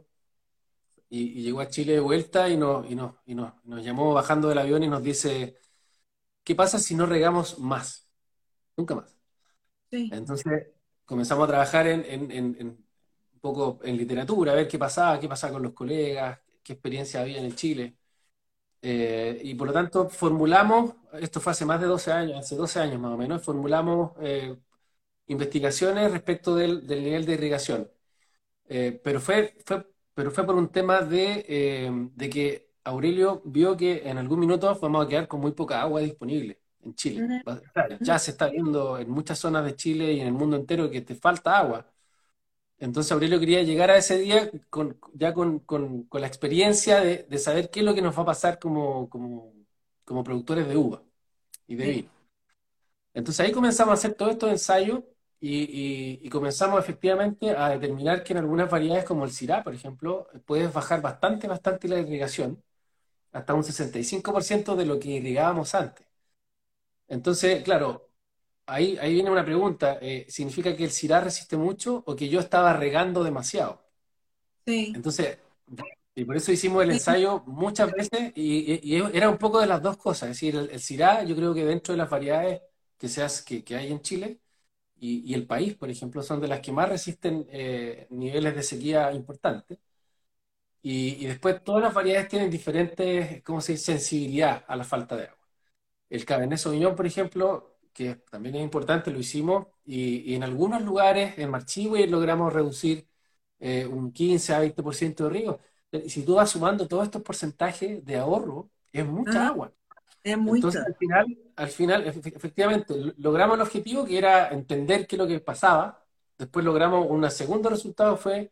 y, 1.10 1.42
llegó 1.42 1.62
a 1.62 1.70
Chile 1.70 1.94
de 1.94 2.00
vuelta 2.00 2.50
y, 2.50 2.58
nos, 2.58 2.90
y, 2.90 2.96
nos, 2.96 3.16
y 3.26 3.34
nos, 3.36 3.54
nos 3.66 3.84
llamó 3.84 4.14
bajando 4.14 4.50
del 4.50 4.60
avión 4.60 4.84
y 4.84 4.88
nos 4.88 5.02
dice, 5.02 5.58
¿qué 6.44 6.56
pasa 6.56 6.80
si 6.80 6.96
no 6.96 7.06
regamos 7.08 7.60
más? 7.60 8.08
Nunca 8.78 8.96
más. 8.96 9.18
Entonces 9.92 10.68
comenzamos 11.06 11.46
a 11.46 11.48
trabajar 11.48 11.88
en, 11.88 12.06
en, 12.06 12.32
en, 12.32 12.68
un 12.68 13.40
poco 13.42 13.80
en 13.84 13.98
literatura, 13.98 14.52
a 14.52 14.56
ver 14.56 14.68
qué 14.68 14.78
pasaba, 14.78 15.20
qué 15.20 15.28
pasaba 15.28 15.54
con 15.54 15.64
los 15.64 15.74
colegas, 15.74 16.40
qué 16.64 16.74
experiencia 16.74 17.22
había 17.22 17.40
en 17.40 17.56
Chile. 17.56 17.98
Eh, 18.82 19.41
y 19.43 19.55
por 19.55 19.67
lo 19.67 19.73
tanto 19.73 20.09
formulamos, 20.09 20.95
esto 21.19 21.39
fue 21.41 21.51
hace 21.51 21.65
más 21.65 21.82
de 21.82 21.88
12 21.88 22.11
años, 22.11 22.38
hace 22.39 22.55
12 22.55 22.80
años 22.80 22.99
más 23.01 23.11
o 23.11 23.17
menos, 23.17 23.43
formulamos 23.43 24.11
eh, 24.21 24.55
investigaciones 25.28 26.11
respecto 26.11 26.55
del, 26.55 26.88
del, 26.88 27.03
nivel 27.03 27.25
de 27.25 27.34
irrigación. 27.34 27.91
Eh, 28.69 28.99
pero, 29.03 29.19
fue, 29.21 29.57
fue, 29.65 29.88
pero 30.13 30.32
fue 30.32 30.45
por 30.45 30.55
un 30.55 30.69
tema 30.71 31.01
de, 31.01 32.09
de 32.15 32.30
que 32.30 32.71
Aurelio 32.84 33.41
vio 33.45 33.78
que 33.78 34.07
en 34.09 34.17
algún 34.17 34.39
minuto 34.39 34.78
vamos 34.82 35.05
a 35.05 35.09
quedar 35.09 35.28
con 35.28 35.41
muy 35.41 35.51
poca 35.53 35.82
agua 35.82 36.01
disponible 36.01 36.61
en 36.82 36.95
Chile. 36.95 37.30
Ya 37.99 38.19
se 38.19 38.32
está 38.32 38.49
viendo 38.49 38.97
en 38.97 39.09
muchas 39.09 39.39
zonas 39.39 39.65
de 39.65 39.75
Chile 39.75 40.13
y 40.13 40.19
en 40.21 40.28
el 40.28 40.34
mundo 40.34 40.55
entero 40.57 40.89
que 40.89 41.01
te 41.01 41.15
falta 41.15 41.57
agua. 41.57 41.91
Entonces 42.80 43.11
Aurelio 43.11 43.39
quería 43.39 43.63
llegar 43.63 43.89
a 43.91 43.97
ese 43.97 44.17
día 44.19 44.51
con, 44.69 44.99
ya 45.13 45.34
con, 45.34 45.59
con, 45.59 46.07
la 46.11 46.28
experiencia 46.28 47.01
de, 47.01 47.23
de, 47.23 47.38
saber 47.39 47.71
qué 47.71 47.80
es 47.80 47.86
lo 47.86 47.95
que 47.95 48.01
nos 48.01 48.17
va 48.17 48.21
a 48.23 48.25
pasar 48.25 48.59
como, 48.59 49.09
como, 49.09 49.53
como 50.05 50.23
productores 50.23 50.67
de 50.67 50.78
uva 50.78 51.03
y 51.67 51.75
de 51.75 51.88
vino. 51.88 52.09
Entonces 53.13 53.45
ahí 53.45 53.51
comenzamos 53.51 53.91
a 53.91 53.93
hacer 53.95 54.13
todos 54.13 54.34
estos 54.34 54.51
ensayos 54.51 55.03
y, 55.39 56.19
y, 56.23 56.30
comenzamos 56.30 56.80
efectivamente 56.80 57.51
a 57.51 57.69
determinar 57.69 58.23
que 58.23 58.34
en 58.34 58.39
algunas 58.39 58.69
variedades 58.69 59.05
como 59.05 59.23
el 59.25 59.32
Syrah, 59.32 59.63
por 59.63 59.73
ejemplo, 59.75 60.28
puedes 60.45 60.73
bajar 60.73 61.01
bastante, 61.01 61.47
bastante 61.47 61.88
la 61.88 61.99
irrigación, 61.99 62.63
hasta 63.32 63.53
un 63.55 63.63
65% 63.63 64.75
de 64.75 64.86
lo 64.86 64.99
que 64.99 65.09
irrigábamos 65.09 65.75
antes. 65.75 66.07
Entonces, 67.07 67.63
claro, 67.63 68.07
ahí, 68.68 68.97
ahí 68.99 69.13
viene 69.13 69.32
una 69.32 69.45
pregunta. 69.45 69.97
Eh, 70.01 70.26
¿Significa 70.30 70.76
que 70.76 70.84
el 70.84 70.91
Syrah 70.91 71.22
resiste 71.22 71.57
mucho 71.57 72.03
o 72.05 72.15
que 72.15 72.30
yo 72.30 72.39
estaba 72.39 72.74
regando 72.74 73.24
demasiado? 73.24 73.82
Sí. 74.65 74.91
Entonces, 74.95 75.39
y 76.15 76.26
por 76.26 76.36
eso 76.36 76.51
hicimos 76.51 76.84
el 76.84 76.91
ensayo 76.91 77.43
muchas 77.45 77.91
veces 77.91 78.32
y, 78.36 78.95
era 79.13 79.30
un 79.30 79.38
poco 79.38 79.61
de 79.61 79.68
las 79.68 79.82
dos 79.82 79.97
cosas. 79.97 80.30
Es 80.32 80.38
decir, 80.38 80.55
el, 80.55 80.70
el 80.72 81.28
yo 81.28 81.36
creo 81.36 81.53
que 81.53 81.65
dentro 81.65 81.93
de 81.93 81.97
las 81.97 82.09
variedades 82.09 82.61
que, 82.97 83.07
seas, 83.07 83.41
que, 83.43 83.63
que 83.63 83.76
hay 83.76 83.91
en 83.91 84.01
Chile 84.01 84.39
y, 84.99 85.34
el 85.34 85.45
país, 85.47 85.76
por 85.76 85.89
ejemplo, 85.89 86.24
son 86.24 86.41
de 86.41 86.47
las 86.47 86.61
que 86.61 86.72
más 86.72 86.89
resisten 86.89 87.47
eh, 87.51 88.07
niveles 88.11 88.55
de 88.55 88.63
sequía 88.63 89.11
importantes. 89.13 89.80
Y, 90.82 91.26
después 91.26 91.63
todas 91.63 91.84
las 91.84 91.93
variedades 91.93 92.30
tienen 92.30 92.49
diferentes, 92.49 93.43
¿cómo 93.43 93.61
se 93.61 93.74
dice?, 93.74 93.93
sensibilidad 93.93 94.63
a 94.68 94.76
la 94.76 94.84
falta 94.84 95.15
de 95.18 95.24
agua. 95.26 95.38
El 96.09 96.26
Cabernet 96.26 96.59
Sauvignon, 96.59 96.95
por 96.95 97.07
ejemplo, 97.07 97.76
que 97.98 98.14
también 98.30 98.56
es 98.56 98.62
importante, 98.62 99.10
lo 99.10 99.20
hicimos, 99.20 99.68
y, 99.84 100.36
en 100.36 100.43
algunos 100.43 100.84
lugares, 100.84 101.36
en 101.39 101.50
Marchihue, 101.50 102.06
logramos 102.06 102.54
reducir 102.54 103.08
eh, 103.60 103.88
un 103.88 104.12
15 104.12 104.54
a 104.54 104.62
20% 104.62 105.24
de 105.24 105.30
riego. 105.32 105.60
Si 106.08 106.24
tú 106.24 106.36
vas 106.36 106.52
sumando 106.52 106.88
todos 106.88 107.06
estos 107.06 107.24
porcentajes 107.24 108.06
de 108.06 108.18
ahorro, 108.18 108.70
es 108.93 109.04
mucha 109.04 109.45
ah, 109.45 109.48
agua. 109.48 109.74
Es 110.24 110.38
mucha. 110.38 110.58
Entonces, 110.58 110.84
al 110.86 110.95
final, 110.95 111.38
al 111.56 111.70
final, 111.70 112.08
efectivamente, 112.08 112.93
logramos 113.18 113.56
el 113.56 113.62
objetivo 113.64 114.06
que 114.06 114.18
era 114.20 114.50
entender 114.50 115.08
qué 115.08 115.16
es 115.16 115.20
lo 115.20 115.28
que 115.28 115.39
pasaba. 115.39 116.06
Después 116.38 116.64
logramos 116.64 117.08
un 117.10 117.30
segundo 117.32 117.68
resultado, 117.70 118.16
fue 118.16 118.52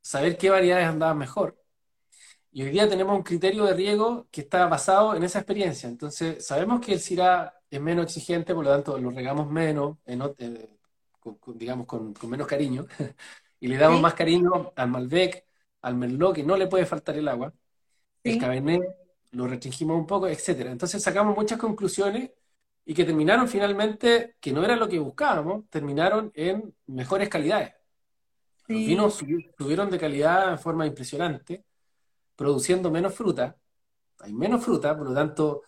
saber 0.00 0.36
qué 0.36 0.50
variedades 0.50 0.88
andaban 0.88 1.18
mejor. 1.18 1.56
Y 2.50 2.64
hoy 2.64 2.70
día 2.70 2.88
tenemos 2.88 3.16
un 3.16 3.22
criterio 3.22 3.64
de 3.64 3.74
riego 3.74 4.28
que 4.32 4.40
está 4.42 4.66
basado 4.66 5.14
en 5.14 5.22
esa 5.22 5.38
experiencia. 5.38 5.88
Entonces, 5.88 6.44
sabemos 6.44 6.80
que 6.80 6.94
el 6.94 7.00
Syrah 7.00 7.61
es 7.72 7.80
menos 7.80 8.04
exigente, 8.04 8.54
por 8.54 8.64
lo 8.64 8.70
tanto, 8.70 8.98
lo 8.98 9.10
regamos 9.10 9.50
menos, 9.50 9.96
eh, 10.04 10.68
digamos, 11.54 11.86
con, 11.86 12.14
menos 12.28 12.46
cariño, 12.46 12.86
y 13.60 13.66
le 13.66 13.78
damos 13.78 13.98
más 13.98 14.12
cariño 14.12 14.72
al 14.76 14.90
Malbec, 14.90 15.46
al 15.80 15.96
Merlot, 15.96 16.34
que 16.34 16.42
no 16.42 16.54
le 16.54 16.66
puede 16.66 16.84
faltar 16.84 17.16
el 17.16 17.26
agua, 17.28 17.50
el 18.22 18.38
Cabernet, 18.38 18.82
lo 19.30 19.46
restringimos 19.46 19.98
un 19.98 20.06
poco, 20.06 20.28
etc. 20.28 20.66
Entonces, 20.66 21.02
sacamos 21.02 21.34
muchas 21.34 21.58
conclusiones 21.58 22.30
y 22.84 22.92
que 22.92 23.06
terminaron 23.06 23.48
finalmente, 23.48 24.36
que 24.38 24.52
no 24.52 24.62
era 24.62 24.76
lo 24.76 24.86
que 24.86 24.98
buscábamos, 24.98 25.64
terminaron 25.70 26.30
en 26.34 26.74
mejores 26.88 27.30
calidades. 27.30 27.72
Los 28.68 28.78
vinos 28.86 29.14
subieron 29.56 29.90
de 29.90 29.98
calidad 29.98 30.50
de 30.50 30.58
forma 30.58 30.86
impresionante 30.86 31.64
produciendo 32.36 32.90
menos 32.90 33.14
fruta, 33.14 33.56
hay 34.20 34.32
menos 34.32 34.62
fruta, 34.62 34.96
por 34.96 35.08
lo 35.08 35.14
tanto, 35.14 35.62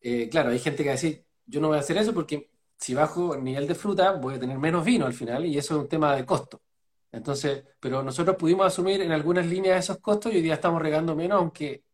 eh, 0.00 0.28
claro, 0.28 0.50
hay 0.50 0.58
gente 0.58 0.82
que 0.82 0.90
va 0.90 0.92
a 0.92 0.96
decir, 0.96 1.27
yo 1.48 1.60
no 1.60 1.68
voy 1.68 1.78
a 1.78 1.80
hacer 1.80 1.96
eso 1.98 2.14
porque 2.14 2.50
si 2.76 2.94
bajo 2.94 3.34
el 3.34 3.42
nivel 3.44 3.66
de 3.66 3.74
fruta 3.74 4.12
voy 4.12 4.34
a 4.34 4.40
tener 4.40 4.58
menos 4.58 4.84
vino 4.84 5.06
al 5.06 5.14
final 5.14 5.46
y 5.46 5.58
eso 5.58 5.76
es 5.76 5.82
un 5.82 5.88
tema 5.88 6.14
de 6.14 6.24
costo. 6.26 6.62
Entonces, 7.10 7.64
pero 7.80 8.02
nosotros 8.02 8.36
pudimos 8.36 8.66
asumir 8.66 9.00
en 9.02 9.12
algunas 9.12 9.46
líneas 9.46 9.84
esos 9.84 9.98
costos 9.98 10.32
y 10.32 10.36
hoy 10.36 10.42
día 10.42 10.54
estamos 10.54 10.80
regando 10.82 11.16
menos 11.16 11.38
aunque 11.38 11.84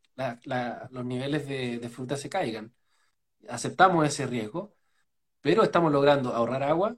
los 0.90 1.04
niveles 1.04 1.48
de, 1.48 1.88
fruta 1.88 2.16
se 2.16 2.28
caigan. 2.28 2.74
Aceptamos 3.48 4.06
ese 4.06 4.26
riesgo, 4.26 4.74
pero 5.40 5.62
estamos 5.64 5.92
logrando 5.92 6.34
ahorrar 6.34 6.62
agua, 6.64 6.96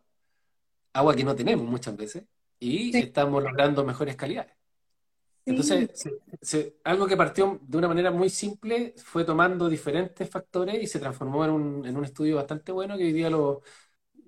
agua 0.93 1.15
que 1.15 1.25
no 1.25 1.37
tenemos 1.37 1.67
muchas 1.67 1.97
veces, 1.97 2.25
y 2.59 2.97
estamos 2.97 3.43
logrando 3.43 3.85
mejores 3.85 4.17
calidades. 4.17 4.56
Entonces, 5.47 5.89
algo 6.83 7.07
que 7.07 7.17
partió 7.17 7.61
de 7.63 7.79
una 7.79 7.87
manera 7.87 8.11
muy 8.11 8.29
simple 8.29 8.95
fue 8.97 9.25
tomando 9.25 9.69
diferentes 9.69 10.29
factores 10.29 10.83
y 10.83 10.89
se 10.89 10.99
transformó 10.99 11.45
en 11.45 11.51
un, 11.53 11.87
en 11.87 11.97
un 11.97 12.05
estudio 12.05 12.37
bastante 12.37 12.73
bueno 12.73 12.97
que 12.97 13.05
hoy 13.05 13.13
día 13.13 13.31
lo, 13.31 13.63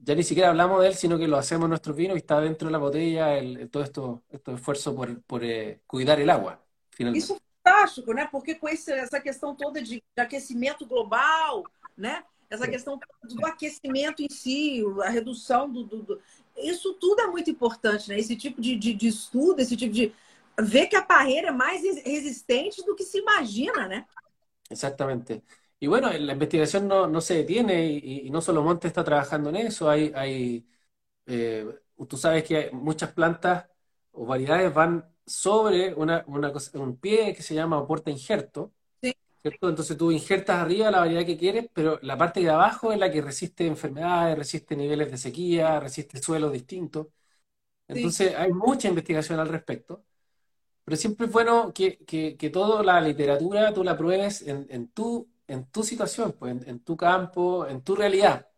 ya 0.00 0.14
ni 0.14 0.22
siquiera 0.22 0.50
hablamos 0.50 0.80
de 0.80 0.88
él, 0.88 0.94
sino 0.94 1.18
que 1.18 1.26
lo 1.26 1.36
hacemos 1.36 1.68
nuestros 1.68 1.96
vinos 1.96 2.16
y 2.16 2.20
está 2.20 2.40
dentro 2.40 2.68
de 2.68 2.72
la 2.72 2.78
botella 2.78 3.36
el, 3.36 3.68
todo 3.68 3.82
esto, 3.82 4.22
estos 4.30 4.54
esfuerzos 4.54 4.94
por, 4.94 5.20
por 5.22 5.44
eh, 5.44 5.80
cuidar 5.88 6.20
el 6.20 6.30
agua. 6.30 6.64
Finalmente. 6.90 7.24
Isso 7.24 7.34
é 7.34 7.68
fantástico, 7.68 8.12
né? 8.14 8.28
Porque 8.30 8.54
com 8.54 8.68
esse, 8.68 8.92
essa 8.92 9.20
questão 9.20 9.56
toda 9.56 9.82
de, 9.82 9.96
de 9.96 10.22
aquecimento 10.22 10.86
global, 10.86 11.64
né? 11.96 12.22
Essa 12.48 12.66
questão 12.66 12.98
do 13.24 13.44
aquecimento 13.44 14.22
em 14.22 14.30
si, 14.30 14.82
a 15.04 15.10
redução 15.10 15.70
do, 15.70 15.84
do, 15.84 16.02
do... 16.02 16.20
Isso 16.56 16.94
tudo 16.94 17.20
é 17.20 17.26
muito 17.26 17.50
importante, 17.50 18.08
né? 18.08 18.18
Esse 18.18 18.36
tipo 18.36 18.60
de, 18.60 18.76
de, 18.76 18.94
de 18.94 19.08
estudo, 19.08 19.60
esse 19.60 19.76
tipo 19.76 19.92
de 19.92 20.14
ver 20.58 20.88
que 20.88 20.96
a 20.96 21.06
parreira 21.06 21.50
es 21.50 21.54
más 21.54 21.72
resistente 22.04 22.82
do 22.86 22.96
que 22.96 23.04
se 23.04 23.18
imagina, 23.18 23.88
¿no? 23.88 24.06
Exactamente. 24.68 25.44
Y 25.80 25.86
bueno, 25.86 26.12
la 26.12 26.32
investigación 26.32 26.88
no, 26.88 27.06
no 27.06 27.20
se 27.20 27.34
detiene 27.34 27.86
y, 27.86 28.30
no 28.30 28.40
solo 28.40 28.62
Monte 28.62 28.88
está 28.88 29.04
trabajando 29.04 29.50
en 29.50 29.56
eso, 29.56 29.88
hay, 29.88 30.12
hay 30.14 30.66
eh, 31.26 31.66
tú 32.08 32.16
sabes 32.16 32.44
que 32.44 32.70
muchas 32.72 33.12
plantas 33.12 33.66
o 34.12 34.26
variedades 34.26 34.72
van 34.74 35.08
sobre 35.26 35.94
una, 35.94 36.24
una 36.26 36.52
un 36.74 36.96
pie 36.98 37.34
que 37.34 37.42
se 37.42 37.54
llama 37.54 37.86
porta 37.86 38.10
injerto, 38.10 38.72
sí. 39.02 39.14
¿cierto? 39.42 39.68
Entonces 39.68 39.96
tú 39.96 40.10
injertas 40.10 40.58
arriba 40.60 40.90
la 40.90 41.00
variedad 41.00 41.26
que 41.26 41.36
quieres, 41.38 41.68
pero 41.72 41.98
la 42.02 42.16
parte 42.18 42.40
de 42.40 42.50
abajo 42.50 42.92
es 42.92 42.98
la 42.98 43.10
que 43.12 43.22
resiste 43.22 43.66
enfermedades, 43.66 44.38
resiste 44.38 44.76
niveles 44.76 45.10
de 45.10 45.18
sequía, 45.18 45.80
resiste 45.80 46.20
suelos 46.22 46.52
distintos. 46.52 47.08
Entonces 47.88 48.34
hay 48.34 48.52
mucha 48.52 48.88
investigación 48.88 49.40
al 49.40 49.48
respecto. 49.48 50.04
Pero 50.88 50.96
siempre 50.96 51.26
es 51.26 51.32
bueno 51.32 51.70
que, 51.74 51.98
que, 52.06 52.50
toda 52.50 52.82
la 52.82 52.98
literatura 52.98 53.74
tú 53.74 53.84
la 53.84 53.94
pruebes 53.94 54.40
en, 54.40 54.66
en, 54.70 54.88
tu, 54.88 55.28
en 55.46 55.66
tu 55.66 55.82
situación, 55.82 56.34
pues, 56.38 56.66
en, 56.66 56.80
tu 56.80 56.96
campo, 56.96 57.66
en 57.66 57.82
tu 57.82 57.94
realidad, 57.94 58.48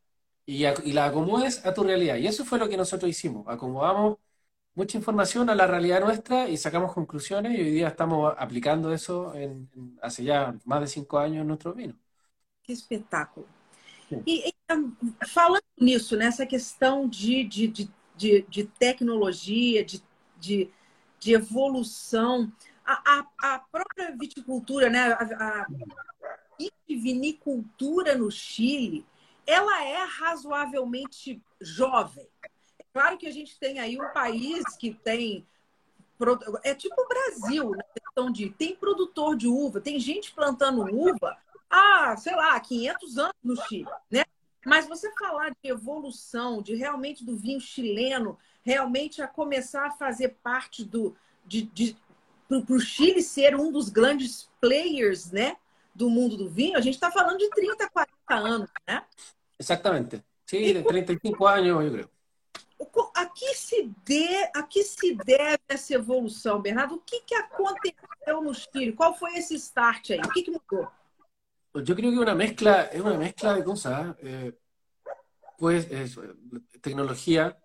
y, 0.47 0.65
y, 0.65 0.93
la 0.93 1.07
acomodes 1.07 1.67
a 1.67 1.75
tu 1.75 1.83
realidad. 1.83 2.19
Y 2.19 2.29
eso 2.29 2.45
fue 2.45 2.61
lo 2.61 2.69
que 2.69 2.77
nosotros 2.77 3.11
hicimos. 3.11 3.49
Acomodamos 3.49 4.19
mucha 4.77 4.97
información 4.97 5.51
a 5.51 5.57
la 5.57 5.67
realidad 5.67 6.03
nuestra 6.03 6.49
y 6.49 6.57
sacamos 6.57 6.93
conclusiones 6.93 7.59
y 7.59 7.63
hoy 7.63 7.71
día 7.73 7.89
estamos 7.89 8.33
aplicando 8.39 8.93
eso 8.93 9.35
en, 9.35 9.69
hace 10.01 10.23
ya 10.23 10.57
más 10.65 10.83
de 10.83 10.87
cinco 10.87 11.19
años 11.19 11.41
en 11.43 11.49
nuestro 11.49 11.75
vino. 11.75 11.97
Que 12.63 12.75
espetáculo. 12.75 13.49
Y 14.25 14.45
E, 14.47 14.55
falando 15.27 15.65
nisso, 15.81 16.17
nessa 16.17 16.47
questão 16.47 17.09
de, 17.09 17.43
de, 17.43 17.91
de, 18.17 18.43
de, 18.43 18.65
tecnologia, 18.79 19.85
de, 19.85 20.01
de 20.41 20.71
de 21.21 21.35
evolução. 21.35 22.51
A, 22.85 23.21
a, 23.41 23.55
a 23.55 23.59
própria 23.59 24.17
viticultura, 24.17 24.91
né? 24.91 25.13
a, 25.13 25.23
a 25.61 25.67
no 28.17 28.31
Chile, 28.31 29.07
ela 29.47 29.85
é 29.85 30.05
razoavelmente 30.05 31.43
jovem. 31.61 32.27
É 32.79 32.85
claro 32.93 33.19
que 33.19 33.27
a 33.27 33.31
gente 33.31 33.59
tem 33.59 33.79
aí 33.79 34.01
um 34.01 34.13
país 34.13 34.65
que 34.79 34.93
tem 34.93 35.47
é 36.65 36.75
tipo 36.75 37.01
o 37.01 37.09
Brasil, 37.09 37.71
na 37.71 37.83
questão 37.83 38.31
de 38.31 38.51
tem 38.51 38.77
produtor 38.77 39.35
de 39.35 39.49
uva, 39.49 39.81
tem 39.81 39.99
gente 39.99 40.35
plantando 40.35 40.83
uva 40.83 41.35
há, 41.71 42.15
sei 42.19 42.37
lá, 42.37 42.61
500 42.61 43.17
anos 43.17 43.35
no 43.43 43.57
Chile, 43.65 43.89
né? 44.11 44.23
Mas 44.67 44.87
você 44.87 45.11
falar 45.13 45.51
de 45.51 45.71
evolução, 45.71 46.61
de 46.61 46.75
realmente 46.75 47.25
do 47.25 47.37
vinho 47.37 47.59
chileno 47.59 48.39
realmente 48.63 49.23
a 49.23 49.27
começar 49.29 49.87
a 49.87 49.91
fazer 49.91 50.37
parte 50.43 50.85
do, 50.85 51.17
de, 51.45 51.63
de 51.63 51.97
para 52.49 52.75
o 52.75 52.81
Chile 52.81 53.23
ser 53.23 53.55
um 53.55 53.71
dos 53.71 53.89
grandes 53.89 54.51
players 54.61 55.31
né, 55.31 55.57
do 55.95 56.11
mundo 56.11 56.37
do 56.37 56.49
vinho, 56.49 56.77
a 56.77 56.81
gente 56.81 56.95
está 56.95 57.11
falando 57.11 57.39
de 57.39 57.49
30, 57.51 57.89
40 57.89 58.13
anos, 58.29 58.71
né? 58.89 59.05
Exatamente. 59.59 60.25
Sí, 60.45 60.73
de 60.73 60.83
35 60.83 61.47
anos, 61.47 61.69
eu 61.69 61.91
creio. 61.93 62.11
A 63.15 63.27
que 63.27 63.55
se, 63.55 63.93
dê, 64.05 64.51
a 64.55 64.63
que 64.63 64.83
se 64.83 65.15
deve 65.15 65.61
essa 65.69 65.95
evolução, 65.95 66.61
Bernardo? 66.61 66.95
O 66.95 67.01
que, 67.01 67.21
que 67.21 67.35
aconteceu 67.35 68.43
no 68.43 68.55
Chile? 68.55 68.93
Qual 68.95 69.15
foi 69.17 69.35
esse 69.35 69.55
start 69.55 70.11
aí? 70.11 70.19
O 70.19 70.31
que, 70.31 70.43
que 70.43 70.51
mudou? 70.51 70.89
Yo 71.85 71.95
creo 71.95 72.11
que 72.11 72.19
una 72.19 72.35
mezcla, 72.35 72.89
es 72.93 73.01
una 73.01 73.17
mezcla 73.17 73.55
de 73.55 73.63
cosas. 73.63 74.17
Eh, 74.23 74.55
pues 75.57 75.87
tecnología, 76.81 77.57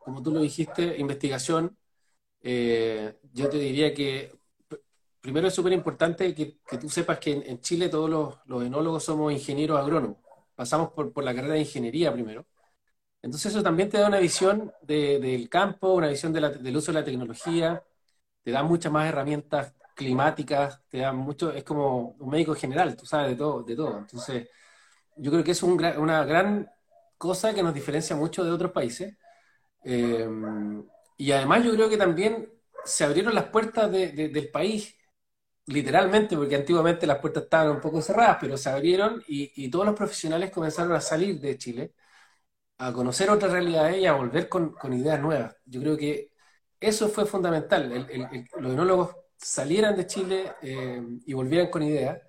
como 0.00 0.22
tú 0.22 0.32
lo 0.32 0.40
dijiste, 0.40 0.98
investigación. 0.98 1.76
Eh, 2.42 3.18
yo 3.32 3.48
te 3.50 3.58
diría 3.58 3.94
que 3.94 4.32
primero 5.20 5.48
es 5.48 5.54
súper 5.54 5.72
importante 5.72 6.34
que, 6.34 6.58
que, 6.66 6.78
tú 6.78 6.88
sepas 6.88 7.18
que 7.18 7.32
en, 7.32 7.60
Chile 7.60 7.88
todos 7.88 8.10
los, 8.10 8.38
los, 8.46 8.64
enólogos 8.64 9.04
somos 9.04 9.32
ingenieros 9.32 9.78
agrónomos. 9.80 10.18
Pasamos 10.54 10.92
por, 10.92 11.12
por, 11.12 11.24
la 11.24 11.34
carrera 11.34 11.54
de 11.54 11.60
ingeniería 11.60 12.12
primero. 12.12 12.46
Entonces 13.22 13.52
eso 13.52 13.62
también 13.62 13.90
te 13.90 13.98
da 13.98 14.08
una 14.08 14.18
visión 14.20 14.72
de, 14.82 15.18
del 15.20 15.48
campo, 15.48 15.94
una 15.94 16.08
visión 16.08 16.32
de 16.32 16.40
la, 16.40 16.50
del 16.50 16.76
uso 16.76 16.92
de 16.92 17.00
la 17.00 17.04
tecnología, 17.04 17.84
te 18.42 18.50
da 18.50 18.62
muchas 18.62 18.92
más 18.92 19.08
herramientas 19.08 19.74
climáticas, 19.94 20.80
te 20.88 20.98
da 20.98 21.12
mucho, 21.12 21.52
es 21.52 21.64
como 21.64 22.16
un 22.18 22.30
médico 22.30 22.54
general, 22.54 22.96
tú 22.96 23.06
sabes 23.06 23.30
de 23.30 23.36
todo, 23.36 23.62
de 23.62 23.76
todo. 23.76 23.98
Entonces, 23.98 24.48
yo 25.16 25.30
creo 25.30 25.44
que 25.44 25.52
es 25.52 25.62
un, 25.62 25.72
una 25.98 26.24
gran 26.24 26.70
cosa 27.18 27.54
que 27.54 27.62
nos 27.62 27.74
diferencia 27.74 28.16
mucho 28.16 28.44
de 28.44 28.50
otros 28.50 28.72
países. 28.72 29.16
Eh, 29.84 30.28
y 31.16 31.32
además 31.32 31.64
yo 31.64 31.72
creo 31.72 31.88
que 31.88 31.96
también 31.96 32.50
se 32.84 33.04
abrieron 33.04 33.34
las 33.34 33.46
puertas 33.46 33.90
de, 33.90 34.12
de, 34.12 34.28
del 34.28 34.50
país, 34.50 34.96
literalmente, 35.66 36.36
porque 36.36 36.56
antiguamente 36.56 37.06
las 37.06 37.18
puertas 37.18 37.44
estaban 37.44 37.70
un 37.72 37.80
poco 37.80 38.02
cerradas, 38.02 38.38
pero 38.40 38.56
se 38.56 38.70
abrieron 38.70 39.22
y, 39.28 39.70
todos 39.70 39.86
los 39.86 39.94
profesionales 39.96 40.50
comenzaron 40.50 40.92
a 40.92 41.00
salir 41.00 41.40
de 41.40 41.58
Chile, 41.58 41.94
a 42.78 42.92
conocer 42.92 43.30
otras 43.30 43.52
realidades 43.52 43.98
y 43.98 44.06
a 44.06 44.14
volver 44.14 44.48
con, 44.48 44.74
ideas 44.92 45.20
nuevas. 45.20 45.56
Yo 45.66 45.80
creo 45.80 45.96
que 45.96 46.32
eso 46.80 47.08
fue 47.08 47.26
fundamental. 47.26 48.08
Los 48.58 48.72
enólogos 48.72 49.16
salieran 49.36 49.96
de 49.96 50.06
Chile 50.06 50.52
eh, 50.62 51.02
y 51.26 51.32
volvieran 51.34 51.70
con 51.70 51.82
ideas 51.82 52.20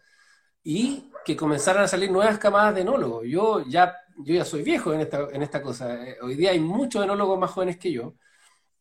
y 0.64 1.12
que 1.26 1.36
comenzaran 1.36 1.84
a 1.84 1.88
salir 1.88 2.12
nuevas 2.12 2.38
camadas 2.39 2.76
de 2.76 2.82
enólogos. 2.82 3.26
Yo 3.28 3.66
ya, 3.68 3.95
yo 4.26 4.34
ya 4.36 4.45
soy 4.45 4.63
viejo 4.63 4.93
en 4.93 5.01
esta, 5.01 5.28
en 5.32 5.41
esta 5.41 5.61
cosa. 5.61 6.07
Eh, 6.07 6.17
hoy 6.22 6.36
día 6.36 6.51
hay 6.51 6.59
muchos 6.59 7.03
enólogos 7.03 7.39
más 7.39 7.51
jóvenes 7.51 7.78
que 7.78 7.91
yo. 7.91 8.15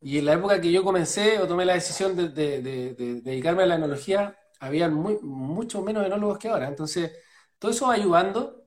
Y 0.01 0.18
en 0.18 0.26
la 0.26 0.34
época 0.34 0.61
que 0.61 0.72
yo 0.72 0.84
comencé 0.84 1.38
o 1.41 1.49
tomé 1.49 1.64
la 1.66 1.74
decisión 1.74 2.16
de, 2.16 2.28
de, 2.30 2.62
de, 2.62 2.95
de 2.95 3.22
dedicarme 3.22 3.64
a 3.64 3.66
la 3.66 3.76
enología, 3.76 4.36
había 4.61 4.88
muy, 4.91 5.18
mucho 5.22 5.82
menos 5.82 6.07
enólogos 6.07 6.38
que 6.38 6.49
ahora. 6.49 6.68
Entonces, 6.68 7.12
todo 7.59 7.70
eso 7.72 7.88
va 7.88 7.95
ayudando 7.95 8.64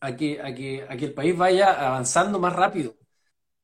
a 0.00 0.16
que, 0.16 0.40
a 0.40 0.54
que, 0.54 0.86
a 0.88 0.96
que 0.96 1.04
el 1.06 1.14
país 1.14 1.36
vaya 1.36 1.86
avanzando 1.88 2.38
más 2.38 2.54
rápido. 2.54 2.96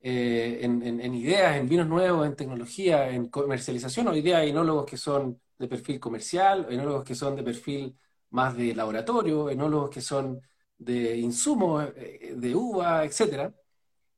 Eh, 0.00 0.60
en, 0.62 0.82
en, 0.82 1.00
en, 1.00 1.14
ideas, 1.14 1.56
en 1.56 1.68
vinos 1.68 1.86
nuevos, 1.88 2.26
en 2.26 2.36
tecnología, 2.36 3.10
en 3.10 3.28
comercialización. 3.28 4.08
Hoy 4.08 4.22
día 4.22 4.38
hay 4.38 4.50
enólogos 4.50 4.86
que 4.86 4.96
son 4.96 5.40
de 5.58 5.68
perfil 5.68 5.98
comercial, 6.00 6.66
enólogos 6.70 7.04
que 7.04 7.14
son 7.14 7.34
de 7.36 7.42
perfil 7.42 7.98
más 8.30 8.56
de 8.56 8.74
laboratorio, 8.74 9.50
enólogos 9.50 9.90
que 9.90 10.00
son 10.00 10.40
de 10.78 11.16
insumos, 11.18 11.86
eh, 11.96 12.34
de 12.36 12.54
uva, 12.54 13.04
etc. 13.04 13.54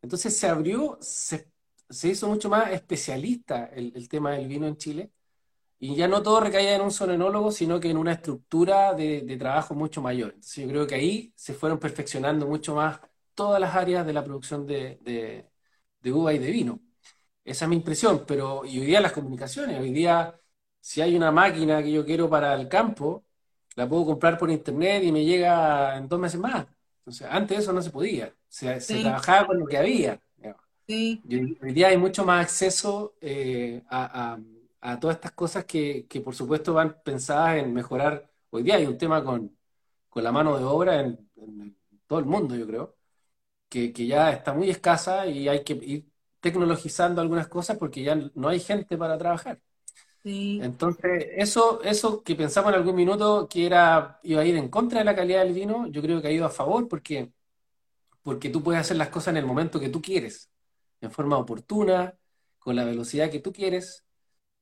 Entonces 0.02 0.36
se 0.38 0.48
abrió, 0.48 0.98
se, 1.00 1.50
se 1.88 2.08
hizo 2.08 2.28
mucho 2.28 2.48
más 2.48 2.72
especialista 2.72 3.66
el, 3.66 4.08
tema 4.08 4.32
del 4.32 4.48
vino 4.48 4.66
en 4.66 4.76
Chile 4.76 5.12
y 5.78 5.94
ya 5.96 6.08
no 6.08 6.22
todo 6.22 6.40
recaía 6.40 6.74
en 6.76 6.82
un 6.82 6.90
solo 6.90 7.14
enólogo, 7.14 7.52
sino 7.52 7.78
que 7.80 7.90
en 7.90 7.96
una 7.98 8.12
estructura 8.12 8.94
de, 8.94 9.22
de 9.22 9.36
trabajo 9.36 9.74
mucho 9.74 10.02
mayor. 10.02 10.30
Entonces 10.30 10.64
yo 10.64 10.68
creo 10.70 10.86
que 10.86 10.94
ahí 10.96 11.32
se 11.36 11.54
fueron 11.54 11.78
perfeccionando 11.78 12.46
mucho 12.46 12.74
más 12.74 13.00
todas 13.34 13.60
las 13.60 13.74
áreas 13.76 14.04
de 14.06 14.12
la 14.12 14.24
producción 14.24 14.66
de, 14.66 14.98
de, 15.02 15.48
de 16.00 16.12
uva 16.12 16.32
y 16.34 16.38
de 16.38 16.50
vino. 16.50 16.80
Esa 17.44 17.64
es 17.64 17.68
mi 17.70 17.76
impresión, 17.76 18.24
pero 18.26 18.64
y 18.64 18.78
hoy 18.80 18.86
día 18.86 19.00
las 19.00 19.12
comunicaciones, 19.12 19.80
hoy 19.80 19.92
día 19.92 20.38
si 20.80 21.00
hay 21.00 21.16
una 21.16 21.30
máquina 21.32 21.82
que 21.82 21.92
yo 21.92 22.04
quiero 22.04 22.28
para 22.30 22.54
el 22.54 22.68
campo, 22.68 23.24
la 23.78 23.88
puedo 23.88 24.06
comprar 24.06 24.36
por 24.36 24.50
internet 24.50 25.04
y 25.04 25.12
me 25.12 25.24
llega 25.24 25.96
en 25.96 26.08
dos 26.08 26.18
meses 26.18 26.40
más. 26.40 26.66
Entonces, 26.98 27.28
antes 27.30 27.60
eso 27.60 27.72
no 27.72 27.80
se 27.80 27.90
podía, 27.90 28.34
se, 28.48 28.80
sí. 28.80 28.94
se 28.94 29.02
trabajaba 29.02 29.46
con 29.46 29.60
lo 29.60 29.66
que 29.66 29.78
había. 29.78 30.20
Sí. 30.86 31.22
Y 31.28 31.36
hoy 31.62 31.72
día 31.72 31.88
hay 31.88 31.96
mucho 31.98 32.24
más 32.24 32.42
acceso 32.44 33.14
eh, 33.20 33.82
a, 33.88 34.32
a, 34.32 34.92
a, 34.92 34.98
todas 34.98 35.16
estas 35.16 35.32
cosas 35.32 35.64
que, 35.64 36.06
que, 36.08 36.20
por 36.20 36.34
supuesto, 36.34 36.72
van 36.74 36.96
pensadas 37.04 37.58
en 37.58 37.72
mejorar. 37.72 38.28
Hoy 38.50 38.62
día 38.64 38.76
hay 38.76 38.86
un 38.86 38.98
tema 38.98 39.22
con, 39.22 39.56
con 40.08 40.24
la 40.24 40.32
mano 40.32 40.58
de 40.58 40.64
obra 40.64 41.00
en, 41.00 41.30
en 41.36 41.76
todo 42.06 42.18
el 42.18 42.24
mundo, 42.24 42.56
yo 42.56 42.66
creo 42.66 42.96
que, 43.68 43.92
que, 43.92 44.06
ya 44.06 44.32
está 44.32 44.54
muy 44.54 44.70
escasa 44.70 45.26
y 45.26 45.48
hay 45.48 45.62
que 45.64 45.74
ir 45.74 46.10
tecnologizando 46.40 47.20
algunas 47.20 47.48
cosas 47.48 47.76
porque 47.78 48.02
ya 48.02 48.16
no 48.34 48.48
hay 48.48 48.60
gente 48.60 48.96
para 48.96 49.18
trabajar. 49.18 49.60
Entonces, 50.56 51.26
eso, 51.36 51.82
eso 51.84 52.22
que 52.24 52.34
pensamos 52.34 52.72
en 52.72 52.78
algún 52.78 52.96
minuto 52.96 53.48
que 53.48 53.66
era, 53.66 54.18
iba 54.24 54.40
a 54.42 54.44
ir 54.44 54.56
en 54.56 54.68
contra 54.68 54.98
de 54.98 55.04
la 55.04 55.14
calidad 55.14 55.44
del 55.44 55.54
vino, 55.54 55.86
yo 55.88 56.02
creo 56.02 56.20
que 56.20 56.28
ha 56.28 56.32
ido 56.32 56.46
a 56.46 56.50
favor 56.50 56.88
porque, 56.88 57.32
porque 58.22 58.50
tú 58.50 58.62
puedes 58.62 58.80
hacer 58.80 58.96
las 58.96 59.10
cosas 59.10 59.28
en 59.32 59.38
el 59.38 59.46
momento 59.46 59.80
que 59.80 59.88
tú 59.90 60.02
quieres, 60.02 60.50
en 61.00 61.10
forma 61.12 61.38
oportuna, 61.38 62.16
con 62.58 62.76
la 62.76 62.84
velocidad 62.84 63.30
que 63.30 63.40
tú 63.40 63.52
quieres. 63.52 64.04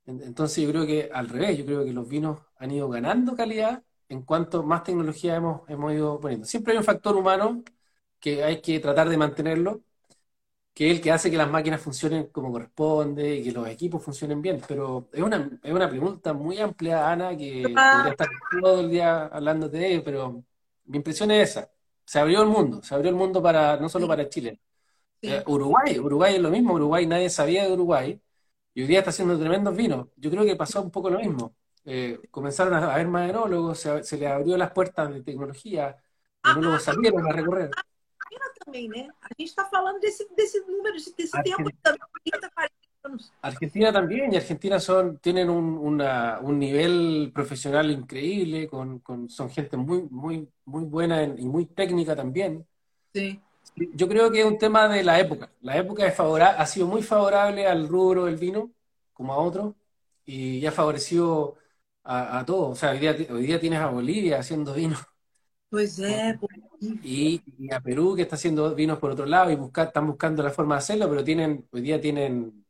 Entonces, 0.06 0.64
yo 0.64 0.70
creo 0.70 0.86
que 0.86 1.10
al 1.12 1.28
revés, 1.28 1.58
yo 1.58 1.66
creo 1.66 1.84
que 1.84 1.92
los 1.92 2.08
vinos 2.08 2.40
han 2.58 2.70
ido 2.72 2.88
ganando 2.88 3.36
calidad 3.36 3.82
en 4.08 4.22
cuanto 4.22 4.62
más 4.62 4.84
tecnología 4.84 5.36
hemos, 5.36 5.68
hemos 5.68 5.92
ido 5.92 6.20
poniendo. 6.20 6.46
Siempre 6.46 6.72
hay 6.72 6.78
un 6.78 6.84
factor 6.84 7.16
humano 7.16 7.64
que 8.20 8.44
hay 8.44 8.60
que 8.62 8.80
tratar 8.80 9.08
de 9.08 9.16
mantenerlo, 9.18 9.82
que 10.76 10.90
es 10.90 10.96
el 10.96 11.00
que 11.00 11.10
hace 11.10 11.30
que 11.30 11.38
las 11.38 11.50
máquinas 11.50 11.80
funcionen 11.80 12.26
como 12.26 12.52
corresponde 12.52 13.36
y 13.36 13.44
que 13.44 13.50
los 13.50 13.66
equipos 13.66 14.02
funcionen 14.02 14.42
bien. 14.42 14.60
Pero 14.68 15.08
es 15.10 15.22
una, 15.22 15.58
es 15.62 15.72
una 15.72 15.88
pregunta 15.88 16.34
muy 16.34 16.58
amplia, 16.58 17.10
Ana, 17.10 17.34
que 17.34 17.64
ah. 17.74 17.92
podría 17.94 18.10
estar 18.10 18.28
todo 18.60 18.80
el 18.80 18.90
día 18.90 19.24
hablando 19.24 19.70
de 19.70 19.86
ello, 19.86 20.02
pero 20.04 20.44
mi 20.84 20.98
impresión 20.98 21.30
es 21.30 21.48
esa. 21.50 21.70
Se 22.04 22.18
abrió 22.18 22.42
el 22.42 22.48
mundo, 22.48 22.82
se 22.82 22.94
abrió 22.94 23.08
el 23.08 23.16
mundo 23.16 23.42
para 23.42 23.78
no 23.78 23.88
solo 23.88 24.06
para 24.06 24.28
Chile. 24.28 24.60
Sí. 25.22 25.30
Eh, 25.32 25.42
Uruguay, 25.46 25.98
Uruguay 25.98 26.34
es 26.34 26.42
lo 26.42 26.50
mismo, 26.50 26.74
Uruguay 26.74 27.06
nadie 27.06 27.30
sabía 27.30 27.64
de 27.64 27.72
Uruguay 27.72 28.20
y 28.74 28.82
hoy 28.82 28.86
día 28.86 28.98
está 28.98 29.10
haciendo 29.10 29.38
tremendos 29.38 29.74
vinos. 29.74 30.08
Yo 30.16 30.30
creo 30.30 30.44
que 30.44 30.56
pasó 30.56 30.82
un 30.82 30.90
poco 30.90 31.08
lo 31.08 31.18
mismo. 31.18 31.54
Eh, 31.86 32.20
comenzaron 32.30 32.74
a 32.74 32.92
haber 32.92 33.08
más 33.08 33.30
enólogos, 33.30 33.78
se, 33.80 34.04
se 34.04 34.18
les 34.18 34.28
abrió 34.28 34.58
las 34.58 34.72
puertas 34.72 35.10
de 35.10 35.22
tecnología, 35.22 35.96
los 36.44 36.52
enólogos 36.52 36.82
salieron 36.82 37.26
a 37.26 37.32
recorrer. 37.32 37.70
Também, 38.64 38.88
né? 38.88 39.08
A 39.20 39.28
gente 39.38 39.48
está 39.48 39.64
falando 39.66 40.00
desse, 40.00 40.26
desse 40.34 40.60
número, 40.60 40.94
desse 40.94 41.36
Argentina, 41.36 41.56
tempo, 41.56 42.10
30, 42.24 42.50
40 42.50 42.74
anos. 43.04 43.32
Argentina 43.42 43.92
también, 43.92 44.32
y 44.32 44.36
Argentina 44.36 44.80
son, 44.80 45.18
tienen 45.18 45.50
un, 45.50 45.78
una, 45.78 46.40
un 46.40 46.58
nivel 46.58 47.30
profesional 47.34 47.90
increíble, 47.90 48.68
con, 48.68 48.98
con, 49.00 49.28
son 49.28 49.50
gente 49.50 49.76
muy, 49.76 50.02
muy, 50.10 50.48
muy 50.64 50.84
buena 50.84 51.22
en, 51.22 51.38
y 51.38 51.44
muy 51.44 51.66
técnica 51.66 52.16
también. 52.16 52.66
Sí. 53.12 53.40
Yo 53.94 54.08
creo 54.08 54.30
que 54.30 54.40
es 54.40 54.46
un 54.46 54.58
tema 54.58 54.88
de 54.88 55.04
la 55.04 55.20
época. 55.20 55.50
La 55.60 55.76
época 55.76 56.06
es 56.06 56.14
favorable, 56.14 56.58
ha 56.58 56.66
sido 56.66 56.86
muy 56.86 57.02
favorable 57.02 57.66
al 57.66 57.88
rubro 57.88 58.24
del 58.24 58.36
vino, 58.36 58.70
como 59.12 59.32
a 59.32 59.38
otros, 59.38 59.74
y 60.24 60.64
ha 60.66 60.72
favorecido 60.72 61.56
a, 62.04 62.38
a 62.40 62.46
todos. 62.46 62.72
O 62.72 62.74
sea, 62.74 62.90
hoy 62.92 62.98
día, 62.98 63.16
hoy 63.30 63.46
día 63.46 63.60
tienes 63.60 63.80
a 63.80 63.90
Bolivia 63.90 64.38
haciendo 64.38 64.74
vino. 64.74 64.96
Pues 65.68 65.98
é, 65.98 66.38
y, 67.02 67.42
y, 67.58 67.72
a 67.72 67.80
Perú 67.80 68.14
que 68.14 68.22
está 68.22 68.36
haciendo 68.36 68.74
vinos 68.74 68.98
por 68.98 69.10
otro 69.10 69.26
lado 69.26 69.50
y 69.50 69.56
busca, 69.56 69.84
están 69.84 70.06
buscando 70.06 70.42
la 70.42 70.50
forma 70.50 70.76
de 70.76 70.78
hacerlo, 70.78 71.08
pero 71.08 71.24
tienen 71.24 71.66
hoy 71.70 71.80
día 71.80 72.00
tienen 72.00 72.64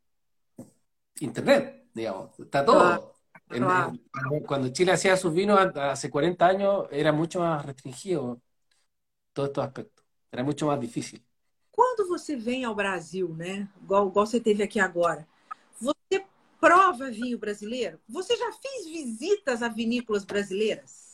internet, 1.21 1.89
digamos, 1.93 2.39
está 2.39 2.65
todo. 2.65 3.15
En. 3.51 3.65
En, 3.65 4.41
cuando 4.45 4.69
Chile 4.71 4.93
hacía 4.93 5.17
sus 5.17 5.33
vinos 5.33 5.59
hace 5.77 6.11
40 6.11 6.47
años 6.47 6.87
era 6.91 7.13
mucho 7.13 7.41
más 7.41 7.65
restringido 7.65 8.41
todos 9.33 9.51
estos 9.51 9.65
aspectos, 9.65 10.05
era 10.33 10.43
mucho 10.43 10.67
más 10.67 10.81
difícil. 10.81 11.25
Quando 11.71 12.09
você 12.09 12.35
vem 12.35 12.65
ao 12.65 12.75
Brasil, 12.75 13.29
né, 13.37 13.69
igual, 13.83 14.09
igual 14.09 14.27
você 14.27 14.41
teve 14.41 14.63
aqui 14.63 14.81
agora, 14.81 15.29
você 15.79 16.25
prova 16.59 17.11
vinho 17.11 17.39
brasileiro? 17.39 18.01
Você 18.09 18.35
já 18.37 18.51
fez 18.53 18.87
visitas 18.87 19.63
a 19.63 19.69
vinícolas 19.69 20.25
brasileiras? 20.25 21.06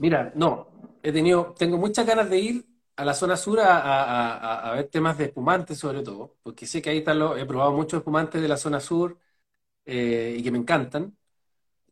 Mira, 0.00 0.32
no, 0.34 0.68
he 1.02 1.12
tenido, 1.12 1.54
tengo 1.58 1.76
muchas 1.76 2.06
ganas 2.06 2.30
de 2.30 2.38
ir 2.38 2.66
a 2.96 3.04
la 3.04 3.12
zona 3.14 3.36
sur 3.36 3.60
a, 3.60 3.76
a, 3.78 4.36
a, 4.38 4.70
a 4.72 4.74
ver 4.76 4.88
temas 4.88 5.18
de 5.18 5.24
espumantes 5.26 5.78
sobre 5.78 6.02
todo, 6.02 6.38
porque 6.42 6.66
sé 6.66 6.80
que 6.82 6.90
ahí 6.90 6.98
están 6.98 7.18
los, 7.18 7.38
he 7.38 7.44
probado 7.46 7.72
muchos 7.72 7.98
espumantes 7.98 8.40
de 8.40 8.48
la 8.48 8.56
zona 8.56 8.80
sur 8.80 9.18
eh, 9.86 10.36
y 10.38 10.42
que 10.42 10.50
me 10.52 10.58
encantan. 10.58 11.16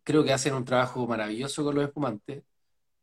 Creo 0.05 0.25
que 0.25 0.33
hacen 0.33 0.55
un 0.55 0.65
trabajo 0.65 1.07
maravilloso 1.07 1.65
con 1.65 1.75
los 1.77 1.85
espumantes. 1.85 2.45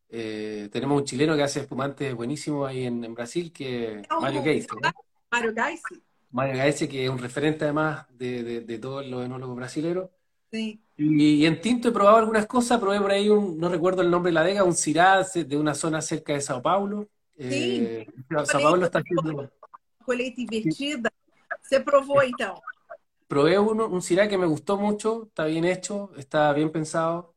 Eh, 0.09 0.69
tenemos 0.71 0.99
un 0.99 1.05
chileno 1.05 1.35
que 1.37 1.43
hace 1.43 1.61
espumantes 1.61 2.15
buenísimos 2.15 2.69
ahí 2.69 2.85
en, 2.85 3.03
en 3.05 3.13
Brasil, 3.15 3.53
que 3.53 4.01
es 4.01 4.09
Mario 4.17 4.43
Geise. 4.43 4.81
¿no? 4.81 4.95
Mario 5.31 5.53
Geise. 5.53 6.01
Mario 6.31 6.55
Geise, 6.61 6.87
que 6.89 7.03
es 7.05 7.09
un 7.09 7.17
referente 7.19 7.63
además 7.65 8.05
de, 8.11 8.43
de, 8.43 8.61
de 8.61 8.79
todos 8.79 9.05
los 9.07 9.25
enólogos 9.25 9.55
brasileños. 9.55 10.09
Sí. 10.51 10.84
Y, 10.97 11.45
en 11.45 11.59
tinto 11.59 11.89
he 11.89 11.91
probado 11.91 12.17
algunas 12.17 12.45
cosas, 12.45 12.79
probé 12.79 12.99
por 13.01 13.11
ahí 13.11 13.29
un, 13.29 13.57
no 13.57 13.69
recuerdo 13.69 14.01
el 14.01 14.09
nombre 14.09 14.29
de 14.29 14.33
la 14.33 14.41
adega, 14.41 14.63
un 14.63 14.75
Syrah 14.75 15.23
de 15.23 15.57
una 15.57 15.75
zona 15.75 16.01
cerca 16.01 16.33
de 16.33 16.41
Sao 16.41 16.61
Paulo. 16.61 17.09
Sí. 17.37 17.45
Eh, 17.49 18.07
Sao 18.45 18.61
Paulo 18.61 18.85
está 18.85 18.99
haciendo... 18.99 19.51
Colheita 20.05 20.41
invertida. 20.41 21.11
¿Se 21.61 21.79
probó 21.81 22.21
entonces? 22.21 22.63
Probé 23.27 23.59
uno, 23.59 23.87
un 23.87 24.01
Syrah 24.01 24.27
que 24.27 24.37
me 24.37 24.45
gustó 24.45 24.77
mucho, 24.77 25.23
está 25.27 25.45
bien 25.45 25.65
hecho, 25.65 26.11
está 26.15 26.53
bien 26.53 26.71
pensado 26.71 27.33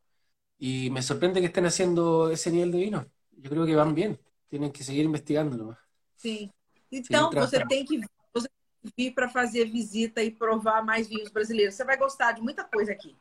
y 0.59 0.91
me 0.91 1.03
sorprende 1.03 1.41
que 1.41 1.47
estén 1.47 1.67
haciendo 1.67 2.31
ese 2.31 2.51
nivel 2.51 2.73
de 2.73 2.79
vino. 2.79 3.07
Yo 3.33 3.49
creo 3.49 3.65
que 3.65 3.75
van 3.75 3.95
bien, 3.95 4.19
tienen 4.49 4.73
que 4.73 4.83
seguir 4.83 5.05
investigándolo. 5.05 5.77
Sim. 6.17 6.51
Então, 6.91 7.31
você 7.31 7.65
tem 7.67 7.85
que 7.85 8.01
você 8.33 8.49
vir 8.97 9.13
para 9.13 9.29
fazer 9.29 9.67
visita 9.67 10.23
e 10.23 10.31
provar 10.31 10.85
mais 10.85 11.09
vinhos 11.09 11.31
brasileiros. 11.31 11.75
Você 11.75 11.85
vai 11.85 11.97
gostar 11.97 12.33
de 12.33 12.41
muita 12.41 12.65
coisa 12.65 12.93
aqui. 12.93 13.17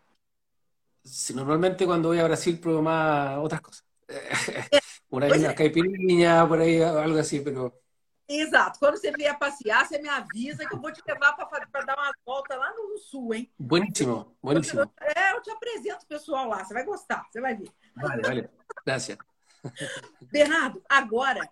Sí, 1.07 1.33
normalmente 1.33 1.85
cuando 1.85 2.09
voy 2.09 2.19
a 2.19 2.25
Brasil 2.25 2.59
pruebo 2.59 2.81
más 2.81 3.37
otras 3.39 3.61
cosas. 3.61 3.85
por 5.09 5.23
ahí 5.23 5.31
una 5.31 5.55
caipirinha, 5.55 6.47
por 6.47 6.59
ahí 6.59 6.81
algo 6.81 7.17
así, 7.19 7.39
pero 7.39 7.81
Exato. 8.29 8.77
Quando 8.79 8.97
você 8.97 9.09
vier 9.11 9.37
passear, 9.39 9.87
você 9.87 9.99
me 9.99 10.09
avisa 10.09 10.67
que 10.67 10.75
eu 10.75 10.81
vou 10.81 10.91
te 10.91 11.01
levar 11.07 11.33
para 11.33 11.85
dar 11.85 11.97
uma 11.97 12.11
volta 12.25 12.57
lá 12.57 12.73
no 12.75 12.97
sul, 12.97 13.33
hein? 13.33 13.49
Bueníssimo, 13.57 14.35
bueníssimo. 14.41 14.91
É, 14.99 15.31
eu 15.33 15.41
te 15.41 15.49
apresento 15.49 16.03
o 16.03 16.07
pessoal 16.07 16.47
lá, 16.49 16.63
você 16.63 16.73
vai 16.73 16.83
gostar, 16.83 17.25
você 17.31 17.39
vai 17.39 17.55
ver. 17.55 17.71
Vale, 17.95 18.21
vale. 18.21 18.49
Gracias. 18.85 19.17
Bernardo, 20.29 20.83
agora 20.89 21.49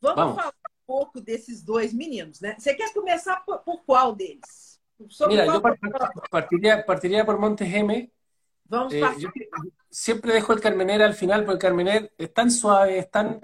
vamos, 0.00 0.16
Vamos. 0.16 0.36
falar 0.36 0.48
um 0.50 0.86
pouco 0.86 1.20
desses 1.20 1.60
dois 1.62 1.92
meninos, 1.92 2.40
né? 2.40 2.54
Você 2.56 2.72
quer 2.74 2.92
começar 2.92 3.40
por, 3.44 3.58
por 3.60 3.82
qual 3.84 4.14
deles? 4.14 4.80
Sobre 5.08 5.34
Mira, 5.34 5.44
qual- 5.46 5.56
yo 5.56 5.62
part- 5.62 6.30
partiría, 6.30 6.86
partiría 6.86 7.24
por 7.24 7.36
Montes 7.38 7.68
M. 7.72 8.12
Vamos 8.72 8.94
Eh, 8.94 9.16
yo 9.18 9.28
siempre 9.90 10.34
dejo 10.34 10.52
el 10.52 10.60
Carmener 10.60 11.02
al 11.02 11.14
final, 11.14 11.44
porque 11.44 11.54
el 11.56 11.60
Carmener 11.72 12.14
es 12.18 12.32
tan 12.34 12.50
suave, 12.50 12.98
es 12.98 13.10
tan, 13.10 13.40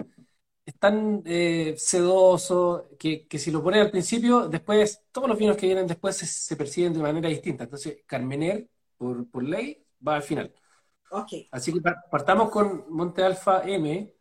es 0.65 0.75
tan 0.79 1.23
eh, 1.25 1.75
sedoso, 1.77 2.89
que, 2.99 3.27
que 3.27 3.39
si 3.39 3.51
lo 3.51 3.63
pones 3.63 3.81
al 3.81 3.91
principio, 3.91 4.49
después, 4.49 5.03
todos 5.11 5.29
los 5.29 5.37
vinos 5.39 5.57
que 5.57 5.67
vienen 5.67 5.87
después 5.87 6.17
se, 6.17 6.25
se 6.27 6.55
perciben 6.57 6.93
de 6.93 6.99
manera 7.01 7.29
distinta. 7.29 7.65
Entonces, 7.65 7.99
Carmener, 8.07 8.69
por, 8.97 9.29
por 9.29 9.43
ley, 9.43 9.85
va 10.07 10.17
al 10.17 10.23
final. 10.23 10.53
Así 11.51 11.73
que 11.73 11.81
par- 11.81 12.05
partamos 12.11 12.49
con 12.51 12.85
Monte 12.89 13.23
Alfa 13.23 13.63
M, 13.65 14.13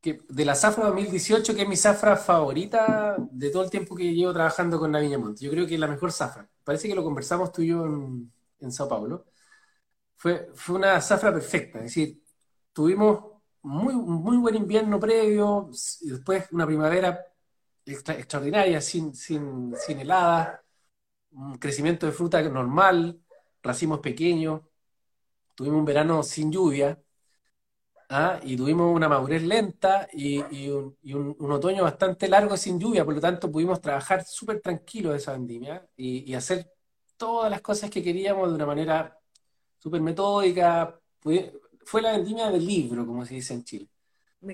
que 0.00 0.20
de 0.28 0.44
la 0.44 0.54
zafra 0.54 0.86
2018, 0.86 1.54
que 1.54 1.62
es 1.62 1.68
mi 1.68 1.76
zafra 1.76 2.16
favorita 2.16 3.16
de 3.30 3.50
todo 3.50 3.62
el 3.64 3.70
tiempo 3.70 3.94
que 3.96 4.14
llevo 4.14 4.32
trabajando 4.34 4.78
con 4.78 4.92
la 4.92 5.00
Viña 5.00 5.18
Monte. 5.18 5.44
Yo 5.44 5.50
creo 5.50 5.66
que 5.66 5.74
es 5.74 5.80
la 5.80 5.88
mejor 5.88 6.12
zafra. 6.12 6.48
Parece 6.64 6.88
que 6.88 6.94
lo 6.94 7.02
conversamos 7.04 7.52
tú 7.52 7.62
y 7.62 7.68
yo 7.68 7.86
en, 7.86 8.32
en 8.60 8.72
Sao 8.72 8.88
Paulo. 8.88 9.24
Fue, 10.24 10.48
fue 10.54 10.76
una 10.76 10.98
zafra 11.02 11.30
perfecta, 11.34 11.80
es 11.80 11.84
decir, 11.84 12.22
tuvimos 12.72 13.42
muy, 13.60 13.94
muy 13.94 14.38
buen 14.38 14.54
invierno 14.54 14.98
previo, 14.98 15.70
y 16.00 16.08
después 16.08 16.46
una 16.50 16.64
primavera 16.66 17.20
extra- 17.84 18.14
extraordinaria, 18.14 18.80
sin, 18.80 19.14
sin, 19.14 19.74
sin 19.76 20.00
heladas, 20.00 20.60
un 21.32 21.58
crecimiento 21.58 22.06
de 22.06 22.12
fruta 22.12 22.40
normal, 22.42 23.20
racimos 23.62 24.00
pequeños, 24.00 24.62
tuvimos 25.54 25.80
un 25.80 25.84
verano 25.84 26.22
sin 26.22 26.50
lluvia, 26.50 26.98
¿ah? 28.08 28.40
y 28.42 28.56
tuvimos 28.56 28.96
una 28.96 29.10
madurez 29.10 29.42
lenta 29.42 30.08
y, 30.10 30.42
y 30.50 30.70
un, 30.70 30.96
otoño 31.52 31.82
bastante 31.82 32.28
largo 32.28 32.56
sin 32.56 32.80
lluvia, 32.80 33.04
por 33.04 33.12
lo 33.14 33.20
tanto 33.20 33.52
pudimos 33.52 33.78
trabajar 33.82 34.24
súper 34.24 34.62
tranquilo 34.62 35.14
esa 35.14 35.32
vendimia 35.32 35.86
y 35.98 36.32
hacer 36.32 36.72
todas 37.18 37.50
las 37.50 37.60
cosas 37.60 37.90
que 37.90 38.02
queríamos 38.02 38.48
de 38.48 38.54
una 38.54 38.66
manera 38.66 39.20
súper 39.84 40.00
metódica. 40.00 40.98
Fue 41.20 42.02
la 42.02 42.12
vendimia 42.12 42.50
del 42.50 42.66
libro, 42.66 43.06
como 43.06 43.24
se 43.26 43.34
dice 43.34 43.54
en 43.54 43.64
Chile. 43.64 43.88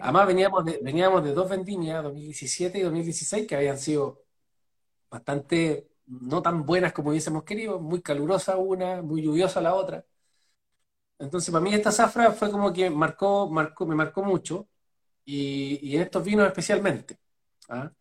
Además 0.00 0.26
veníamos 0.26 0.64
de, 0.64 0.80
veníamos 0.82 1.24
de 1.24 1.32
dos 1.32 1.48
vendimias, 1.48 2.02
2017 2.02 2.78
y 2.78 2.82
2016, 2.82 3.46
que 3.46 3.56
habían 3.56 3.78
sido 3.78 4.24
bastante 5.08 5.88
no 6.06 6.42
tan 6.42 6.66
buenas 6.66 6.92
como 6.92 7.10
hubiésemos 7.10 7.44
querido, 7.44 7.80
muy 7.80 8.02
calurosa 8.02 8.56
una, 8.56 9.02
muy 9.02 9.22
lluviosa 9.22 9.60
la 9.60 9.74
otra. 9.74 10.04
Entonces, 11.18 11.52
para 11.52 11.62
mí 11.62 11.74
esta 11.74 11.92
zafra 11.92 12.32
fue 12.32 12.50
como 12.50 12.72
que 12.72 12.90
marcó, 12.90 13.48
marcó, 13.48 13.86
me 13.86 13.94
marcó 13.94 14.22
mucho, 14.24 14.68
y, 15.24 15.78
y 15.82 15.96
en 15.96 16.02
estos 16.02 16.24
vinos 16.24 16.46
especialmente. 16.46 17.18
¿ah? 17.68 17.92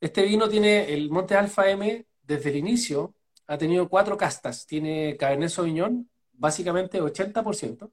Este 0.00 0.22
vino 0.22 0.48
tiene 0.48 0.92
el 0.92 1.10
Monte 1.10 1.34
Alfa 1.34 1.68
M, 1.70 2.06
desde 2.22 2.50
el 2.50 2.56
inicio, 2.56 3.14
ha 3.48 3.58
tenido 3.58 3.88
cuatro 3.88 4.16
castas. 4.16 4.66
Tiene 4.66 5.16
Cabernet 5.16 5.50
Sauvignon, 5.50 6.08
básicamente 6.38 7.00
80%. 7.00 7.90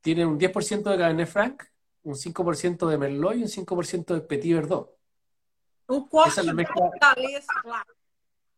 Tiene 0.00 0.24
un 0.24 0.38
10% 0.38 0.90
de 0.90 0.98
Cabernet 0.98 1.28
Franc, 1.28 1.62
un 2.04 2.14
5% 2.14 2.88
de 2.88 2.98
Merlot 2.98 3.34
y 3.36 3.42
un 3.42 3.48
5% 3.48 4.14
de 4.14 4.20
Petit 4.20 4.54
Verdot. 4.54 4.96
Mezcla- 6.54 6.74
fortaleza, 6.74 7.52
claro. 7.62 7.94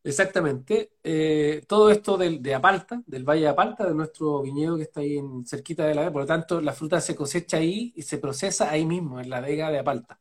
Exactamente. 0.04 0.92
Eh, 1.02 1.64
todo 1.66 1.90
esto 1.90 2.16
del, 2.16 2.42
de 2.42 2.54
Apalta, 2.54 3.02
del 3.06 3.24
Valle 3.24 3.42
de 3.42 3.48
Apalta, 3.48 3.86
de 3.86 3.94
nuestro 3.94 4.42
viñedo 4.42 4.76
que 4.76 4.84
está 4.84 5.00
ahí 5.00 5.18
en, 5.18 5.44
cerquita 5.46 5.84
de 5.86 5.94
la 5.94 6.02
vega. 6.02 6.12
Por 6.12 6.22
lo 6.22 6.26
tanto, 6.26 6.60
la 6.60 6.72
fruta 6.72 7.00
se 7.00 7.14
cosecha 7.14 7.58
ahí 7.58 7.92
y 7.96 8.02
se 8.02 8.18
procesa 8.18 8.70
ahí 8.70 8.86
mismo, 8.86 9.20
en 9.20 9.28
la 9.28 9.40
vega 9.40 9.70
de 9.70 9.78
Apalta. 9.78 10.20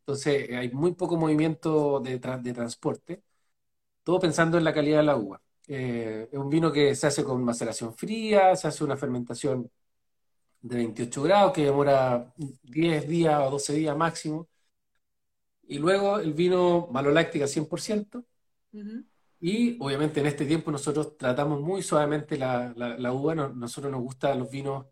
Entonces, 0.00 0.48
eh, 0.50 0.56
hay 0.56 0.70
muy 0.70 0.94
poco 0.94 1.16
movimiento 1.16 2.00
de, 2.00 2.18
de 2.18 2.52
transporte. 2.54 3.22
Todo 4.02 4.20
pensando 4.20 4.58
en 4.58 4.64
la 4.64 4.74
calidad 4.74 4.98
de 4.98 5.04
la 5.04 5.16
uva. 5.16 5.42
Eh, 5.68 6.28
es 6.32 6.38
un 6.38 6.48
vino 6.50 6.72
que 6.72 6.94
se 6.94 7.06
hace 7.08 7.24
con 7.24 7.44
maceración 7.44 7.94
fría, 7.94 8.56
se 8.56 8.68
hace 8.68 8.84
una 8.84 8.96
fermentación 8.96 9.70
de 10.62 10.76
28 10.76 11.22
grados 11.24 11.52
que 11.54 11.64
demora 11.64 12.32
10 12.64 13.08
días 13.08 13.40
o 13.46 13.50
12 13.50 13.74
días 13.74 13.96
máximo. 13.96 14.48
Y 15.66 15.78
luego 15.78 16.18
el 16.18 16.32
vino 16.32 16.88
maloláctica 16.90 17.46
100%. 17.46 18.24
Uhum. 18.72 19.04
Y 19.40 19.76
obviamente 19.80 20.20
en 20.20 20.26
este 20.26 20.46
tiempo 20.46 20.70
nosotros 20.72 21.16
tratamos 21.16 21.60
muy 21.60 21.82
suavemente 21.82 22.36
la, 22.38 22.72
la- 22.76 22.98
la 22.98 23.12
uva. 23.12 23.34
No- 23.34 23.48
nosotros 23.50 23.92
nos 23.92 24.02
gustan 24.02 24.38
los 24.38 24.50
vinos 24.50 24.86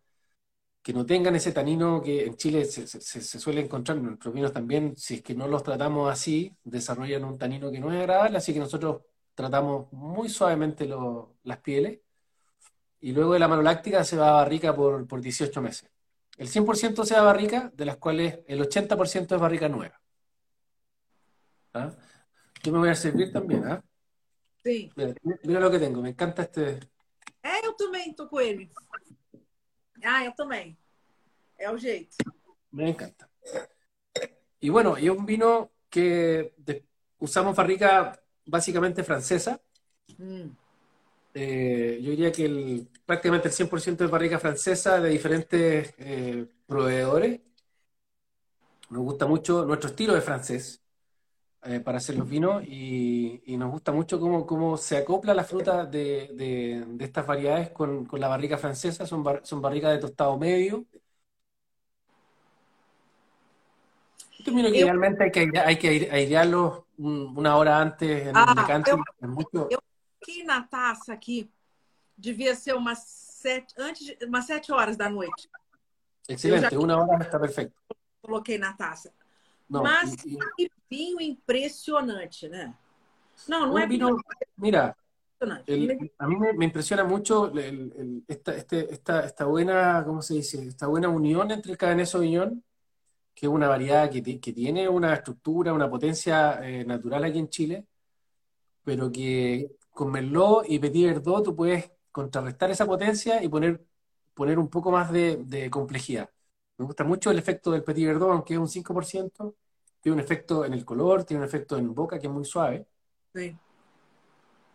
que 0.83 0.93
no 0.95 1.07
tengan 1.07 1.37
ese 1.37 1.53
tanino 1.53 2.03
que 2.03 2.27
en 2.27 2.37
Chile 2.37 2.65
se, 2.67 2.87
se- 2.89 3.01
se- 3.01 3.23
se 3.23 3.39
suele 3.41 3.63
encontrar. 3.63 3.99
Nuestros 3.99 4.35
vinos 4.35 4.53
también, 4.53 4.97
si 4.97 5.17
es 5.17 5.23
que 5.23 5.35
no 5.35 5.49
los 5.49 5.63
tratamos 5.65 6.11
así, 6.13 6.57
desarrollan 6.65 7.25
un 7.25 7.39
tanino 7.39 7.71
que 7.73 7.81
no 7.81 7.93
es 7.93 8.01
agradable. 8.01 8.39
Así 8.39 8.53
que 8.55 8.61
nosotros 8.61 9.03
tratamos 9.37 9.93
muy 9.93 10.29
suavemente 10.29 10.87
lo- 10.87 11.37
las 11.45 11.59
pieles. 11.59 12.01
Y 13.01 13.13
luego 13.13 13.35
de 13.35 13.39
la 13.39 13.47
maloláctica 13.47 14.03
se 14.03 14.17
va 14.17 14.31
a 14.31 14.43
barrica 14.43 14.75
por, 14.75 15.07
por 15.07 15.21
18 15.21 15.63
meses. 15.63 15.89
El 16.37 16.49
100% 16.49 17.05
se 17.05 17.15
va 17.15 17.21
a 17.21 17.25
barrica, 17.25 17.71
de 17.75 17.85
las 17.85 17.99
cuales 17.99 18.41
el 18.49 18.61
80% 18.61 19.37
es 19.37 19.41
barrica 19.41 19.69
nueva. 19.69 20.01
¿Ah? 21.75 21.93
Yo 22.65 22.73
me 22.73 22.79
voy 22.79 22.89
a 22.89 22.95
servir 22.95 23.33
también, 23.33 23.65
¿ah? 23.67 23.85
Sim. 24.65 24.91
Mira, 24.97 25.15
mira 25.45 25.61
lo 25.61 25.71
que 25.71 25.79
tengo, 25.79 26.03
me 26.03 26.11
encanta 26.11 26.43
este. 26.43 26.81
É, 27.43 27.65
eu 27.65 27.75
também 27.75 28.13
tô 28.13 28.27
com 28.29 28.41
ele. 28.41 28.73
Ah, 30.03 30.25
eu 30.25 30.33
também. 30.33 30.77
É 31.59 31.71
o 31.71 31.77
jeito. 31.79 32.17
Me 32.73 32.89
encanta. 32.91 33.29
Y 34.59 34.69
bueno, 34.71 34.99
y 34.99 35.09
un 35.09 35.25
vino 35.25 35.71
que 35.89 36.55
usamos 37.19 37.55
barrica 37.55 38.19
básicamente 38.47 39.05
francesa. 39.05 39.61
Hum. 40.19 40.51
Eh, 41.35 42.01
yo 42.03 42.11
diría 42.11 42.33
que 42.33 42.47
el, 42.47 42.89
prácticamente 43.07 43.49
el 43.49 43.55
100% 43.55 44.05
es 44.05 44.11
barrica 44.11 44.39
francesa 44.39 45.01
de 45.01 45.11
diferentes 45.11 45.95
eh, 45.99 46.47
proveedores. 46.67 47.41
Nos 48.91 49.03
gusta 49.03 49.27
mucho 49.27 49.65
nuestro 49.65 49.91
estilo 49.91 50.15
de 50.15 50.21
francés 50.21 50.81
eh, 51.65 51.81
para 51.81 51.99
hacer 51.99 52.17
los 52.17 52.29
vinos 52.29 52.65
y, 52.67 53.43
y 53.47 53.57
nos 53.59 53.71
gusta 53.73 53.93
mucho 53.93 54.21
cómo, 54.21 54.47
cómo 54.47 54.77
se 54.79 54.99
acopla 54.99 55.35
la 55.35 55.45
fruta 55.45 55.87
de, 55.87 56.31
de- 56.35 56.85
de 56.89 57.05
estas 57.07 57.27
variedades 57.27 57.71
con, 57.71 58.07
con 58.07 58.21
la 58.21 58.29
barrica 58.29 58.59
francesa. 58.59 59.07
Son, 59.07 59.23
bar- 59.25 59.43
son 59.45 59.63
barricas 59.63 59.93
de 59.93 59.99
tostado 60.01 60.39
medio. 60.39 60.87
Vino 64.47 64.71
que 64.71 64.79
idealmente 64.79 65.25
hay 65.25 65.31
que, 65.33 65.51
hay 65.59 65.77
que 65.79 65.89
aire- 65.89 66.11
airearlos 66.11 66.85
un- 66.99 67.35
una 67.37 67.57
hora 67.57 67.79
antes 67.81 68.27
en 68.29 68.37
Ah, 68.37 68.47
el 68.49 68.55
decante. 68.57 68.91
eu- 68.93 69.03
Es 69.21 69.29
mucho, 69.29 69.69
Aqui 70.23 70.43
na 70.45 70.63
taça 70.63 71.13
aqui 71.13 71.49
devia 72.17 72.55
ser 72.57 72.75
umas 72.75 72.99
sete, 73.07 73.75
antes 73.81 74.07
de, 74.19 74.25
umas 74.27 74.47
sete 74.47 74.73
horas 74.73 74.97
da 74.97 75.09
noite. 75.09 75.49
excelente, 76.29 76.77
una 76.77 76.99
hora 76.99 77.23
está 77.23 77.39
perfecto. 77.39 77.77
Coloquei 78.23 78.59
na 78.59 78.73
taça. 78.73 79.13
No, 79.69 79.83
Mas 79.83 80.25
y- 80.25 80.35
y- 80.35 80.39
que 80.57 80.71
vinho 80.91 81.21
impressionante, 81.21 82.49
né? 82.49 82.75
Não, 83.47 83.67
não 83.67 83.75
un 83.75 83.79
é 83.81 83.87
vino, 83.87 84.19
mira, 84.57 84.97
el- 85.67 86.11
a 86.19 86.27
mí 86.27 86.37
me, 86.37 86.53
me 86.55 86.65
impresiona 86.65 87.05
mucho 87.05 87.47
el- 87.53 87.93
el- 87.95 88.25
esta, 88.27 88.57
este- 88.57 88.93
esta, 88.93 89.25
esta 89.25 89.45
buena, 89.45 90.03
¿cómo 90.05 90.23
se 90.23 90.35
dice? 90.35 90.67
Esta 90.67 90.87
buena 90.89 91.09
unión 91.09 91.51
entre 91.51 91.71
el 91.73 91.79
Cabernet 91.79 92.07
Sauvignon, 92.07 92.65
que 93.37 93.47
es 93.47 93.53
una 93.53 93.69
variedad 93.69 94.11
que, 94.11 94.41
que 94.41 94.53
tiene 94.55 94.89
una 94.89 95.15
estructura, 95.15 95.75
una 95.75 95.91
potencia 95.91 96.59
eh, 96.67 96.85
natural 96.87 97.25
aquí 97.25 97.39
en 97.39 97.51
Chile, 97.51 97.87
pero 98.83 99.13
que 99.13 99.77
con 99.91 100.11
Merlot 100.11 100.65
y 100.69 100.79
Petit 100.79 101.07
Verdot 101.07 101.45
tú 101.45 101.57
puedes 101.57 101.91
contrarrestar 102.13 102.71
esa 102.71 102.87
potencia 102.87 103.43
y 103.43 103.49
poner, 103.49 103.85
poner 104.35 104.59
un 104.59 104.71
poco 104.71 104.91
más 104.91 105.13
de, 105.13 105.69
complejidad. 105.71 106.31
Me 106.79 106.87
gusta 106.87 107.05
mucho 107.05 107.31
el 107.31 107.39
efecto 107.39 107.73
del 107.73 107.85
Petit 107.85 108.07
Verdot, 108.07 108.31
aunque 108.33 108.55
es 108.55 108.61
un 108.61 108.69
5%. 108.69 109.55
Tiene 110.01 110.15
un 110.15 110.21
efecto 110.21 110.65
en 110.65 110.73
el 110.75 110.85
color, 110.85 111.25
tiene 111.25 111.43
un 111.43 111.49
efecto 111.49 111.77
en 111.77 111.95
boca 111.95 112.19
que 112.19 112.29
es 112.29 112.33
muy 112.33 112.45
suave. 112.45 112.87
Sí. 113.35 113.55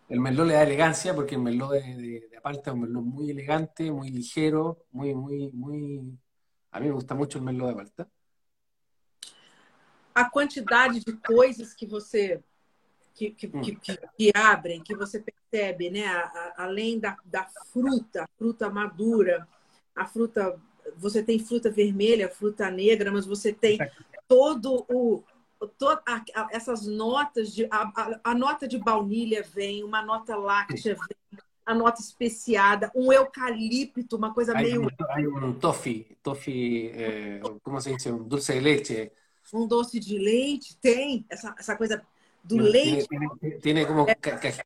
El 0.10 0.20
Merlot 0.20 0.48
le 0.48 0.54
da 0.56 0.64
elegancia 0.64 1.16
porque 1.16 1.36
el 1.36 1.42
Merlot 1.42 1.72
de, 1.72 1.82
de, 1.82 2.18
es 2.18 2.68
un 2.68 2.82
Merlot 2.82 3.04
muy 3.04 3.32
elegante, 3.32 3.92
muy 3.92 4.10
ligero, 4.12 4.86
muy, 4.92 5.16
muy, 5.16 5.52
muy... 5.52 6.20
A 6.72 6.80
mí 6.80 6.88
me 6.88 6.94
gusta 6.94 7.16
mucho 7.16 7.40
el 7.40 7.46
Merlot 7.46 7.68
de 7.68 7.74
Apalta. 7.74 8.10
A 10.14 10.26
quantidade 10.26 11.00
de 11.00 11.14
coisas 11.14 11.74
que 11.74 11.86
você 11.86 12.42
que, 13.14 13.30
que, 13.32 13.48
hum. 13.48 13.62
que, 13.62 13.76
que, 14.18 14.32
abrem, 14.34 14.82
que 14.82 14.96
você 14.96 15.20
percebe, 15.20 15.90
né? 15.90 16.06
além 16.56 17.00
da, 17.00 17.18
da 17.26 17.46
fruta, 17.72 18.28
fruta 18.38 18.70
madura, 18.70 19.48
a 19.96 20.06
fruta, 20.06 20.58
você 20.98 21.22
tem 21.22 21.38
fruta 21.38 21.70
vermelha, 21.70 22.30
fruta 22.30 22.72
negra, 22.72 23.12
mas 23.12 23.26
você 23.26 23.52
tem 23.54 23.78
todo 24.28 24.86
o 24.90 25.24
toda 25.78 26.02
a, 26.08 26.24
a, 26.34 26.48
essas 26.52 26.88
notas 26.88 27.54
de 27.54 27.68
a, 27.70 28.20
a, 28.24 28.34
nota 28.34 28.68
de 28.68 28.80
baunilha 28.80 29.44
vem, 29.44 29.84
uma 29.84 30.02
nota 30.02 30.36
láctea 30.36 30.96
vem, 30.96 31.40
a 31.64 31.76
nota 31.76 32.02
especiada, 32.02 32.92
um 32.96 33.14
eucalipto, 33.14 34.16
uma 34.16 34.34
coisa 34.34 34.58
hay 34.58 34.64
meio. 34.64 34.88
Hay 35.10 35.28
um 35.28 35.54
toffee, 35.54 36.18
toffee, 36.24 36.90
eh, 36.96 37.42
como 37.62 37.80
se 37.80 37.96
diz, 37.96 38.08
um 38.08 38.24
dulce 38.24 38.54
de 38.54 38.60
leite. 38.60 39.12
Um 39.54 39.68
doce 39.68 40.00
de 40.00 40.18
leite, 40.18 40.78
tem 40.78 41.26
essa, 41.30 41.54
essa 41.60 41.76
coisa 41.76 42.02
do 42.44 42.58
leite. 42.58 43.08
Tiene, 43.08 43.60
tiene 43.62 43.88
como, 43.88 44.08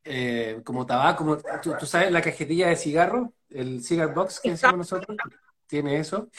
eh, 0.03 0.61
como 0.63 0.85
tabaco, 0.85 1.23
como, 1.23 1.37
¿tú, 1.61 1.73
¿tú, 1.79 1.85
sabes 1.85 2.11
la 2.11 2.21
cajetilla 2.21 2.67
de 2.67 2.75
cigarro, 2.75 3.33
el 3.49 3.83
cigar 3.83 4.13
box 4.13 4.39
que 4.39 4.51
decimos 4.51 4.77
nosotros, 4.77 5.17
tiene 5.67 5.99
eso. 5.99 6.29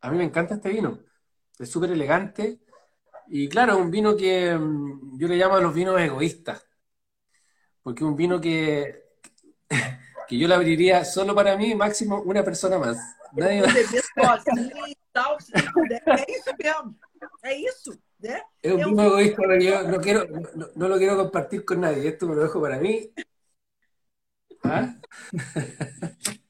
A 0.00 0.10
mí 0.10 0.18
me 0.18 0.24
encanta 0.24 0.54
este 0.54 0.68
vino, 0.68 0.98
es 1.58 1.70
súper 1.70 1.90
elegante 1.92 2.60
y 3.28 3.48
claro, 3.48 3.78
un 3.78 3.90
vino 3.90 4.16
que 4.16 4.54
mm, 4.54 5.18
yo 5.18 5.28
le 5.28 5.36
llamo 5.36 5.56
a 5.56 5.60
los 5.60 5.74
vinos 5.74 6.00
egoístas, 6.00 6.66
porque 7.82 8.04
un 8.04 8.16
vino 8.16 8.40
que, 8.40 9.04
que 10.28 10.38
yo 10.38 10.48
le 10.48 10.54
abriría 10.54 11.04
solo 11.04 11.34
para 11.34 11.56
mí, 11.56 11.74
máximo 11.74 12.20
una 12.22 12.44
persona 12.44 12.78
más. 12.78 12.98
Nadie 13.32 13.62
más. 13.62 14.44
Es 18.62 18.72
un 18.72 18.84
vino 18.84 19.02
egoísta 19.04 19.42
que 19.46 19.64
yo 19.64 19.82
no, 19.84 20.00
quiero, 20.00 20.26
no, 20.74 20.88
lo 20.88 20.98
quiero 20.98 21.16
compartir 21.16 21.64
con 21.64 21.80
nadie. 21.80 22.08
Esto 22.08 22.26
me 22.26 22.34
lo 22.34 22.42
dejo 22.42 22.60
para 22.60 22.78
mí. 22.78 23.10
¿Ah? 24.62 24.94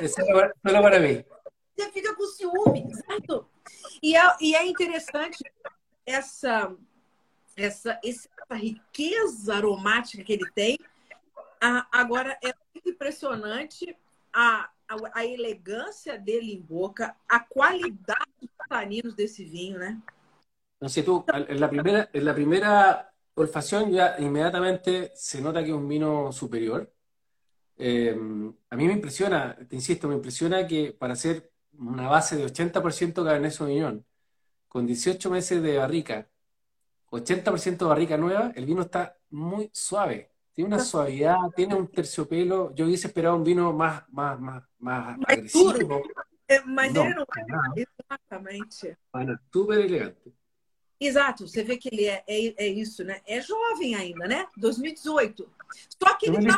É, 0.00 0.08
solo, 0.08 0.52
solo 0.64 0.82
para 0.82 1.00
mí. 1.00 1.24
Você 1.76 1.90
fica 1.92 2.14
com 2.14 2.26
ciúme, 2.26 2.94
certo? 2.94 3.48
E 4.02 4.16
é, 4.16 4.36
e 4.40 4.54
é 4.54 4.66
interessante 4.66 5.38
essa, 6.04 6.74
essa, 7.56 7.98
essa 8.04 8.28
riqueza 8.52 9.56
aromática 9.56 10.22
que 10.22 10.32
ele 10.32 10.50
tem. 10.52 10.78
agora, 11.92 12.38
é 12.44 12.52
impressionante 12.86 13.96
a, 14.32 14.70
a, 14.88 15.20
a, 15.20 15.24
elegância 15.24 16.18
dele 16.18 16.52
em 16.54 16.60
boca, 16.60 17.14
a 17.28 17.40
qualidade 17.40 18.30
dos 18.40 18.50
taninos 18.68 19.14
desse 19.14 19.44
vinho, 19.44 19.78
né? 19.78 20.00
No 20.80 20.88
sé, 20.88 21.02
tú, 21.02 21.24
en 21.28 21.60
la 21.60 21.68
primera, 21.68 22.08
en 22.12 23.08
olfacción 23.34 23.90
ya 23.90 24.16
inmediatamente 24.18 25.12
se 25.14 25.40
nota 25.40 25.62
que 25.62 25.70
es 25.70 25.74
un 25.74 25.88
vino 25.88 26.32
superior. 26.32 26.92
Eh, 27.76 28.16
a 28.70 28.76
mí 28.76 28.86
me 28.86 28.92
impresiona, 28.92 29.56
te 29.68 29.76
insisto, 29.76 30.08
me 30.08 30.14
impresiona 30.14 30.66
que 30.66 30.92
para 30.92 31.16
ser 31.16 31.52
una 31.78 32.08
base 32.08 32.36
de 32.36 32.44
80% 32.44 33.24
Cabernet 33.24 33.52
Sauvignon, 33.52 34.04
con 34.68 34.86
18 34.86 35.30
meses 35.30 35.62
de 35.62 35.78
barrica, 35.78 36.28
80% 37.10 37.78
de 37.78 37.88
barrica 37.88 38.16
nueva, 38.16 38.52
el 38.54 38.66
vino 38.66 38.82
está 38.82 39.16
muy 39.30 39.70
suave. 39.72 40.32
Tiene 40.58 40.74
una 40.74 40.84
suavidad, 40.84 41.36
tiene 41.54 41.76
un 41.76 41.86
terciopelo. 41.86 42.74
Yo 42.74 42.86
hubiese 42.86 43.06
esperado 43.06 43.36
un 43.36 43.44
vino 43.44 43.72
más, 43.72 44.02
más, 44.10 44.40
más, 44.40 44.64
más 44.80 45.16
agresivo. 45.24 46.02
É, 46.48 46.60
mas 46.64 46.92
não, 46.92 47.06
ele 47.06 47.14
não 47.14 47.22
é. 47.22 47.84
Exatamente. 47.86 48.98
Super 49.52 49.78
elegante. 49.78 50.34
Exato, 50.98 51.46
você 51.46 51.62
vê 51.62 51.76
que 51.76 51.88
ele 51.92 52.06
é, 52.06 52.24
é, 52.26 52.64
é, 52.64 52.66
isso, 52.66 53.04
né? 53.04 53.20
É 53.24 53.40
jovem 53.40 53.94
ainda, 53.94 54.26
né? 54.26 54.48
2018. 54.56 55.48
Só 56.02 56.16
que 56.16 56.28
ele 56.28 56.38
está 56.38 56.56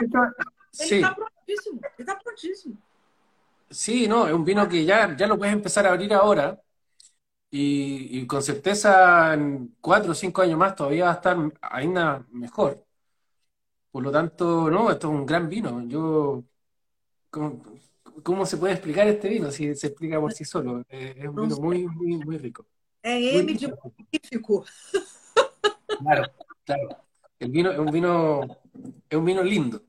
ele 0.81 1.01
tá 1.03 1.15
prontíssimo. 1.15 1.81
Ele 1.83 1.93
está 1.99 2.17
prontíssimo. 2.17 2.79
Sí, 3.69 4.09
no, 4.09 4.27
es 4.27 4.33
un 4.33 4.47
vino 4.47 4.67
que 4.67 4.83
ya, 4.83 5.15
ya 5.15 5.27
lo 5.27 5.37
puedes 5.37 5.53
empezar 5.53 5.87
a 5.87 5.91
abrir 5.91 6.15
ahora 6.15 6.59
y, 7.51 8.27
con 8.27 8.43
certeza 8.43 9.35
en 9.35 9.77
cuatro 9.79 10.13
o 10.13 10.15
cinco 10.15 10.41
años 10.41 10.59
más 10.59 10.75
todavía 10.75 11.05
va 11.05 11.11
a 11.11 11.15
estar 11.17 11.37
ainda 11.61 12.25
mejor. 12.31 12.83
Por 13.91 14.03
lo 14.03 14.13
tanto, 14.13 14.71
no, 14.71 14.91
esto 14.91 15.09
es 15.09 15.15
un 15.15 15.27
gran 15.27 15.49
vino. 15.49 15.83
Yo, 15.87 16.45
¿cómo, 17.31 18.47
se 18.47 18.57
puede 18.57 18.75
explicar 18.75 19.09
este 19.09 19.29
vino 19.29 19.51
si 19.51 19.75
se 19.75 19.89
explica 19.89 20.21
por 20.21 20.33
sí 20.33 20.45
solo? 20.45 20.83
Es, 20.89 21.27
un 21.27 21.35
vino 21.35 21.57
muy, 21.57 21.87
muy, 21.87 22.17
muy 22.19 22.39
rico. 22.39 22.67
Es 23.03 23.35
M 23.35 23.53
de 23.53 23.69
magnífico. 23.69 24.65
Claro, 25.99 26.25
claro. 26.65 26.89
El 27.39 27.51
vino 27.51 27.73
es 27.73 27.79
un 27.79 27.91
vino, 27.91 28.43
es 29.09 29.19
un 29.19 29.25
vino 29.25 29.43
lindo. 29.43 29.83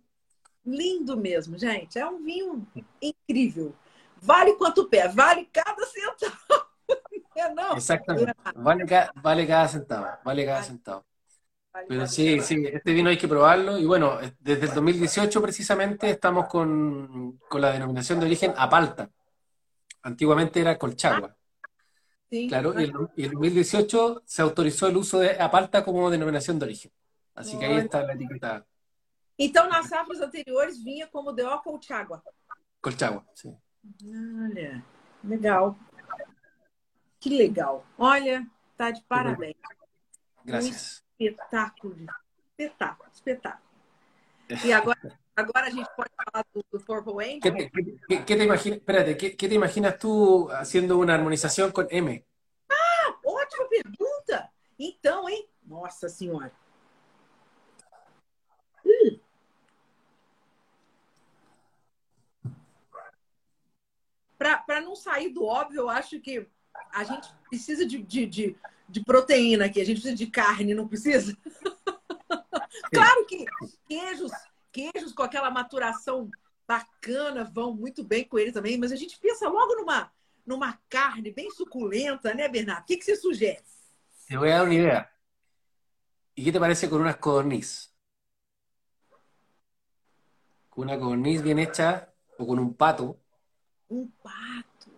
Lindo 0.65 1.17
mesmo, 1.17 1.57
gente. 1.57 1.99
É 1.99 2.07
um 2.07 2.23
vinho 2.23 2.67
incrível. 3.01 3.73
Vale 4.21 4.53
quanto 4.53 4.87
pé? 4.87 5.07
Vale 5.07 5.45
cada 5.51 5.85
centavo. 5.85 6.37
É, 7.33 7.47
não. 7.53 7.77
Exactamente. 7.77 8.35
Vale, 8.55 8.83
vale 9.15 9.47
cada 9.47 9.67
centavo. 9.69 10.17
Vale 10.23 10.45
cada 10.45 10.63
centavo. 10.63 11.05
Pero 11.87 12.05
sí, 12.07 12.39
sí, 12.41 12.65
este 12.71 12.93
vino 12.93 13.09
hay 13.09 13.17
que 13.17 13.27
probarlo. 13.27 13.77
Y 13.77 13.85
bueno, 13.85 14.17
desde 14.39 14.67
el 14.67 14.73
2018 14.73 15.41
precisamente 15.41 16.09
estamos 16.09 16.47
con, 16.47 17.37
con 17.49 17.61
la 17.61 17.71
denominación 17.71 18.19
de 18.19 18.25
origen 18.25 18.53
Apalta. 18.57 19.09
Antiguamente 20.03 20.59
era 20.59 20.77
Colchagua. 20.77 21.35
Sí, 22.29 22.47
claro, 22.47 22.73
y 22.79 22.85
en 22.85 22.91
el 23.17 23.31
2018 23.31 24.23
se 24.25 24.41
autorizó 24.41 24.87
el 24.87 24.97
uso 24.97 25.19
de 25.19 25.31
Apalta 25.39 25.83
como 25.83 26.09
denominación 26.09 26.59
de 26.59 26.65
origen. 26.65 26.91
Así 27.35 27.57
que 27.57 27.65
ahí 27.65 27.77
está 27.77 28.03
la 28.03 28.13
etiqueta 28.13 28.65
Então, 29.43 29.67
nas 29.67 29.87
safras 29.87 30.21
anteriores, 30.21 30.83
vinha 30.83 31.07
como 31.07 31.33
DO 31.33 31.61
Colchagua. 31.63 32.21
Colchagua, 32.79 33.25
sim. 33.33 33.57
Olha, 34.45 34.85
legal. 35.23 35.75
Que 37.19 37.29
legal. 37.29 37.83
Olha, 37.97 38.45
tá 38.77 38.91
de 38.91 39.01
parabéns. 39.01 39.55
Graças. 40.45 41.00
Espetáculo. 41.21 41.95
Espetáculo, 42.57 43.09
espetáculo. 43.13 43.71
E 44.65 44.73
agora, 44.73 45.19
agora 45.35 45.67
a 45.67 45.69
gente 45.69 45.89
pode 45.95 46.09
falar 46.15 46.45
do, 46.53 46.65
do 46.71 46.79
Purple 46.83 47.23
Angel. 47.23 47.41
¿Qué 47.41 47.71
qué, 48.07 48.25
qué 48.25 48.35
te 48.35 48.43
imaginas, 48.43 48.79
espérate, 48.79 49.17
¿qué, 49.17 49.35
¿qué, 49.37 49.47
te 49.47 49.55
imaginas 49.55 49.97
tú 49.99 50.49
haciendo 50.51 50.97
una 50.97 51.13
armonización 51.13 51.71
con 51.71 51.87
M? 51.89 52.25
Ah, 52.69 53.19
ótima 53.23 53.67
pergunta. 53.69 54.51
Então, 54.79 55.29
hein? 55.29 55.47
Nossa 55.63 56.09
Senhora. 56.09 56.51
para 64.65 64.81
não 64.81 64.95
sair 64.95 65.29
do 65.29 65.45
óbvio, 65.45 65.81
eu 65.81 65.89
acho 65.89 66.19
que 66.19 66.47
a 66.91 67.03
gente 67.03 67.31
precisa 67.47 67.85
de, 67.85 68.01
de, 68.01 68.25
de, 68.25 68.57
de 68.91 69.03
proteína 69.03 69.65
aqui, 69.65 69.81
a 69.81 69.85
gente 69.85 70.01
precisa 70.01 70.15
de 70.15 70.27
carne, 70.27 70.73
não 70.73 70.87
precisa? 70.87 71.35
claro 72.91 73.25
que 73.25 73.45
queijos, 73.87 74.31
queijos 74.71 75.13
com 75.13 75.23
aquela 75.23 75.49
maturação 75.49 76.29
bacana 76.67 77.43
vão 77.43 77.73
muito 77.73 78.03
bem 78.03 78.23
com 78.23 78.37
ele 78.37 78.51
também, 78.51 78.77
mas 78.77 78.91
a 78.91 78.95
gente 78.95 79.17
pensa 79.19 79.49
logo 79.49 79.75
numa, 79.75 80.11
numa 80.45 80.79
carne 80.89 81.31
bem 81.31 81.49
suculenta, 81.51 82.33
né, 82.33 82.47
Bernardo? 82.47 82.83
O 82.83 82.85
que, 82.85 82.97
que 82.97 83.05
você 83.05 83.15
sugere? 83.15 83.63
Te 84.27 84.37
voy 84.37 84.49
a 84.49 84.57
dar 84.57 84.65
una 84.65 84.73
idea. 84.73 85.11
¿Y 86.35 86.43
qué 86.45 86.51
te 86.51 86.59
parece 86.59 86.89
con 86.89 87.01
unas 87.01 87.17
codorniz? 87.17 87.93
Con 90.69 90.85
una 90.85 90.97
codorniz 90.97 91.41
bien 91.41 91.59
hecha 91.59 92.13
o 92.37 92.47
con 92.47 92.57
un 92.59 92.73
pato 92.73 93.19
Un 93.89 94.09
pato. 94.23 94.89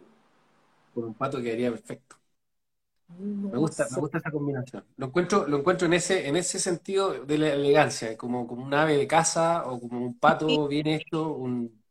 Por 0.94 1.06
un 1.06 1.16
pato 1.16 1.42
quedaría 1.42 1.72
perfecto. 1.72 2.16
Me 3.20 3.58
gusta, 3.58 3.88
me 3.92 4.00
gusta 4.00 4.18
esa 4.18 4.32
combinación. 4.32 4.84
Lo 4.98 5.08
encuentro, 5.08 5.48
lo 5.48 5.58
encuentro 5.58 5.86
en 5.88 5.94
ese, 5.94 6.28
en 6.28 6.36
ese 6.36 6.60
sentido 6.60 7.26
de 7.26 7.38
la 7.38 7.54
elegancia, 7.54 8.18
como, 8.18 8.48
como 8.48 8.64
un 8.64 8.74
ave 8.74 8.98
de 8.98 9.08
casa 9.08 9.66
o 9.66 9.80
como 9.80 10.02
un 10.02 10.18
pato 10.18 10.68
bien 10.68 10.88
hecho, 10.88 11.34
un, 11.34 11.82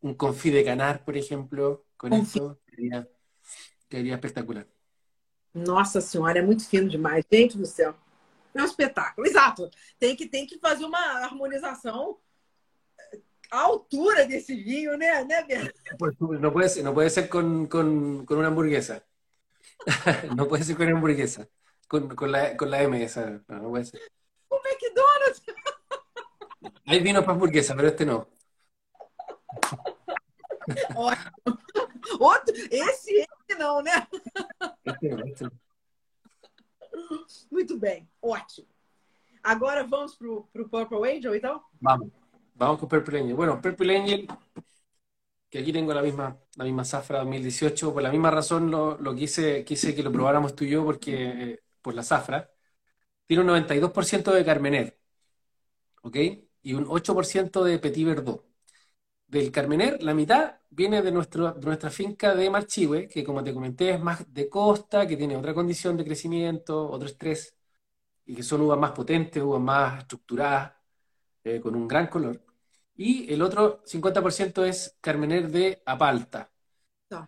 un 0.00 0.14
confí 0.14 0.50
de 0.50 0.64
canar, 0.64 1.04
por 1.04 1.16
ejemplo, 1.16 1.86
con 1.96 2.10
confí. 2.10 2.38
esto, 2.38 2.60
quedaría, 2.66 3.08
quedaría 3.88 4.14
espectacular. 4.14 4.66
Nossa 5.54 6.00
senhora, 6.00 6.38
é 6.38 6.42
muito 6.42 6.66
fino 6.66 6.88
demais. 6.88 7.24
Gente 7.30 7.58
do 7.58 7.66
céu. 7.66 7.94
É 8.54 8.62
um 8.62 8.64
espetáculo. 8.64 9.26
Exato. 9.26 9.70
Tem 9.98 10.16
que, 10.16 10.26
tem 10.26 10.46
que 10.46 10.58
fazer 10.58 10.84
uma 10.84 10.98
harmonização 10.98 12.18
A 13.52 13.60
altura 13.60 14.24
desse 14.26 14.56
vinho, 14.56 14.96
né, 14.96 15.22
né 15.24 15.44
pues, 15.98 16.18
No 16.18 16.50
puede 16.50 16.70
ser, 16.70 16.82
no 16.82 16.94
puede 16.94 17.10
ser 17.10 17.28
con, 17.28 17.66
con, 17.66 18.24
con 18.24 18.38
una 18.38 18.48
hamburguesa. 18.48 19.04
no 20.36 20.48
puede 20.48 20.64
ser 20.64 20.76
con 20.76 20.88
hamburguesa. 20.88 21.48
Con, 21.88 22.08
con, 22.14 22.32
la, 22.32 22.56
con 22.56 22.70
la 22.70 22.82
M 22.82 23.02
esa. 23.02 23.42
No, 23.48 23.58
no 23.58 23.68
puede 23.70 23.84
ser. 23.84 24.00
O 24.48 24.56
McDonald's. 24.56 25.42
Hay 26.86 27.00
vino 27.00 27.22
para 27.22 27.32
hamburguesa, 27.32 27.74
pero 27.74 27.88
este 27.88 28.06
no. 28.06 28.28
Outro, 32.18 32.54
esse, 32.70 33.10
esse 33.10 33.58
não, 33.58 33.82
né? 33.82 34.06
Este 34.84 35.08
não, 35.08 35.26
este 35.26 35.44
não. 35.44 35.52
Muito 37.50 37.78
bem, 37.78 38.08
ótimo. 38.20 38.68
Agora 39.42 39.84
vamos 39.84 40.14
para 40.14 40.28
o 40.30 40.44
Purple 40.68 41.16
Angel, 41.16 41.34
então? 41.34 41.62
Vamos, 41.80 42.10
vamos 42.54 42.78
con 42.78 42.88
Purple 42.88 43.18
Angel. 43.18 43.34
Bueno, 43.34 43.60
Purple 43.60 43.96
Angel, 43.96 44.26
que 45.52 45.60
aquí 45.60 45.72
tengo 45.72 45.94
la 45.94 46.02
misma, 46.02 46.38
la 46.56 46.64
misma 46.64 46.84
zafra 46.84 47.18
2018, 47.20 47.92
por 47.94 48.02
la 48.02 48.10
misma 48.10 48.30
razón 48.32 48.70
lo, 48.70 48.98
lo 48.98 49.14
quise, 49.14 49.64
quise 49.64 49.94
que 49.94 50.02
lo 50.02 50.12
probáramos 50.12 50.54
tú 50.56 50.64
y 50.64 50.70
yo, 50.70 50.84
porque 50.84 51.12
eh, 51.52 51.60
por 51.82 51.94
la 51.94 52.02
zafra, 52.02 52.50
tiene 53.26 53.42
un 53.42 53.48
92% 53.48 54.32
de 54.32 54.44
Carmener, 54.44 54.98
¿ok? 56.02 56.16
Y 56.62 56.74
un 56.74 56.86
8% 56.86 57.64
de 57.64 57.78
Petit 57.78 58.06
Verdot. 58.06 58.44
Del 59.26 59.50
Carmener, 59.52 60.02
la 60.02 60.14
mitad 60.14 60.60
viene 60.70 61.02
de, 61.02 61.12
nuestra 61.12 61.90
finca 61.90 62.34
de 62.34 62.50
Marchihue, 62.50 63.08
que 63.08 63.24
como 63.24 63.44
te 63.44 63.54
comenté 63.54 63.90
es 63.90 64.00
más 64.00 64.32
de 64.32 64.48
costa, 64.48 65.06
que 65.06 65.16
tiene 65.16 65.36
otra 65.36 65.54
condición 65.54 65.96
de 65.96 66.04
crecimiento, 66.04 66.90
otro 66.90 67.08
estrés, 67.08 67.56
y 68.26 68.34
que 68.36 68.42
son 68.42 68.62
uvas 68.62 68.78
más 68.78 68.92
potentes, 68.92 69.42
uvas 69.42 69.60
más 69.62 70.00
estructuradas, 70.00 70.74
eh, 71.44 71.60
con 71.60 71.74
un 71.76 71.88
gran 71.88 72.08
color. 72.08 72.42
Y 72.96 73.32
el 73.32 73.42
otro 73.42 73.82
50% 73.84 74.64
es 74.64 74.96
Carmener 75.00 75.50
de 75.50 75.82
Apalta, 75.86 76.50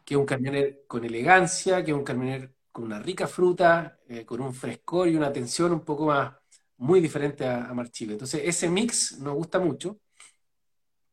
que 0.05 0.15
es 0.15 0.19
un 0.21 0.27
Carmener 0.27 0.85
con 0.87 1.05
elegancia, 1.05 1.85
que 1.85 1.93
es 1.93 1.97
un 1.97 2.05
Carmener 2.05 2.55
con 2.73 2.85
una 2.85 2.99
rica 3.01 3.27
fruta, 3.29 4.01
eh, 4.09 4.25
con 4.27 4.41
un 4.41 4.55
frescor 4.55 5.09
y 5.09 5.17
una 5.17 5.33
tensión 5.33 5.73
un 5.73 5.83
poco 5.85 6.07
más, 6.07 6.35
muy 6.79 7.01
diferente 7.01 7.47
a, 7.47 7.67
a 7.69 7.75
Marchive. 7.75 8.15
Entonces, 8.15 8.43
ese 8.45 8.69
mix 8.69 9.19
nos 9.21 9.35
gusta 9.35 9.59
mucho. 9.61 9.99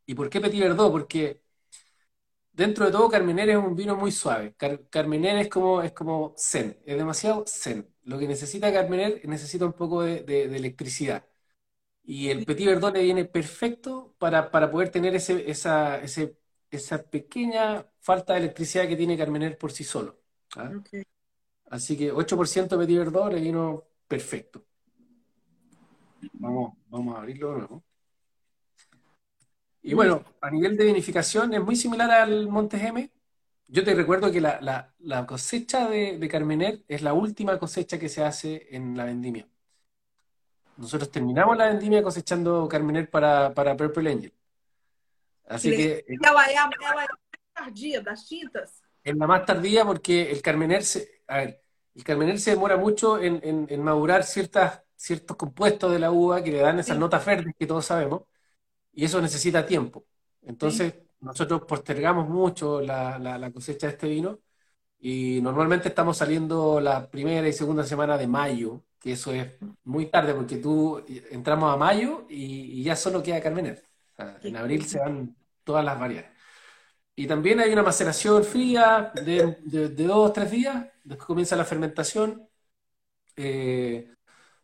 ¿Y 0.06 0.14
por 0.16 0.30
qué 0.30 0.42
Petit 0.42 0.60
Verdot? 0.62 0.92
Porque 0.92 1.42
dentro 2.54 2.86
de 2.86 2.92
todo 2.92 3.10
Carmener 3.10 3.50
es 3.50 3.58
un 3.58 3.76
vino 3.76 3.96
muy 3.96 4.12
suave. 4.12 4.56
Carmener 4.90 5.38
es 5.38 5.50
como, 5.50 5.82
es 5.82 5.92
como 5.94 6.36
zen, 6.38 6.78
es 6.86 6.98
demasiado 6.98 7.44
zen. 7.48 7.88
Lo 8.04 8.18
que 8.20 8.28
necesita 8.28 8.72
Carmener 8.74 9.22
necesita 9.28 9.66
un 9.66 9.74
poco 9.74 10.04
de, 10.04 10.44
electricidad. 10.56 11.26
Y 12.04 12.30
el 12.30 12.46
Petit 12.46 12.68
Verdot 12.68 12.94
le 12.94 13.04
viene 13.04 13.26
perfecto 13.26 14.16
para, 14.18 14.50
poder 14.50 14.90
tener 14.90 15.16
ese, 15.16 15.50
esa, 15.50 16.00
ese, 16.02 16.38
esa 16.70 17.04
pequeña 17.04 17.86
falta 18.00 18.34
de 18.34 18.40
electricidad 18.40 18.88
que 18.88 18.96
tiene 18.96 19.18
Carmener 19.18 19.58
por 19.58 19.72
sí 19.72 19.84
solo. 19.84 20.20
¿ah? 20.56 20.72
Así 21.70 21.98
que 21.98 22.12
8% 22.12 22.78
Petit 22.78 22.98
Verdot 22.98 23.32
le 23.32 23.40
vino 23.40 23.84
perfecto. 24.08 24.66
Vamos, 26.34 26.74
vamos 26.88 27.16
a 27.16 27.20
abrirlo 27.20 27.52
de 27.54 27.58
nuevo. 27.60 27.84
Y 29.84 29.94
bueno, 29.94 30.24
a 30.42 30.52
nivel 30.52 30.78
de 30.78 30.86
vinificación 30.86 31.54
es 31.54 31.62
muy 31.62 31.76
similar 31.76 32.12
al 32.12 32.48
Monte 32.48 32.78
M. 32.78 33.10
Yo 33.68 33.84
te 33.84 33.96
recuerdo 33.96 34.32
que 34.32 34.42
la, 34.42 35.26
cosecha 35.28 35.88
de, 35.90 36.28
Carmener 36.30 36.84
es 36.88 37.02
la 37.02 37.14
última 37.14 37.58
cosecha 37.58 37.98
que 37.98 38.10
se 38.10 38.24
hace 38.24 38.68
en 38.76 38.96
la 38.96 39.06
vendimia. 39.06 39.48
Nosotros 40.82 41.12
terminamos 41.12 41.56
la 41.56 41.68
vendimia 41.68 42.02
cosechando 42.02 42.68
Carmener 42.68 43.08
para, 43.08 43.54
para 43.54 43.78
Purple 43.78 44.12
Angel. 44.12 44.34
Así 45.48 45.70
que. 45.70 46.04
es 46.08 46.20
la 46.20 46.34
más 46.34 46.48
tardía 47.54 48.02
las 48.02 48.28
tintas? 48.28 48.82
Es 49.04 49.16
la 49.16 49.28
más 49.28 49.46
tardía 49.46 49.86
porque 49.86 50.32
el 50.32 50.42
Carmener 50.42 50.84
se. 50.84 51.22
A 51.28 51.38
ver, 51.38 51.62
el 51.94 52.04
Carmener 52.04 52.40
se 52.40 52.52
demora 52.52 52.78
mucho 52.78 53.22
en, 53.22 53.84
madurar 53.84 54.24
ciertas, 54.24 54.82
ciertos 54.96 55.38
compuestos 55.38 55.92
de 55.92 56.00
la 56.00 56.12
uva 56.12 56.44
que 56.44 56.52
le 56.52 56.60
dan 56.60 56.80
esas 56.80 56.98
notas 56.98 57.24
verdes 57.26 57.54
que 57.60 57.68
todos 57.68 57.86
sabemos 57.86 58.24
y 58.92 59.06
eso 59.06 59.22
necesita 59.22 59.66
tiempo. 59.66 60.06
Entonces, 60.42 60.96
nosotros 61.20 61.62
postergamos 61.68 62.28
mucho 62.28 62.82
la, 62.82 63.52
cosecha 63.54 63.86
de 63.86 63.94
este 63.94 64.08
vino 64.08 64.40
y 65.00 65.42
normalmente 65.42 65.90
estamos 65.90 66.18
saliendo 66.18 66.82
la 66.82 67.08
primera 67.08 67.48
y 67.48 67.54
segunda 67.54 67.84
semana 67.84 68.18
de 68.18 68.28
mayo, 68.28 68.84
que 69.02 69.14
eso 69.14 69.34
es 69.34 69.58
muy 69.84 70.06
tarde 70.06 70.34
porque 70.34 70.58
tú 70.58 71.04
entramos 71.32 71.74
a 71.74 71.78
mayo 71.78 72.28
y, 72.30 72.84
ya 72.84 72.96
solo 72.96 73.24
queda 73.24 73.42
Carmener. 73.42 73.84
en 74.44 74.56
abril 74.56 74.86
se 74.86 75.00
van 75.00 75.36
todas 75.64 75.84
las 75.84 76.00
variedades. 76.00 76.32
Y 77.16 77.28
también 77.28 77.60
hay 77.60 77.74
una 77.74 77.84
maceración 77.84 78.44
fría 78.44 79.12
de, 79.16 79.58
dos 79.90 80.30
o 80.30 80.32
tres 80.32 80.52
días, 80.52 80.86
después 81.04 81.26
comienza 81.28 81.56
la 81.56 81.66
fermentación, 81.66 82.48
eh, 83.36 84.14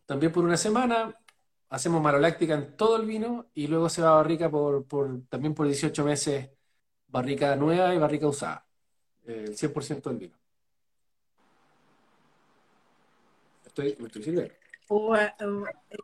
también 0.05 0.31
por 0.31 0.43
una 0.45 0.57
semana, 0.57 1.15
hacemos 1.69 2.01
maloláctica 2.01 2.53
en 2.53 2.77
todo 2.77 2.97
el 2.97 3.05
vino 3.07 3.47
y 3.53 3.67
luego 3.67 3.89
se 3.89 4.01
va 4.01 4.11
a 4.11 4.15
barrica 4.15 4.49
por, 4.49 4.85
también 5.29 5.53
por 5.53 5.67
18 5.67 6.03
meses, 6.05 6.49
barrica 7.07 7.55
nueva 7.55 7.93
y 7.93 7.97
barrica 7.97 8.27
usada, 8.27 8.67
el 9.25 9.55
100% 9.57 10.09
del 10.09 10.19
vino. 10.19 10.38
Eh, 15.15 15.34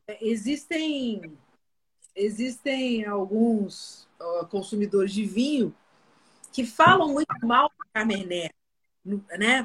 eh, 0.07 0.17
existem, 0.21 1.37
existem 2.15 3.05
alguns 3.05 4.07
consumidores 4.49 5.11
de 5.13 5.25
vinho 5.25 5.75
que 6.51 6.65
falam 6.65 7.09
muito 7.09 7.45
mal 7.45 7.69
do 7.69 7.85
Cabernet, 7.93 8.53
né? 9.37 9.63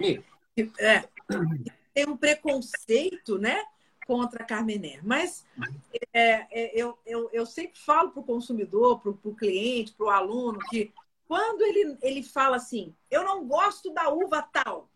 É, 0.81 1.09
tem 1.95 2.09
um 2.09 2.17
preconceito, 2.17 3.39
né? 3.39 3.65
contra 4.09 4.43
a 4.43 4.47
Carmener. 4.47 5.07
Mas 5.07 5.45
é, 6.15 6.47
é, 6.51 6.73
eu, 6.75 6.99
eu, 7.05 7.29
eu 7.31 7.45
sempre 7.45 7.79
falo 7.79 8.11
para 8.11 8.21
o 8.21 8.25
consumidor, 8.25 9.01
para 9.01 9.11
o 9.11 9.37
cliente, 9.37 9.93
para 9.93 10.07
o 10.07 10.11
aluno, 10.11 10.59
que 10.71 10.91
quando 11.27 11.61
ele, 11.61 11.99
ele 12.01 12.23
fala 12.23 12.57
assim, 12.57 12.97
eu 13.11 13.23
não 13.23 13.47
gosto 13.47 13.93
da 13.93 14.09
uva 14.09 14.41
tal, 14.41 14.89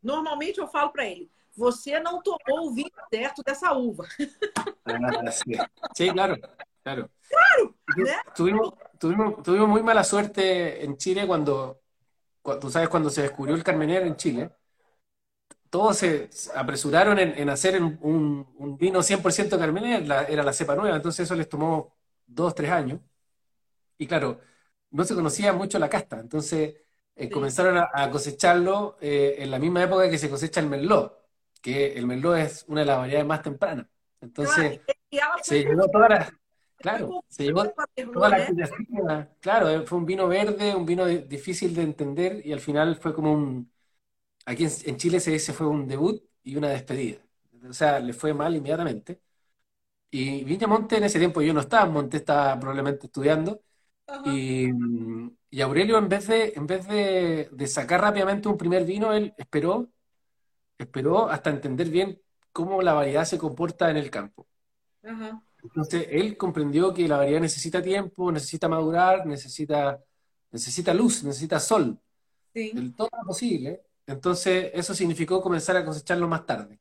normalmente 0.00 0.60
eu 0.60 0.68
falo 0.68 0.90
para 0.90 1.04
ele, 1.04 1.28
você 1.58 1.98
não 2.00 2.22
tomou 2.22 2.68
o 2.68 2.74
vinho 2.74 2.90
certo 3.12 3.42
dessa 3.42 3.72
uva. 3.72 4.06
Ah, 4.84 5.30
sí. 5.30 5.52
sí, 5.94 6.10
claro, 6.10 6.38
claro. 6.82 7.10
Claro. 7.28 7.74
¿né? 7.96 8.16
Tuvimos, 8.34 8.72
tuvimos, 8.98 9.42
tuvimos 9.42 9.68
muy 9.68 9.82
mala 9.82 10.02
suerte 10.02 10.84
en 10.84 10.96
Chile 10.96 11.26
cuando, 11.26 11.82
cuando, 12.40 12.60
tú 12.60 12.70
sabes, 12.70 12.88
cuando 12.88 13.10
se 13.10 13.22
descubrió 13.22 13.54
el 13.54 13.64
Carmener 13.64 14.06
en 14.06 14.16
Chile 14.16 14.50
todos 15.70 15.98
se 15.98 16.30
apresuraron 16.54 17.18
en, 17.18 17.50
hacer 17.50 17.82
un, 17.82 18.76
vino 18.78 19.02
100% 19.02 19.58
Carmener, 19.58 20.02
era 20.28 20.42
la 20.42 20.52
cepa 20.52 20.74
nueva, 20.74 20.96
entonces 20.96 21.24
eso 21.24 21.34
les 21.34 21.48
tomó 21.48 21.96
dos, 22.26 22.54
tres 22.54 22.70
años. 22.70 23.00
Y 23.98 24.06
claro, 24.06 24.40
no 24.90 25.04
se 25.04 25.14
conocía 25.14 25.52
mucho 25.52 25.78
la 25.78 25.88
casta, 25.90 26.20
entonces 26.20 26.76
eh, 27.16 27.30
comenzaron 27.30 27.76
a, 27.78 28.10
cosecharlo 28.10 28.96
eh, 29.00 29.36
en 29.38 29.50
la 29.50 29.58
misma 29.58 29.82
época 29.82 30.08
que 30.10 30.18
se 30.18 30.30
cosecha 30.30 30.60
el 30.60 30.68
Merlot, 30.68 31.17
que 31.60 31.92
el 31.94 32.06
Merlot 32.06 32.38
es 32.38 32.64
una 32.68 32.80
de 32.80 32.86
las 32.86 32.98
variedades 32.98 33.26
más 33.26 33.42
tempranas. 33.42 33.86
Entonces, 34.20 34.80
se 35.42 35.64
llevó 35.64 35.88
toda 35.88 36.08
la, 36.08 36.32
claro, 36.76 37.24
se 37.28 37.44
llevó 37.44 37.64
toda 38.12 38.28
la 38.28 39.28
claro, 39.40 39.70
eh, 39.70 39.86
fue 39.86 39.98
un 39.98 40.06
vino 40.06 40.26
verde, 40.28 40.74
un 40.74 40.86
vino 40.86 41.06
difícil 41.06 41.74
de 41.74 41.82
entender 41.82 42.44
y 42.44 42.52
al 42.52 42.60
final 42.60 42.96
fue 42.96 43.14
como 43.14 43.32
un 43.32 43.70
Aquí 44.48 44.64
en, 44.64 44.96
Chile 44.96 45.18
ese, 45.18 45.52
fue 45.52 45.66
un 45.66 45.86
debut 45.86 46.22
y 46.42 46.56
una 46.56 46.70
despedida. 46.70 47.18
O 47.68 47.72
sea, 47.74 48.00
le 48.00 48.14
fue 48.14 48.32
mal 48.32 48.56
inmediatamente. 48.56 49.20
Y 50.10 50.44
Viña 50.44 50.66
Monte 50.66 50.96
en 50.96 51.04
ese 51.04 51.18
tiempo 51.18 51.42
yo 51.42 51.52
no 51.52 51.60
estaba, 51.60 51.84
Monte 51.86 52.16
estaba 52.18 52.58
probablemente 52.58 53.06
estudiando. 53.06 53.62
Y, 54.24 54.70
Aurelio, 55.60 55.98
en 55.98 56.08
vez 56.08 56.28
de, 56.28 56.54
en 56.56 56.66
vez 56.66 56.88
de, 56.88 57.66
sacar 57.66 58.00
rápidamente 58.00 58.48
un 58.48 58.56
primer 58.56 58.84
vino, 58.86 59.12
él 59.12 59.34
esperó, 59.36 59.90
esperó 60.78 61.28
hasta 61.28 61.50
entender 61.50 61.90
bien 61.90 62.20
cómo 62.52 62.80
la 62.82 62.92
variedad 62.92 63.24
se 63.24 63.38
comporta 63.38 63.90
en 63.90 63.96
el 63.96 64.10
campo. 64.10 64.46
Entonces, 65.62 66.06
él 66.10 66.36
comprendió 66.36 66.94
que 66.94 67.08
la 67.08 67.18
variedad 67.18 67.40
necesita 67.40 67.82
tiempo, 67.82 68.30
necesita 68.30 68.68
madurar, 68.68 69.26
necesita, 69.26 70.02
necesita 70.50 70.94
luz, 70.94 71.24
necesita 71.24 71.58
sol. 71.60 71.98
Sí. 72.54 72.72
Del 72.72 72.94
todo 72.94 73.10
posible. 73.26 73.82
Entonces, 74.06 74.70
eso 74.72 74.94
significó 74.94 75.42
comenzar 75.42 75.76
a 75.76 75.84
cosecharlo 75.84 76.28
más 76.28 76.46
tarde. 76.46 76.78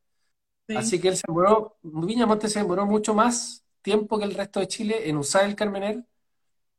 Así 0.76 1.00
que 1.00 1.08
él 1.08 1.16
se 1.16 1.24
demoró, 1.28 1.78
Viña 1.82 2.26
Monte 2.26 2.50
se 2.50 2.60
demoró 2.60 2.86
mucho 2.86 3.14
más 3.14 3.64
tiempo 3.82 4.20
que 4.20 4.26
el 4.26 4.34
resto 4.34 4.60
de 4.60 4.68
Chile 4.68 5.10
en 5.10 5.18
usar 5.18 5.46
el 5.46 5.56
Carmener. 5.56 6.06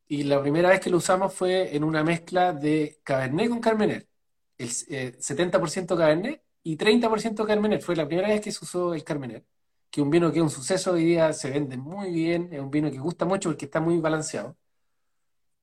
Y 0.06 0.24
la 0.24 0.40
primera 0.40 0.70
vez 0.70 0.80
que 0.80 0.90
lo 0.90 0.98
usamos 0.98 1.34
fue 1.34 1.74
en 1.74 1.84
una 1.84 2.02
mezcla 2.04 2.52
de 2.52 3.00
Cabernet 3.02 3.48
con 3.48 3.60
Carmener. 3.60 4.08
El 4.56 4.68
70% 4.70 5.94
eh, 5.94 5.98
Cabernet 5.98 6.42
y 6.68 6.76
30% 6.76 7.46
Carmener. 7.46 7.80
Fue 7.82 7.96
la 7.96 8.06
primera 8.06 8.28
vez 8.28 8.42
que 8.42 8.52
se 8.52 8.62
usó 8.62 8.92
el 8.92 9.02
Carmener. 9.02 9.42
Que 9.90 10.02
un 10.02 10.10
vino 10.10 10.30
que 10.30 10.38
es 10.38 10.42
un 10.42 10.50
suceso 10.50 10.92
hoy 10.92 11.04
día 11.04 11.32
se 11.32 11.50
vende 11.50 11.78
muy 11.78 12.12
bien. 12.12 12.52
Es 12.52 12.60
un 12.60 12.70
vino 12.70 12.90
que 12.90 12.98
gusta 12.98 13.24
mucho 13.24 13.48
porque 13.48 13.64
está 13.64 13.80
muy 13.80 13.98
balanceado. 14.00 14.54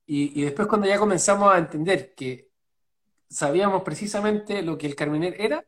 Y, 0.08 0.42
después 0.44 0.68
cuando 0.68 0.88
ya 0.88 0.98
comenzamos 0.98 1.54
a 1.54 1.60
entender 1.60 2.16
que 2.16 2.50
sabíamos 3.30 3.84
precisamente 3.84 4.64
lo 4.64 4.78
que 4.78 4.88
el 4.88 4.96
Carmener 4.96 5.40
era, 5.40 5.66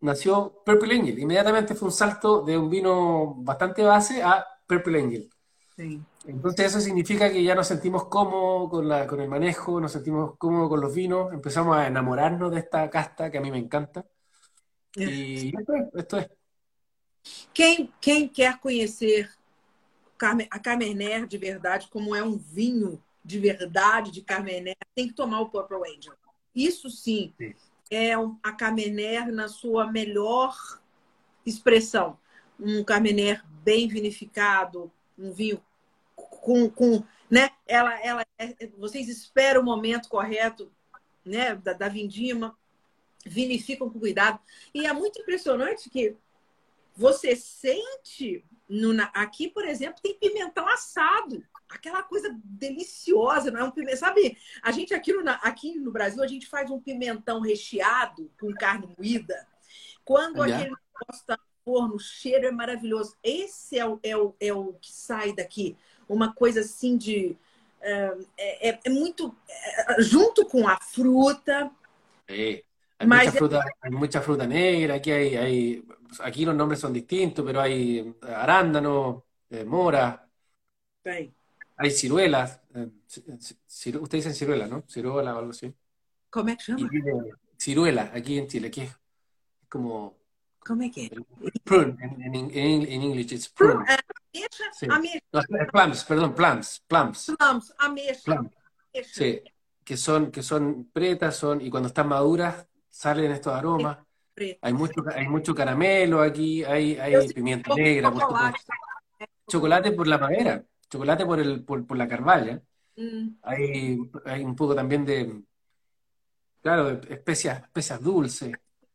nació 0.00 0.62
Purple 0.66 0.94
Angel. 0.96 1.18
Inmediatamente 1.18 1.76
fue 1.76 1.86
un 1.88 1.92
salto 1.92 2.42
de 2.42 2.58
un 2.58 2.68
vino 2.68 3.34
bastante 3.36 3.84
base 3.84 4.22
a 4.22 4.44
Purple 4.66 5.00
Angel. 5.00 5.30
Entonces 6.26 6.66
eso 6.66 6.80
significa 6.80 7.30
que 7.30 7.42
ya 7.42 7.54
nos 7.54 7.68
sentimos 7.68 8.06
cómodos 8.06 8.70
con, 8.70 8.88
la, 8.88 9.06
con 9.06 9.20
el 9.20 9.28
manejo, 9.28 9.80
nos 9.80 9.92
sentimos 9.92 10.36
cómodos 10.38 10.68
con 10.68 10.80
los 10.80 10.94
vinos, 10.94 11.32
empezamos 11.32 11.76
a 11.76 11.86
enamorarnos 11.86 12.50
de 12.52 12.58
esta 12.60 12.90
casta 12.90 13.30
que 13.30 13.38
a 13.38 13.40
mí 13.40 13.50
me 13.50 13.58
encanta. 13.58 14.06
Esto 14.96 15.74
es. 15.76 16.30
Quem, 17.54 17.92
quem 18.00 18.28
quer 18.28 18.58
conhecer 18.58 19.30
a 20.50 20.58
Cabernet 20.58 21.26
de 21.26 21.38
verdade, 21.38 21.88
como 21.88 22.14
é 22.14 22.22
um 22.22 22.36
vinho 22.36 23.02
de 23.24 23.38
verdade 23.38 24.10
de 24.10 24.22
Carmener, 24.22 24.76
tem 24.94 25.08
que 25.08 25.14
tomar 25.14 25.40
o 25.40 25.48
Purple 25.48 25.78
Angel. 25.78 26.14
Isso 26.54 26.90
sim, 26.90 27.32
sim. 27.36 27.54
é 27.90 28.12
a 28.42 28.52
Carmener 28.52 29.32
na 29.32 29.48
sua 29.48 29.90
melhor 29.90 30.56
expressão. 31.46 32.18
Um 32.58 32.84
Carmener 32.84 33.44
bem 33.64 33.88
vinificado, 33.88 34.92
um 35.18 35.32
vinho 35.32 35.62
com, 36.14 36.68
com 36.68 37.04
né? 37.30 37.50
Ela, 37.66 37.98
ela, 38.00 38.26
é, 38.38 38.68
vocês 38.78 39.08
esperam 39.08 39.62
o 39.62 39.64
momento 39.64 40.08
correto, 40.08 40.70
né? 41.24 41.54
Da, 41.54 41.72
da 41.72 41.88
vindima, 41.88 42.56
vinificam 43.24 43.88
com 43.88 43.98
cuidado 43.98 44.40
e 44.74 44.86
é 44.86 44.92
muito 44.92 45.20
impressionante 45.20 45.90
que 45.90 46.16
você 46.94 47.34
sente 47.34 48.44
no, 48.68 48.92
aqui, 49.14 49.48
por 49.48 49.64
exemplo, 49.64 50.00
tem 50.02 50.14
pimentão 50.14 50.68
assado 50.68 51.42
aquela 51.68 52.02
coisa 52.02 52.34
deliciosa, 52.44 53.50
não 53.50 53.60
é 53.60 53.64
um 53.64 53.70
pimentão. 53.70 53.98
Sabe, 53.98 54.36
a 54.62 54.70
gente 54.70 54.94
aqui 54.94 55.12
no, 55.12 55.28
aqui 55.42 55.78
no 55.78 55.90
Brasil, 55.90 56.22
a 56.22 56.26
gente 56.26 56.46
faz 56.46 56.70
um 56.70 56.80
pimentão 56.80 57.40
recheado 57.40 58.30
com 58.38 58.52
carne 58.52 58.94
moída. 58.96 59.46
Quando 60.04 60.42
aquele 60.42 60.64
negócio 60.64 60.80
está 61.12 61.36
no 61.36 61.64
forno, 61.64 61.94
o 61.96 62.00
cheiro 62.00 62.46
é 62.46 62.50
maravilhoso. 62.50 63.16
Esse 63.22 63.78
é 63.78 63.86
o, 63.86 63.98
é, 64.02 64.16
o, 64.16 64.34
é 64.38 64.52
o 64.52 64.74
que 64.74 64.92
sai 64.92 65.32
daqui. 65.32 65.76
Uma 66.08 66.32
coisa 66.34 66.60
assim 66.60 66.96
de. 66.96 67.36
É, 67.80 68.16
é, 68.38 68.78
é 68.84 68.90
muito. 68.90 69.34
É, 69.48 70.02
junto 70.02 70.44
com 70.44 70.68
a 70.68 70.78
fruta. 70.78 71.70
É. 72.28 72.62
Hay, 73.02 73.08
mucha 73.08 73.32
fruta, 73.32 73.64
hay 73.80 73.90
mucha 73.90 74.20
fruta 74.20 74.46
negra, 74.46 74.94
aquí 74.94 75.10
hay, 75.10 75.36
hay, 75.36 75.84
aquí 76.22 76.44
los 76.44 76.54
nombres 76.54 76.78
son 76.78 76.92
distintos, 76.92 77.44
pero 77.44 77.60
hay 77.60 78.14
arándano, 78.22 79.24
eh, 79.50 79.64
mora. 79.64 80.28
Hay 81.76 81.90
ciruelas. 81.90 82.60
Eh, 82.74 82.88
ciru, 83.66 84.02
ustedes 84.02 84.24
dicen 84.24 84.34
ciruela, 84.34 84.66
¿no? 84.66 84.84
Ciruela 84.88 85.34
o 85.34 85.38
algo 85.38 85.50
así. 85.50 85.72
¿Cómo 86.30 86.48
se 86.58 86.72
llama? 86.72 86.88
ciruela, 87.58 88.10
aquí 88.14 88.38
en 88.38 88.48
Chile, 88.48 88.70
que 88.70 88.84
es 88.84 88.96
como... 89.68 90.16
¿Cómo 90.60 90.82
es 90.82 90.92
que? 90.92 91.10
Prune, 91.64 91.96
en, 92.00 92.34
en, 92.34 92.50
en, 92.52 93.02
inglés 93.02 93.32
es 93.32 93.48
prune. 93.48 93.84
Sí. 94.72 94.86
No, 94.86 95.00
plums, 95.72 96.04
perdón, 96.04 96.34
plums, 96.34 96.82
plums. 96.86 97.32
Plums, 97.36 97.74
ameixa. 97.78 98.22
Plums. 98.24 98.50
Sí, 99.06 99.42
que 99.84 99.96
son, 99.96 100.30
que 100.30 100.42
son 100.42 100.88
pretas, 100.92 101.36
son, 101.36 101.60
y 101.60 101.68
cuando 101.68 101.88
están 101.88 102.08
maduras 102.08 102.66
salen 102.92 103.32
estos 103.32 103.52
aromas. 103.52 103.98
Hay 104.60 104.72
mucho, 104.72 105.02
hay 105.14 105.26
mucho 105.26 105.54
caramelo 105.54 106.22
aquí, 106.22 106.62
hay, 106.64 106.96
hay 106.96 107.28
pimienta 107.32 107.74
negra, 107.74 108.12
chocolate. 108.12 108.58
chocolate 109.46 109.92
por 109.92 110.06
la 110.06 110.18
madera 110.18 110.64
chocolate 110.92 111.24
por, 111.24 111.40
el, 111.40 111.64
por, 111.64 111.86
por 111.86 111.96
la 111.96 112.06
carvalla. 112.06 112.62
Mm. 112.96 113.28
Hay, 113.42 113.98
hay 114.26 114.44
un 114.44 114.54
poco 114.54 114.74
también 114.74 115.06
de, 115.06 115.42
claro, 116.60 116.96
de 116.96 117.14
especias, 117.14 117.62
especias 117.62 118.02
dulces. 118.02 118.52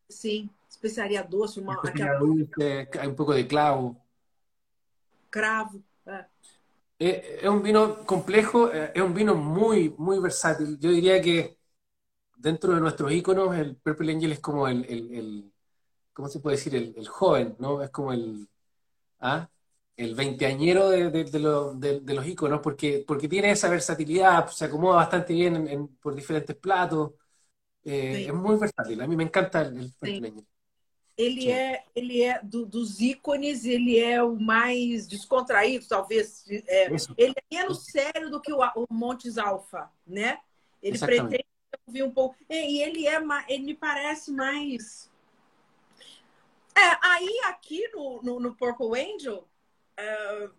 Sí, 0.08 0.48
especiaria 0.70 1.24
dulce. 1.24 1.60
Uma, 1.60 1.74
especiaria 1.74 2.20
dulce, 2.20 2.90
hay 3.00 3.08
un 3.08 3.16
poco 3.16 3.34
de 3.34 3.48
clavo. 3.48 4.06
Cravo. 5.32 5.82
Eh. 6.06 6.26
Eh, 7.00 7.40
es 7.42 7.50
un 7.50 7.64
vino 7.64 8.06
complejo, 8.06 8.72
eh, 8.72 8.92
es 8.94 9.02
un 9.02 9.14
vino 9.14 9.34
muy, 9.34 9.94
muy 9.98 10.20
versátil. 10.20 10.78
Yo 10.80 10.92
diría 10.92 11.20
que 11.20 11.57
dentro 12.38 12.74
de 12.74 12.82
nuestros 12.82 13.12
íconos, 13.12 13.56
el 13.58 13.76
Purple 13.76 14.14
Angel 14.14 14.32
es 14.32 14.40
como 14.40 14.68
el, 14.68 14.86
el, 14.86 15.14
el 15.14 15.54
¿cómo 16.14 16.30
se 16.30 16.40
puede 16.40 16.58
decir? 16.58 16.76
El, 16.76 16.94
el, 16.96 17.08
joven, 17.08 17.56
¿no? 17.60 17.82
Es 17.82 17.90
como 17.90 18.14
el, 18.14 18.48
¿ah? 19.20 19.50
el 19.96 20.16
veinteañero 20.16 20.90
de, 20.90 21.10
de, 21.10 22.14
los 22.14 22.28
iconos, 22.28 22.62
porque, 22.62 23.04
porque 23.06 23.28
tiene 23.28 23.52
esa 23.52 23.70
versatilidad, 23.70 24.48
se 24.48 24.66
acomoda 24.66 24.98
bastante 24.98 25.34
bien 25.34 25.98
por 26.02 26.16
diferentes 26.16 26.56
platos. 26.56 27.14
Eh, 27.84 28.26
es 28.28 28.34
muy 28.34 28.58
versátil. 28.58 29.02
A 29.02 29.08
mí 29.08 29.16
me 29.16 29.24
encanta 29.24 29.62
el, 29.62 29.92
el 30.02 30.46
Ele 31.18 31.42
Sim. 31.42 31.52
é, 31.52 31.84
ele 31.96 32.22
é 32.22 32.40
do, 32.44 32.64
dos 32.64 33.02
ícones, 33.02 33.66
ele 33.66 34.00
é 34.00 34.22
o 34.22 34.36
mais 34.36 35.08
descontraído, 35.08 35.88
talvez. 35.88 36.46
É, 36.48 36.90
ele 37.18 37.34
é 37.36 37.56
menos 37.56 37.86
sério 37.86 38.30
do 38.30 38.40
que 38.40 38.54
o, 38.54 38.60
o 38.60 38.86
Montes 38.92 39.40
Alfa, 39.40 39.90
né? 40.06 40.38
Ele 40.82 40.96
Exatamente. 40.96 41.44
Pretende 41.70 41.84
ouvir 41.88 42.04
um 42.04 42.12
pouco. 42.12 42.36
E, 42.50 42.82
ele 42.82 43.08
é 43.08 43.20
ele 43.48 43.64
me 43.64 43.74
parece 43.74 44.32
mais. 44.32 45.12
É, 46.76 46.98
aí 47.02 47.42
aqui 47.46 47.88
no, 47.90 48.22
no, 48.22 48.40
no 48.40 48.56
Purple 48.56 49.00
Angel, 49.00 49.48
uh, 50.00 50.54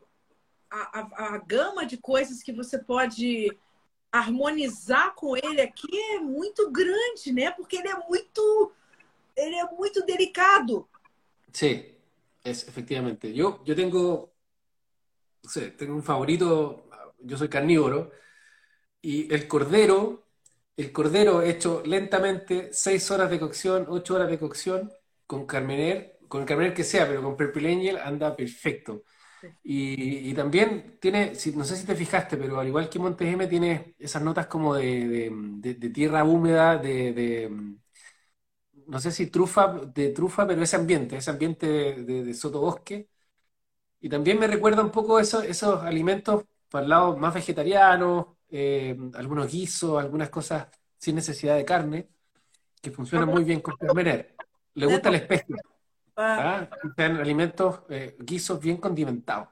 a, 0.70 1.00
a, 1.00 1.34
a 1.34 1.38
gama 1.38 1.86
de 1.86 1.96
coisas 1.96 2.42
que 2.42 2.52
você 2.52 2.78
pode 2.78 3.56
harmonizar 4.10 5.14
com 5.14 5.36
ele 5.36 5.60
aqui 5.60 5.88
é 6.14 6.18
muito 6.18 6.70
grande, 6.70 7.32
né? 7.32 7.50
Porque 7.50 7.76
ele 7.76 7.88
é 7.88 7.96
muito, 7.96 8.72
ele 9.36 9.54
é 9.54 9.64
muito 9.66 10.04
delicado. 10.04 10.88
Sí, 11.52 11.96
es, 12.44 12.66
efectivamente. 12.66 13.32
Yo, 13.32 13.62
yo 13.64 13.74
tengo, 13.74 14.32
no 15.42 15.50
sé, 15.50 15.70
tengo 15.70 15.94
un 15.94 16.02
favorito, 16.02 16.88
yo 17.20 17.36
soy 17.36 17.48
carnívoro, 17.48 18.10
y 19.00 19.32
el 19.32 19.46
cordero, 19.46 20.27
el 20.78 20.92
cordero 20.92 21.42
hecho 21.42 21.82
lentamente, 21.84 22.70
seis 22.72 23.10
horas 23.10 23.30
de 23.30 23.40
cocción, 23.40 23.86
ocho 23.88 24.14
horas 24.14 24.30
de 24.30 24.38
cocción, 24.38 24.92
con 25.26 25.44
carmener, 25.46 26.18
con 26.28 26.42
el 26.42 26.46
carmener 26.46 26.72
que 26.74 26.84
sea, 26.84 27.06
pero 27.08 27.22
con 27.22 27.36
Purple 27.36 27.72
Angel 27.72 27.98
anda 27.98 28.36
perfecto. 28.36 29.02
Y, 29.62 30.32
también 30.34 30.98
tiene, 31.00 31.32
no 31.54 31.64
sé 31.64 31.76
si 31.76 31.86
te 31.86 31.96
fijaste, 31.96 32.36
pero 32.36 32.60
al 32.60 32.68
igual 32.68 32.88
que 32.88 32.98
Montes 33.00 33.28
M, 33.28 33.46
tiene 33.48 33.94
esas 33.98 34.22
notas 34.22 34.46
como 34.46 34.74
de, 34.74 35.32
tierra 35.92 36.24
húmeda, 36.24 36.76
de, 36.78 37.50
no 38.86 39.00
sé 39.00 39.10
si 39.12 39.26
trufa, 39.30 39.80
de 39.94 40.10
trufa, 40.10 40.46
pero 40.46 40.62
ese 40.62 40.76
ambiente, 40.76 41.16
ese 41.16 41.30
ambiente 41.30 41.66
de, 42.04 42.34
sotobosque. 42.34 43.08
Y 44.00 44.08
también 44.08 44.38
me 44.38 44.46
recuerda 44.46 44.82
un 44.82 44.90
poco 44.92 45.18
esos, 45.20 45.44
esos 45.44 45.82
alimentos 45.82 46.44
para 46.70 46.84
el 46.84 46.90
lado 46.90 47.16
más 47.16 47.34
vegetariano, 47.34 48.37
eh, 48.50 48.96
algunos 49.14 49.50
guisos, 49.50 50.00
algunas 50.00 50.30
cosas 50.30 50.68
sin 50.96 51.14
necesidad 51.14 51.56
de 51.56 51.64
carne, 51.64 52.08
que 52.80 52.90
funcionan 52.90 53.28
muy 53.28 53.44
bien 53.44 53.60
con 53.60 53.76
comer. 53.76 54.34
Le 54.74 54.86
gusta 54.86 55.10
la 55.10 55.16
especie. 55.18 55.56
Ah, 56.16 56.68
alimentos, 56.96 57.80
eh, 57.88 58.16
guisos 58.18 58.60
bien 58.60 58.78
condimentados. 58.78 59.48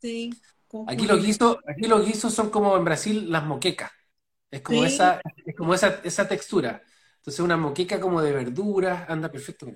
Sí. 0.00 0.30
Aquí 0.86 1.06
los 1.06 1.22
guisos, 1.22 1.58
aquí 1.66 1.88
los 1.88 2.06
guisos 2.06 2.32
son 2.32 2.50
como 2.50 2.76
en 2.76 2.84
Brasil 2.84 3.30
las 3.30 3.44
moquecas. 3.44 3.90
Es 4.50 4.62
como 4.62 4.84
esa, 4.84 5.20
es 5.44 5.56
como 5.56 5.74
esa, 5.74 6.00
esa 6.04 6.28
textura. 6.28 6.82
Entonces 7.16 7.40
una 7.40 7.56
moqueca 7.56 8.00
como 8.00 8.22
de 8.22 8.32
verduras, 8.32 9.08
anda 9.08 9.30
perfecto. 9.30 9.66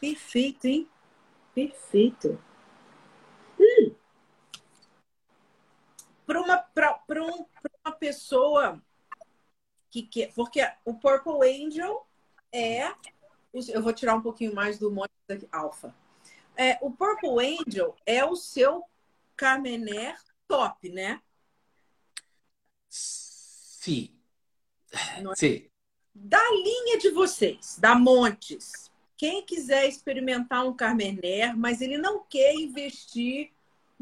Perfeito? 0.00 0.68
Perfeito. 1.54 2.38
Para 6.26 6.40
uma, 6.40 6.58
pra, 6.58 6.94
pra 6.94 7.22
um, 7.22 7.44
pra 7.44 7.70
uma 7.84 7.92
pessoa 7.94 8.82
que 9.90 10.02
quer. 10.02 10.32
Porque 10.34 10.60
o 10.84 10.94
Purple 10.94 11.64
Angel 11.64 12.06
é 12.52 12.92
eu 13.52 13.82
vou 13.82 13.92
tirar 13.92 14.14
um 14.14 14.22
pouquinho 14.22 14.54
mais 14.54 14.78
do 14.78 14.90
monte 14.90 15.10
alfa. 15.50 15.94
É, 16.56 16.78
o 16.80 16.90
Purple 16.90 17.58
Angel 17.58 17.94
é 18.06 18.24
o 18.24 18.34
seu 18.34 18.84
Carmener 19.36 20.18
top, 20.48 20.88
né? 20.88 21.20
Sim. 22.88 24.14
É? 24.92 25.34
Sim. 25.34 25.66
Da 26.14 26.42
linha 26.50 26.98
de 26.98 27.10
vocês, 27.10 27.78
da 27.78 27.94
Montes, 27.94 28.90
quem 29.16 29.44
quiser 29.44 29.86
experimentar 29.88 30.66
um 30.66 30.74
Carmener, 30.74 31.56
mas 31.56 31.80
ele 31.80 31.96
não 31.96 32.22
quer 32.24 32.54
investir 32.54 33.50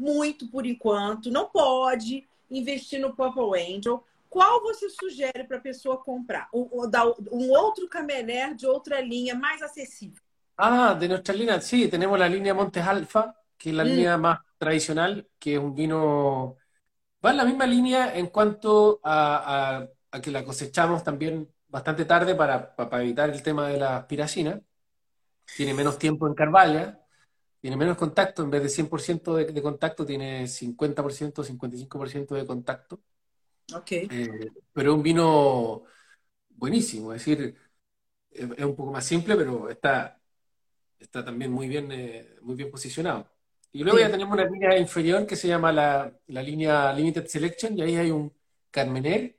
muito 0.01 0.47
por 0.47 0.65
enquanto, 0.65 1.29
não 1.29 1.47
pode 1.47 2.27
investir 2.49 2.99
no 2.99 3.15
Purple 3.15 3.61
Angel, 3.61 4.03
qual 4.29 4.61
você 4.61 4.89
sugere 4.89 5.43
para 5.43 5.57
a 5.57 5.61
pessoa 5.61 5.97
comprar? 5.97 6.49
Um, 6.53 6.67
um 7.31 7.51
outro 7.51 7.87
Cabernet 7.87 8.55
de 8.55 8.65
otra 8.65 8.99
línea 9.01 9.35
más 9.35 9.61
accesible. 9.61 10.19
Ah, 10.57 10.93
de 10.93 11.07
nuestra 11.07 11.33
línea, 11.33 11.59
sí, 11.61 11.87
tenemos 11.87 12.17
la 12.17 12.27
línea 12.27 12.53
Montes 12.53 12.85
Alfa, 12.85 13.35
que 13.57 13.69
es 13.69 13.75
la 13.75 13.83
mm. 13.83 13.87
línea 13.87 14.17
más 14.17 14.39
tradicional, 14.57 15.27
que 15.39 15.53
es 15.53 15.59
un 15.59 15.73
vino 15.73 16.57
va 17.23 17.31
en 17.31 17.37
la 17.37 17.45
misma 17.45 17.65
línea 17.67 18.15
en 18.15 18.27
cuanto 18.27 18.99
a, 19.03 19.87
que 20.21 20.31
la 20.31 20.43
cosechamos 20.43 21.03
también 21.03 21.49
bastante 21.67 22.05
tarde 22.05 22.35
para, 22.35 22.73
evitar 22.93 23.29
el 23.29 23.41
tema 23.43 23.67
de 23.67 23.77
la 23.77 24.07
piracina. 24.07 24.59
Tiene 25.55 25.73
menos 25.73 25.97
tiempo 25.97 26.27
en 26.27 26.33
Carvalha, 26.33 27.00
tiene 27.61 27.77
menos 27.77 27.95
contacto, 27.95 28.43
en 28.43 28.49
vez 28.49 28.63
de 28.63 28.69
100% 28.69 29.35
de, 29.35 29.45
de, 29.45 29.61
contacto, 29.61 30.05
tiene 30.05 30.47
50%, 30.47 31.43
55% 31.43 32.35
de 32.35 32.45
contacto. 32.45 33.01
Ok. 33.73 33.91
Eh, 33.91 34.51
pero 34.73 34.91
es 34.91 34.97
un 34.97 35.03
vino 35.03 35.83
buenísimo, 36.49 37.13
es 37.13 37.23
decir, 37.23 37.55
es, 38.31 38.65
un 38.65 38.75
poco 38.75 38.91
más 38.91 39.05
simple, 39.05 39.35
pero 39.35 39.69
está, 39.69 40.19
está 40.99 41.23
también 41.23 41.51
muy 41.51 41.67
bien, 41.67 41.91
eh, 41.91 42.37
muy 42.41 42.55
bien 42.55 42.71
posicionado. 42.71 43.29
Y 43.71 43.83
luego 43.83 43.99
ya 43.99 44.11
tenemos 44.11 44.33
una 44.33 44.49
línea 44.49 44.77
inferior 44.77 45.25
que 45.25 45.35
se 45.35 45.47
llama 45.47 45.71
la, 45.71 46.11
la, 46.27 46.43
línea 46.43 46.91
Limited 46.91 47.27
Selection, 47.27 47.77
y 47.77 47.81
ahí 47.83 47.95
hay 47.95 48.11
un 48.11 48.33
Carmener 48.69 49.37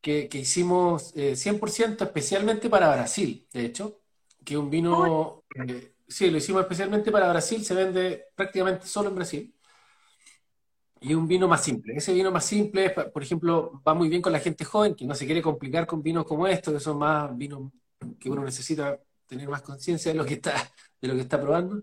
que, 0.00 0.28
que 0.28 0.38
hicimos 0.38 1.14
100% 1.14 2.04
eh, 2.04 2.06
especialmente 2.06 2.68
para 2.68 2.92
Brasil, 2.92 3.46
de 3.52 3.66
hecho, 3.66 4.00
que 4.44 4.54
es 4.54 4.60
un 4.60 4.70
vino, 4.70 5.44
eh, 5.68 5.91
sí, 6.12 6.30
lo 6.30 6.38
hicimos 6.38 6.62
especialmente 6.62 7.10
para 7.10 7.28
Brasil, 7.30 7.64
se 7.64 7.74
vende 7.74 8.26
prácticamente 8.34 8.86
solo 8.86 9.08
en 9.08 9.14
Brasil. 9.16 9.54
Y 11.00 11.14
un 11.14 11.26
vino 11.26 11.48
más 11.48 11.64
simple. 11.64 11.94
Ese 11.96 12.12
vino 12.12 12.30
más 12.30 12.44
simple, 12.44 12.90
por 12.90 13.22
ejemplo, 13.22 13.82
va 13.86 13.92
muy 13.94 14.08
bien 14.08 14.22
con 14.22 14.32
la 14.32 14.38
gente 14.38 14.64
joven 14.64 14.94
que 14.94 15.04
no 15.04 15.14
se 15.14 15.26
quiere 15.26 15.42
complicar 15.42 15.86
con 15.86 16.02
vinos 16.02 16.24
como 16.24 16.46
estos, 16.46 16.74
que 16.74 16.80
son 16.80 16.98
más 16.98 17.36
vinos 17.36 17.72
que 18.18 18.30
uno 18.30 18.44
necesita 18.44 19.00
tener 19.26 19.48
más 19.48 19.62
conciencia 19.62 20.12
de 20.12 20.18
lo 20.18 20.24
que 20.24 20.34
está, 20.34 20.54
de 21.00 21.08
lo 21.08 21.14
que 21.14 21.22
está 21.22 21.40
probando. 21.40 21.82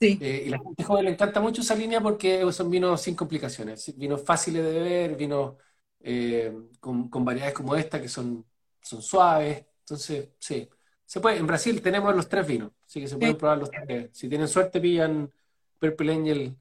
Sí. 0.00 0.18
Eh, 0.20 0.44
y 0.46 0.48
a 0.48 0.52
la 0.52 0.62
gente 0.62 0.84
joven 0.84 1.04
le 1.04 1.10
encanta 1.12 1.40
mucho 1.40 1.60
esa 1.62 1.74
línea 1.74 2.00
porque 2.00 2.50
son 2.52 2.70
vinos 2.70 3.02
sin 3.02 3.14
complicaciones, 3.14 3.96
vinos 3.96 4.22
fáciles 4.24 4.64
de 4.64 4.72
beber, 4.72 5.16
vinos 5.16 5.56
eh, 6.00 6.52
con, 6.80 7.10
variedades 7.10 7.54
como 7.54 7.76
esta 7.76 8.00
que 8.00 8.08
son, 8.08 8.46
son 8.80 9.02
suaves. 9.02 9.66
Entonces, 9.80 10.30
sí, 10.38 10.68
se 11.04 11.20
puede. 11.20 11.38
En 11.38 11.46
Brasil 11.46 11.80
tenemos 11.82 12.14
los 12.14 12.28
tres 12.28 12.46
vinos, 12.46 12.72
así 12.90 13.00
que 13.00 13.06
se 13.06 13.16
pueden 13.16 13.38
probar 13.38 13.58
los 13.58 13.70
tres. 13.70 14.10
Si 14.12 14.28
tienen 14.28 14.48
suerte, 14.48 14.80
pillan 14.80 15.32
Purple 15.78 16.12
Angel 16.12 16.56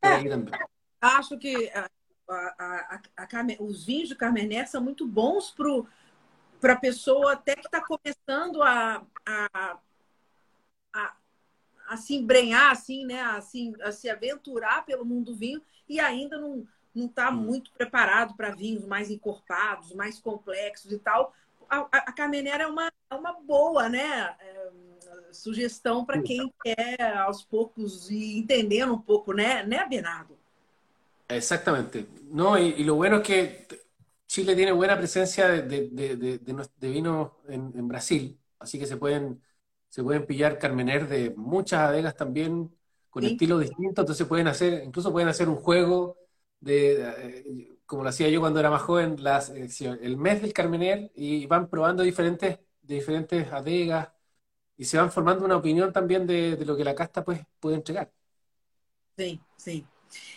por 0.00 0.12
ahí 0.12 0.28
también. 0.30 0.58
Acho 0.98 1.38
que 1.38 1.70
a, 1.74 1.90
a, 2.26 3.00
a, 3.18 3.62
os 3.62 3.84
vinhos 3.84 4.08
de 4.08 4.16
Carmené 4.16 4.64
são 4.64 4.82
muito 4.82 5.06
bons 5.06 5.54
para 6.58 6.72
a 6.72 6.80
pessoa 6.80 7.34
até 7.34 7.54
que 7.54 7.66
está 7.66 7.82
começando 7.82 8.62
a, 8.62 9.04
a, 9.26 9.78
a 11.86 11.96
se 11.98 12.14
embrenhar, 12.14 12.72
assim, 12.72 13.04
né? 13.04 13.20
A 13.20 13.42
se, 13.42 13.74
a 13.82 13.92
se 13.92 14.08
aventurar 14.08 14.86
pelo 14.86 15.04
mundo 15.04 15.32
do 15.32 15.36
vinho 15.36 15.60
e 15.86 16.00
ainda 16.00 16.38
não 16.38 16.66
não 16.94 17.04
está 17.08 17.30
muito 17.30 17.70
preparado 17.72 18.34
para 18.36 18.54
vinhos 18.54 18.86
mais 18.86 19.10
encorpados, 19.10 19.92
mais 19.92 20.18
complexos 20.18 20.90
e 20.90 20.98
tal. 20.98 21.34
A, 21.68 21.80
a, 21.80 21.86
a 21.92 22.12
Carmenera 22.12 22.64
é 22.64 22.66
uma, 22.66 22.90
é 23.10 23.14
uma 23.14 23.34
boa, 23.34 23.86
né? 23.86 24.34
É, 24.40 24.70
sugestão 25.36 26.04
para 26.04 26.22
quem 26.22 26.52
quer 26.62 27.00
aos 27.18 27.44
poucos 27.44 28.10
ir 28.10 28.38
entendendo 28.38 28.94
um 28.94 29.00
pouco, 29.00 29.32
né, 29.32 29.64
né, 29.64 29.86
Bernardo? 29.88 30.36
Exactamente. 31.28 32.06
No, 32.30 32.58
y, 32.58 32.74
y, 32.78 32.84
lo 32.84 32.94
bueno 32.94 33.16
es 33.16 33.22
que 33.22 33.66
Chile 34.26 34.54
tiene 34.54 34.72
buena 34.72 34.96
presencia 34.96 35.48
de, 35.48 35.88
de, 35.88 36.16
de, 36.16 36.38
de 36.38 36.88
vino 36.88 37.38
en, 37.48 37.72
en, 37.74 37.88
Brasil, 37.88 38.38
así 38.58 38.78
que 38.78 38.86
se 38.86 38.96
pueden 38.96 39.42
se 39.88 40.02
pueden 40.02 40.26
pillar 40.26 40.58
carmener 40.58 41.08
de 41.08 41.30
muchas 41.36 41.80
adegas 41.80 42.16
también 42.16 42.70
con 43.08 43.24
estilos 43.24 43.60
distintos, 43.60 44.02
entonces 44.02 44.26
pueden 44.26 44.46
hacer, 44.46 44.84
incluso 44.84 45.10
pueden 45.10 45.28
hacer 45.28 45.48
un 45.48 45.56
juego 45.56 46.18
de, 46.60 47.14
eh, 47.18 47.68
como 47.86 48.02
lo 48.02 48.10
hacía 48.10 48.28
yo 48.28 48.40
cuando 48.40 48.60
era 48.60 48.68
más 48.70 48.82
joven, 48.82 49.16
las, 49.22 49.48
eh, 49.50 49.68
el 50.02 50.16
mes 50.18 50.42
del 50.42 50.52
carmener 50.52 51.10
y 51.14 51.46
van 51.46 51.68
probando 51.68 52.02
diferentes, 52.02 52.58
de 52.82 52.94
diferentes 52.94 53.50
adegas 53.52 54.08
y 54.76 54.84
se 54.84 54.98
van 54.98 55.10
formando 55.10 55.44
una 55.44 55.56
opinión 55.56 55.92
también 55.92 56.26
de, 56.26 56.56
de 56.56 56.64
lo 56.64 56.76
que 56.76 56.84
la 56.84 56.94
casta 56.94 57.24
pues, 57.24 57.40
puede 57.60 57.76
entregar. 57.76 58.12
Sim, 59.18 59.40
sim. 59.56 59.86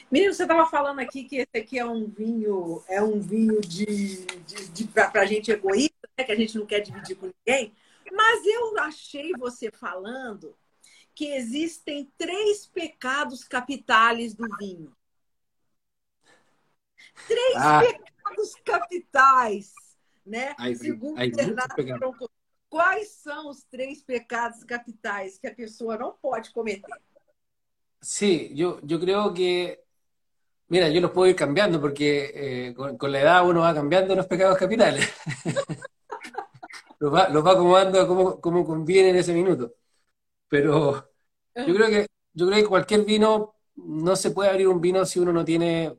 Menino, 0.10 0.34
você 0.34 0.44
estava 0.44 0.66
falando 0.66 1.00
aqui 1.00 1.24
que 1.24 1.38
esse 1.38 1.58
aqui 1.58 1.78
é 1.78 1.86
um 1.86 2.08
vinho, 2.08 2.84
é 2.88 3.02
um 3.02 3.20
vinho 3.20 3.62
de, 3.62 4.26
de, 4.26 4.70
de 4.70 4.88
para 4.88 5.22
a 5.22 5.26
gente 5.26 5.52
egoísta, 5.52 6.10
né? 6.18 6.24
que 6.24 6.32
a 6.32 6.36
gente 6.36 6.58
não 6.58 6.66
quer 6.66 6.80
dividir 6.80 7.16
com 7.16 7.30
ninguém. 7.46 7.74
Mas 8.12 8.46
eu 8.46 8.78
achei 8.80 9.32
você 9.38 9.70
falando 9.72 10.56
que 11.14 11.26
existem 11.34 12.12
três 12.18 12.66
pecados 12.66 13.44
capitais 13.44 14.34
do 14.34 14.48
vinho. 14.58 14.96
Três 17.28 17.56
ah. 17.58 17.82
pecados 17.82 18.56
capitais, 18.66 19.74
né? 20.26 20.56
Aí, 20.58 20.76
Segundo 20.76 21.20
aí, 21.20 21.30
Bernardo 21.30 21.76
quais 22.70 23.10
são 23.10 23.50
os 23.50 23.64
três 23.64 24.04
pecados 24.04 24.64
capitais 24.64 25.38
que 25.38 25.48
a 25.48 25.56
pessoa 25.56 25.98
não 25.98 26.14
pode 26.22 26.52
cometer? 26.52 26.90
Sí, 28.02 28.52
yo, 28.54 28.80
yo 28.84 29.00
creo 29.00 29.34
que, 29.34 29.84
mira, 30.68 30.90
yo 30.90 31.02
los 31.02 31.12
puedo 31.12 31.30
ir 31.30 31.36
cambiando 31.36 31.82
porque 31.82 32.32
eh, 32.34 32.74
con, 32.74 32.98
con, 32.98 33.12
la 33.12 33.22
edad 33.22 33.48
uno 33.48 33.62
va 33.62 33.74
cambiando 33.74 34.16
los 34.16 34.28
pecados 34.28 34.58
capitales. 34.58 35.12
los, 37.00 37.14
va, 37.14 37.28
los 37.30 37.46
va 37.46 37.52
acomodando 37.52 38.08
como, 38.08 38.40
como 38.40 38.66
conviene 38.66 39.10
en 39.10 39.16
ese 39.18 39.34
minuto. 39.34 39.76
Pero 40.48 41.12
yo 41.56 41.76
creo 41.76 41.88
que 41.88 42.08
yo 42.34 42.48
creo 42.48 42.64
que 42.64 42.70
cualquier 42.70 43.06
vino 43.06 43.56
no 43.76 44.16
se 44.16 44.32
puede 44.32 44.50
abrir 44.50 44.68
un 44.68 44.80
vino 44.82 45.06
si 45.06 45.20
uno 45.20 45.34
no 45.34 45.44
tiene 45.44 45.98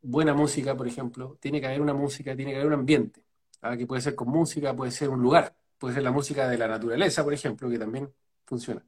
buena 0.00 0.34
música, 0.34 0.76
por 0.76 0.86
ejemplo. 0.88 1.36
Tiene 1.40 1.60
que 1.60 1.66
haber 1.66 1.80
una 1.80 1.94
música, 1.94 2.36
tiene 2.36 2.52
que 2.52 2.56
haber 2.56 2.68
un 2.68 2.74
ambiente. 2.74 3.24
¿ah? 3.62 3.76
Que 3.76 3.86
puede 3.86 4.02
ser 4.02 4.14
con 4.14 4.28
música, 4.28 4.74
puede 4.74 4.90
ser 4.90 5.10
un 5.10 5.20
lugar, 5.20 5.54
puede 5.78 5.94
ser 5.94 6.02
la 6.04 6.12
música 6.12 6.48
de 6.48 6.58
la 6.58 6.68
naturaleza, 6.68 7.24
por 7.24 7.34
ejemplo, 7.34 7.68
que 7.70 7.78
también 7.78 8.12
funciona. 8.46 8.84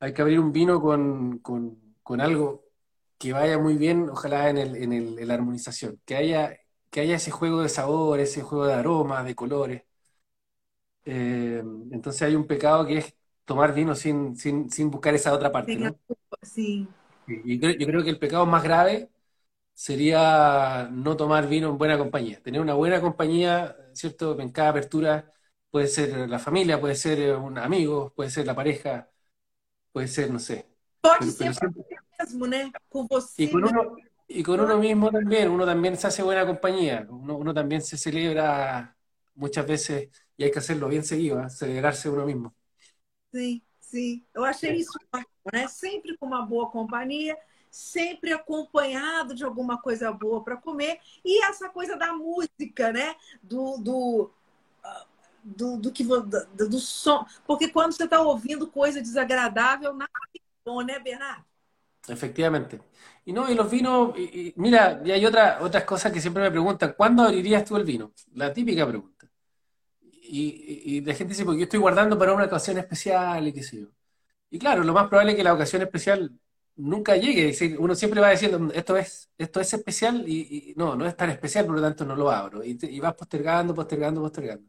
Hay 0.00 0.14
que 0.14 0.22
abrir 0.22 0.40
un 0.40 0.52
vino 0.52 0.80
con, 0.80 1.38
con, 1.40 1.96
con 2.02 2.20
algo 2.20 2.64
que 3.18 3.32
vaya 3.32 3.58
muy 3.58 3.76
bien, 3.76 4.08
ojalá 4.10 4.50
en, 4.50 4.58
el, 4.58 4.76
en, 4.76 4.92
el, 4.92 5.18
en 5.18 5.28
la 5.28 5.34
armonización, 5.34 6.00
que 6.06 6.16
haya, 6.16 6.56
que 6.90 7.00
haya 7.00 7.16
ese 7.16 7.30
juego 7.30 7.62
de 7.62 7.68
sabor, 7.68 8.20
ese 8.20 8.42
juego 8.42 8.66
de 8.66 8.74
aromas, 8.74 9.24
de 9.26 9.34
colores. 9.34 9.82
Eh, 11.04 11.62
entonces 11.92 12.22
hay 12.22 12.34
un 12.34 12.46
pecado 12.46 12.86
que 12.86 12.98
es 12.98 13.14
tomar 13.44 13.74
vino 13.74 13.94
sin, 13.94 14.36
sin, 14.36 14.70
sin 14.70 14.90
buscar 14.90 15.14
esa 15.14 15.32
otra 15.34 15.50
parte. 15.52 15.78
¿no? 15.78 15.98
Sí. 16.42 16.94
Y 17.26 17.58
yo 17.60 17.86
creo 17.86 18.02
que 18.02 18.10
el 18.10 18.18
pecado 18.18 18.44
más 18.46 18.62
grave 18.64 19.10
sería 19.74 20.88
no 20.92 21.16
tomar 21.16 21.48
vino 21.48 21.70
en 21.70 21.78
buena 21.78 21.98
compañía. 21.98 22.42
Tener 22.42 22.60
una 22.60 22.74
buena 22.74 23.00
compañía, 23.00 23.76
¿cierto? 23.94 24.38
En 24.40 24.50
cada 24.52 24.70
apertura 24.70 25.32
puede 25.70 25.88
ser 25.88 26.28
la 26.28 26.38
familia, 26.38 26.80
puede 26.80 26.94
ser 26.94 27.36
un 27.36 27.58
amigo, 27.58 28.12
puede 28.14 28.30
ser 28.30 28.46
la 28.46 28.54
pareja, 28.54 29.10
puede 29.92 30.08
ser, 30.08 30.30
no 30.30 30.38
sé. 30.38 30.66
Pode 31.00 31.30
ser 31.30 31.54
mismo, 32.24 32.46
¿no? 32.46 32.72
Con 32.88 33.06
você. 33.06 33.44
Y 33.44 33.50
con 33.50 33.64
uno, 33.64 33.96
y 34.28 34.42
con 34.42 34.60
uno 34.60 34.78
mismo 34.78 35.10
también, 35.10 35.50
uno 35.50 35.64
también 35.64 35.96
se 35.96 36.06
hace 36.06 36.22
buena 36.22 36.46
compañía, 36.46 37.06
uno, 37.08 37.36
uno 37.36 37.54
también 37.54 37.82
se 37.82 37.96
celebra 37.96 38.96
muchas 39.34 39.66
veces 39.66 40.08
e 40.36 40.44
hay 40.44 40.50
que 40.50 40.58
hacerlo 40.58 40.88
bien 40.88 41.04
seguido, 41.04 41.42
¿eh? 41.42 41.50
celebrarse 41.50 42.08
uno 42.08 42.24
mesmo. 42.26 42.54
Sim, 43.32 43.62
sim. 43.78 44.24
Eu 44.34 44.44
achei 44.44 44.74
isso 44.76 44.98
né? 45.52 45.68
Sempre 45.68 46.16
com 46.16 46.26
uma 46.26 46.42
boa 46.42 46.70
companhia, 46.70 47.36
sempre 47.70 48.32
acompanhado 48.32 49.34
de 49.34 49.44
alguma 49.44 49.80
coisa 49.80 50.12
boa 50.12 50.42
para 50.42 50.56
comer. 50.56 50.98
E 51.24 51.44
essa 51.44 51.68
coisa 51.68 51.96
da 51.96 52.12
música, 52.12 52.92
né? 52.92 53.14
Do, 53.42 53.78
do, 53.78 54.30
do, 55.42 55.76
do 55.76 55.92
que 55.92 56.04
do, 56.04 56.20
do 56.22 56.78
som. 56.78 57.24
Porque 57.46 57.68
quando 57.68 57.92
você 57.92 58.04
está 58.04 58.20
ouvindo 58.20 58.66
coisa 58.66 59.00
desagradável, 59.00 59.94
nada 59.94 60.10
é 60.34 60.40
bom, 60.64 60.82
né, 60.82 60.98
Bernardo? 60.98 61.44
Efectivamente. 62.08 62.80
Y 63.24 63.32
no, 63.32 63.50
y 63.50 63.54
los 63.54 63.70
vinos, 63.70 64.16
y, 64.16 64.48
y, 64.48 64.54
mira, 64.56 65.00
y 65.04 65.10
hay 65.12 65.24
otra, 65.26 65.58
otras 65.60 65.84
cosas 65.84 66.12
que 66.12 66.20
siempre 66.20 66.42
me 66.42 66.50
preguntan, 66.50 66.94
¿cuándo 66.96 67.22
abrirías 67.22 67.64
tú 67.64 67.76
el 67.76 67.84
vino? 67.84 68.12
La 68.34 68.52
típica 68.52 68.86
pregunta. 68.86 69.28
y, 70.22 71.00
la 71.02 71.14
gente 71.14 71.32
dice, 71.34 71.44
porque 71.44 71.60
yo 71.60 71.64
estoy 71.64 71.80
guardando 71.80 72.18
para 72.18 72.34
una 72.34 72.44
ocasión 72.44 72.78
especial 72.78 73.46
y 73.48 73.52
qué 73.52 73.62
sé 73.62 73.80
yo. 73.80 73.88
Y 74.50 74.58
claro, 74.58 74.84
lo 74.84 74.92
más 74.92 75.08
probable 75.08 75.32
es 75.32 75.36
que 75.38 75.44
la 75.44 75.54
ocasión 75.54 75.82
especial 75.82 76.32
nunca 76.76 77.16
llegue. 77.16 77.76
uno 77.78 77.94
siempre 77.94 78.20
va 78.20 78.30
diciendo, 78.30 78.72
esto 78.74 78.96
es, 78.96 79.30
esto 79.38 79.60
es 79.60 79.72
especial 79.72 80.24
y, 80.28 80.74
no, 80.76 80.96
no 80.96 81.06
es 81.06 81.16
tan 81.16 81.30
especial, 81.30 81.66
por 81.66 81.76
lo 81.76 81.82
tanto 81.82 82.04
no 82.04 82.16
lo 82.16 82.30
abro. 82.30 82.64
Y, 82.64 83.00
vas 83.00 83.14
postergando, 83.14 83.74
postergando, 83.74 84.20
postergando. 84.20 84.68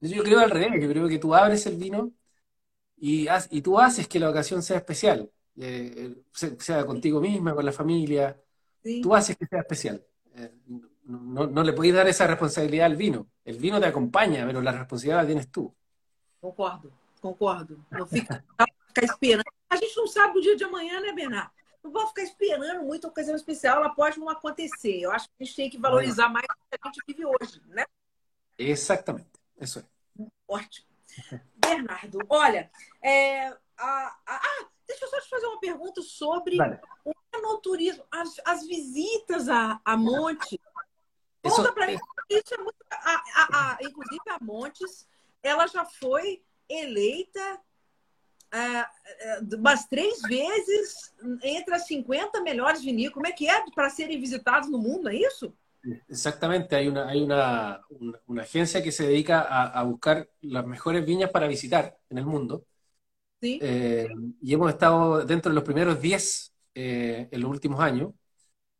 Yo 0.00 0.22
creo 0.22 0.40
al 0.40 0.50
revés, 0.50 0.80
yo 0.80 0.88
creo 0.88 1.08
que 1.08 1.18
tú 1.18 1.34
abres 1.34 1.66
el 1.66 1.76
vino 1.76 2.12
y, 2.96 3.26
y 3.50 3.62
tú 3.62 3.78
haces 3.78 4.06
que 4.06 4.20
la 4.20 4.30
ocasión 4.30 4.62
sea 4.62 4.78
especial, 4.78 5.30
eh, 5.56 6.14
sea 6.32 6.86
contigo 6.86 7.20
misma, 7.20 7.54
con 7.54 7.64
la 7.64 7.72
familia, 7.72 8.40
tú 9.02 9.14
haces 9.14 9.36
que 9.36 9.46
sea 9.46 9.60
especial. 9.60 10.04
Eh, 10.34 10.52
no, 11.04 11.46
no, 11.46 11.62
le 11.62 11.72
podéis 11.72 11.94
dar 11.94 12.06
esa 12.06 12.26
responsabilidad 12.26 12.86
al 12.86 12.96
vino. 12.96 13.28
El 13.44 13.58
vino 13.58 13.80
te 13.80 13.86
acompaña, 13.86 14.46
pero 14.46 14.60
la 14.60 14.72
responsabilidad 14.72 15.22
la 15.22 15.26
tienes 15.26 15.50
tú. 15.50 15.74
Concordo, 16.40 16.92
concordo. 17.20 17.76
Não 17.90 18.06
fica, 18.06 18.44
esperando. 19.02 19.50
A 19.70 19.76
gente 19.76 19.96
não 19.96 20.06
sabe 20.06 20.38
o 20.38 20.42
dia 20.42 20.56
de 20.56 20.64
amanhã, 20.64 21.00
né, 21.00 21.12
Bernardo? 21.12 21.50
não 21.82 21.92
vou 21.92 22.06
ficar 22.08 22.22
esperando 22.22 22.84
muito 22.84 23.06
ocasião 23.06 23.36
especial, 23.36 23.78
ela 23.78 23.90
pode 23.90 24.18
não 24.18 24.28
acontecer. 24.28 25.00
Eu 25.00 25.10
acho 25.10 25.28
que 25.28 25.34
a 25.40 25.44
gente 25.44 25.56
tem 25.56 25.70
que 25.70 25.78
valorizar 25.78 26.28
mais 26.28 26.44
o 26.44 26.70
que 26.70 26.78
a 26.80 26.88
gente 26.88 27.02
vive 27.06 27.24
hoje, 27.24 27.62
né? 27.66 27.84
Exatamente, 28.58 29.37
isso 29.60 29.78
é. 29.78 29.84
Ótimo. 30.46 30.86
Bernardo, 31.56 32.18
olha, 32.28 32.70
é, 33.02 33.48
a, 33.48 33.56
a, 33.78 34.16
ah, 34.26 34.66
deixa 34.86 35.04
eu 35.04 35.08
só 35.08 35.20
te 35.20 35.28
fazer 35.28 35.46
uma 35.46 35.60
pergunta 35.60 36.00
sobre 36.02 36.56
vale. 36.56 36.80
o 37.04 37.12
enoturismo, 37.34 38.04
as, 38.10 38.36
as 38.44 38.66
visitas 38.66 39.48
a, 39.48 39.80
a 39.84 39.96
Monte. 39.96 40.60
Conta 41.42 41.72
para 41.72 41.86
mim, 41.86 41.98
isso 42.28 42.54
é 42.54 42.58
muito. 42.58 42.76
A, 42.90 43.14
a, 43.14 43.72
a, 43.72 43.78
inclusive, 43.82 44.22
a 44.28 44.38
Montes, 44.42 45.08
ela 45.42 45.66
já 45.66 45.84
foi 45.84 46.42
eleita 46.68 47.60
uh, 48.54 49.56
umas 49.56 49.86
três 49.86 50.20
vezes 50.22 51.14
entre 51.42 51.74
as 51.74 51.86
50 51.86 52.40
melhores 52.42 52.82
vinícolas. 52.82 53.14
Como 53.14 53.26
é 53.26 53.32
que 53.32 53.48
é 53.48 53.64
para 53.70 53.90
serem 53.90 54.20
visitados 54.20 54.68
no 54.68 54.78
mundo, 54.78 55.08
é 55.08 55.14
isso? 55.14 55.54
Exactamente, 56.08 56.76
hay 56.76 56.88
una, 56.88 57.08
hay 57.08 57.22
una, 57.22 57.80
una, 58.26 58.42
agencia 58.42 58.82
que 58.82 58.92
se 58.92 59.06
dedica 59.06 59.40
a, 59.40 59.66
a, 59.66 59.82
buscar 59.84 60.28
las 60.40 60.66
mejores 60.66 61.04
viñas 61.04 61.30
para 61.30 61.46
visitar 61.46 61.98
en 62.10 62.18
el 62.18 62.26
mundo. 62.26 62.64
¿Sí? 63.40 63.58
Eh, 63.62 64.08
y 64.42 64.52
hemos 64.52 64.70
estado 64.70 65.24
dentro 65.24 65.50
de 65.50 65.54
los 65.54 65.64
primeros 65.64 66.00
10 66.00 66.54
eh, 66.74 67.28
en 67.30 67.40
los 67.40 67.50
últimos 67.50 67.80
años, 67.80 68.12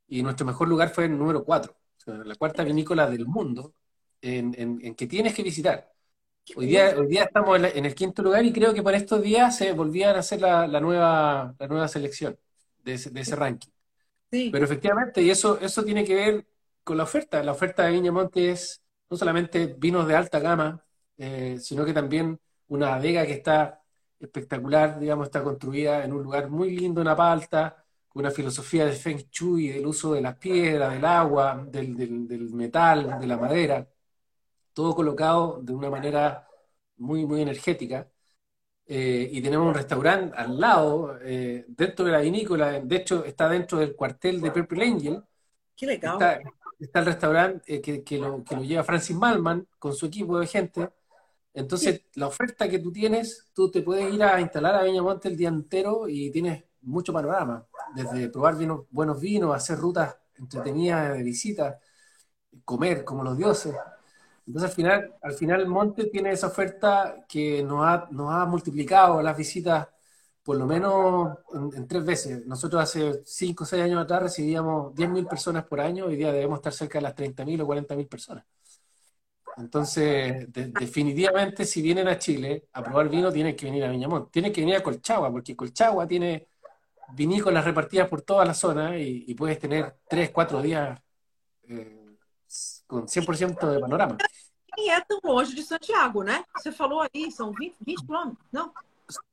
y 0.09 0.23
nuestro 0.23 0.47
mejor 0.47 0.69
lugar 0.69 0.91
fue 0.91 1.05
el 1.05 1.17
número 1.17 1.45
4, 1.45 1.73
o 1.73 2.01
sea, 2.01 2.15
la 2.15 2.35
cuarta 2.35 2.65
vinícola 2.65 3.09
del 3.09 3.27
mundo 3.27 3.75
en, 4.21 4.55
en, 4.59 4.79
en, 4.83 4.95
que 4.95 5.07
tienes 5.07 5.35
que 5.35 5.43
visitar. 5.43 5.93
Hoy 6.57 6.67
día, 6.67 6.95
hoy 6.99 7.07
día 7.07 7.25
estamos 7.25 7.57
en, 7.57 7.63
la, 7.63 7.69
en, 7.69 7.85
el 7.85 7.95
quinto 7.95 8.23
lugar 8.23 8.45
y 8.45 8.53
creo 8.53 8.73
que 8.73 8.83
por 8.83 8.95
estos 8.95 9.23
días 9.23 9.57
se 9.57 9.73
volvían 9.73 10.17
a 10.17 10.21
hacer 10.21 10.41
la, 10.41 10.67
la 10.67 10.81
nueva, 10.81 11.55
la 11.59 11.69
nueva 11.69 11.89
selección 11.89 12.39
de 12.83 12.95
ese, 12.95 13.11
de 13.11 13.21
ese 13.21 13.37
ranking. 13.37 13.69
Sí. 14.31 14.49
Pero 14.51 14.65
efectivamente, 14.65 15.23
y 15.23 15.31
eso, 15.31 15.61
eso 15.61 15.85
tiene 15.85 16.05
que 16.05 16.15
ver 16.15 16.47
con 16.89 16.97
la 16.97 17.03
oferta. 17.05 17.43
La 17.43 17.53
oferta 17.53 17.85
de 17.85 17.93
Viña 17.93 18.11
Monte 18.11 18.51
es 18.51 18.83
no 19.11 19.17
solamente 19.19 19.75
vinos 19.79 20.09
de 20.09 20.17
alta 20.17 20.39
gama, 20.41 20.83
eh, 21.19 21.59
sino 21.61 21.85
que 21.85 21.93
también 21.93 22.41
una 22.69 22.99
vega 22.99 23.27
que 23.27 23.35
está 23.35 23.83
espectacular, 24.19 24.99
digamos, 24.99 25.27
está 25.27 25.43
construida 25.43 26.03
en 26.03 26.15
un 26.15 26.23
lugar 26.23 26.49
muy 26.49 26.71
lindo, 26.75 27.03
una 27.03 27.15
palta, 27.15 27.85
con 28.09 28.21
una 28.21 28.31
filosofía 28.31 28.87
de 28.87 28.93
Feng 28.93 29.23
Shui, 29.31 29.69
del 29.69 29.87
uso 29.87 30.15
de 30.15 30.23
las 30.23 30.37
piedras, 30.37 30.95
del 30.95 31.05
agua, 31.05 31.63
del, 31.69 31.95
del, 31.95 32.27
del 32.27 32.51
metal, 32.55 33.21
de 33.21 33.27
la 33.27 33.37
madera, 33.37 33.87
todo 34.73 34.95
colocado 34.95 35.61
de 35.63 35.75
una 35.75 35.91
manera 35.91 36.49
muy, 36.97 37.27
muy 37.27 37.43
energética. 37.43 38.09
Eh, 38.87 39.29
y 39.31 39.43
tenemos 39.43 39.69
un 39.69 39.75
restaurante 39.75 40.35
al 40.35 40.59
lado, 40.59 41.19
eh, 41.21 41.67
dentro 41.69 42.07
de 42.07 42.13
la 42.13 42.21
vinícola, 42.21 42.81
de 42.81 42.97
hecho 42.97 43.25
está 43.27 43.47
dentro 43.47 43.79
del 43.79 43.95
cuartel 43.95 44.41
de 44.41 44.51
Purple 44.51 44.85
Angel. 44.85 45.23
Qué 45.77 45.87
legal. 45.87 46.15
Está, 46.15 46.41
está 46.79 47.01
el 47.01 47.07
restaurante 47.07 47.75
eh, 47.75 47.81
que, 47.81 48.03
que, 48.03 48.19
lo, 48.19 48.45
que, 48.45 48.57
lo, 48.57 48.63
lleva 48.63 48.85
Francis 48.85 49.17
Malman 49.17 49.67
con 49.79 49.95
su 49.95 50.07
equipo 50.07 50.39
de 50.39 50.47
gente. 50.47 50.89
Entonces, 51.55 51.97
sí. 51.97 52.21
la 52.21 52.29
oferta 52.29 52.69
que 52.69 52.79
tú 52.79 52.93
tienes, 52.93 53.51
tú 53.53 53.71
te 53.71 53.83
puedes 53.83 54.13
ir 54.13 54.23
a 54.23 54.41
instalar 54.41 54.77
a 54.77 54.85
Viña 54.85 55.03
Monte 55.03 55.29
el 55.29 55.37
día 55.37 55.49
entero 55.49 56.09
y 56.09 56.31
tienes 56.31 56.65
mucho 56.83 57.13
panorama, 57.13 57.67
desde 57.95 58.29
probar 58.29 58.57
vinos, 58.57 58.87
buenos 58.91 59.21
vinos, 59.21 59.55
hacer 59.55 59.79
rutas 59.79 60.17
entretenidas 60.39 61.17
de 61.17 61.23
visita, 61.23 61.79
comer 62.65 63.05
como 63.05 63.25
los 63.25 63.37
dioses. 63.37 63.75
Entonces, 64.47 64.71
al 64.71 64.77
final, 64.77 65.15
al 65.21 65.33
final 65.33 65.67
Monte 65.67 66.07
tiene 66.07 66.33
esa 66.33 66.47
oferta 66.47 67.25
que 67.29 67.63
nos 67.63 67.85
ha, 67.85 68.09
nos 68.11 68.33
ha 68.33 68.47
multiplicado 68.47 69.21
las 69.21 69.37
visitas 69.37 69.89
por 70.49 70.57
lo 70.57 70.65
menos 70.65 71.41
en, 71.53 71.77
en, 71.77 71.87
tres 71.87 72.03
veces. 72.07 72.47
Nosotros 72.47 72.83
hace 72.83 73.21
cinco 73.27 73.65
o 73.65 73.67
seis 73.67 73.83
años 73.83 74.03
atrás 74.03 74.23
recibíamos 74.23 74.95
10.000 74.95 75.29
personas 75.29 75.67
por 75.67 75.79
año, 75.79 76.07
hoy 76.07 76.17
día 76.17 76.33
debemos 76.33 76.61
estar 76.61 76.73
cerca 76.73 76.97
de 76.97 77.03
las 77.03 77.15
30.000 77.15 77.61
o 77.61 77.67
40.000 77.67 78.09
personas. 78.09 78.47
Entonces, 79.59 80.51
de, 80.51 80.69
definitivamente, 80.69 81.67
si 81.67 81.83
vienen 81.83 82.09
a 82.09 82.19
Chile 82.19 82.65
a 82.73 82.83
probar 82.83 83.11
vino, 83.11 83.31
tienen 83.31 83.55
que 83.55 83.67
venir 83.67 83.85
a 83.85 83.91
Viñamont. 83.91 84.31
Tienen 84.31 84.51
que 84.51 84.63
venir 84.63 84.77
a 84.77 84.83
Colchagua, 84.83 85.31
porque 85.31 85.55
Colchagua 85.55 86.07
tiene 86.07 86.49
vinícolas 87.13 87.63
repartidas 87.63 88.09
por 88.09 88.23
toda 88.23 88.47
la 88.47 88.55
zona 88.55 88.97
y, 88.97 89.25
y 89.27 89.35
puedes 89.35 89.59
tener 89.59 89.99
tres, 90.09 90.31
cuatro 90.31 90.63
días 90.63 90.99
eh, 91.65 92.17
con 92.87 93.07
100% 93.07 93.71
de 93.71 93.81
panorama. 93.81 94.17
E 94.79 94.89
é 94.89 94.99
tão 95.03 95.21
longe 95.23 95.55
de 95.55 95.63
Santiago, 95.63 96.23
né? 96.23 96.43
Você 96.57 96.73
falou 96.73 97.03
aí, 97.03 97.31
são 97.31 97.53
20, 97.53 97.77
20 97.85 98.07
quilômetros, 98.07 98.47
não? 98.51 98.73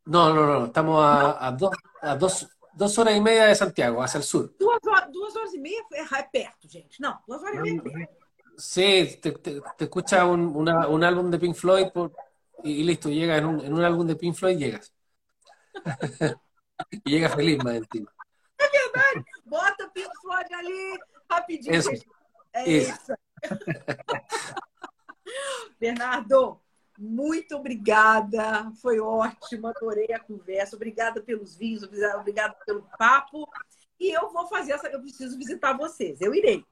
No, 0.06 0.34
no, 0.34 0.45
no, 0.45 0.65
estamos 0.65 1.03
a, 1.03 1.47
a, 1.47 1.52
dos, 1.52 1.72
a 2.02 2.15
dos, 2.15 2.47
dos, 2.73 2.97
horas 2.97 3.15
y 3.15 3.22
media 3.22 3.45
de 3.45 3.56
Santiago, 3.56 4.02
hacia 4.02 4.19
el 4.19 4.23
sur. 4.23 4.56
Duas 4.57 4.80
horas, 4.85 5.11
duas 5.11 5.35
horas 5.35 5.53
e 5.53 5.60
meia 5.60 5.84
é 5.91 6.23
perto, 6.23 6.68
gente. 6.69 7.02
Não, 7.02 7.19
duas 7.27 7.41
horas 7.41 7.56
e 7.56 7.61
meia 7.61 7.77
é 7.77 7.81
perto. 7.81 8.26
Sí, 8.57 9.19
te, 9.22 9.31
te, 9.34 9.61
te 9.77 9.84
escucha 9.84 10.26
un, 10.26 10.56
una, 10.56 10.88
un, 10.88 11.03
álbum 11.03 11.30
de 11.30 11.39
Pink 11.39 11.56
Floyd 11.56 11.88
por, 11.91 12.14
y, 12.64 12.72
y, 12.72 12.84
listo, 12.84 13.10
llega 13.10 13.38
en 13.38 13.45
un, 13.45 13.60
en 13.60 13.73
un 13.73 13.84
álbum 13.84 14.07
de 14.07 14.15
Pink 14.15 14.35
Floyd, 14.35 14.57
llegas. 14.57 14.93
y 16.91 17.10
llega 17.10 17.30
feliz 17.30 17.61
más 17.64 17.76
encima. 17.76 18.11
É 18.57 18.69
verdade, 18.69 19.26
bota 19.45 19.89
Pink 19.89 20.11
Floyd 20.22 20.53
ali 20.53 20.99
rapidinho. 21.30 21.76
Isso. 21.76 21.91
É 22.53 22.69
isso. 22.69 22.91
isso. 22.93 23.14
Bernardo, 25.80 26.61
muito 26.97 27.55
obrigada, 27.55 28.72
foi 28.81 28.99
ótimo, 28.99 29.67
adorei 29.67 30.11
a 30.13 30.19
conversa. 30.19 30.76
Obrigada 30.76 31.22
pelos 31.22 31.55
vinhos, 31.55 31.84
obrigada 31.84 32.55
pelo 32.65 32.88
papo. 32.97 33.47
E 33.99 34.11
eu 34.11 34.31
vou 34.31 34.47
fazer 34.47 34.73
essa, 34.73 34.88
eu 34.88 35.01
preciso 35.01 35.38
visitar 35.38 35.73
vocês, 35.77 36.19
eu 36.22 36.34
irei. 36.34 36.65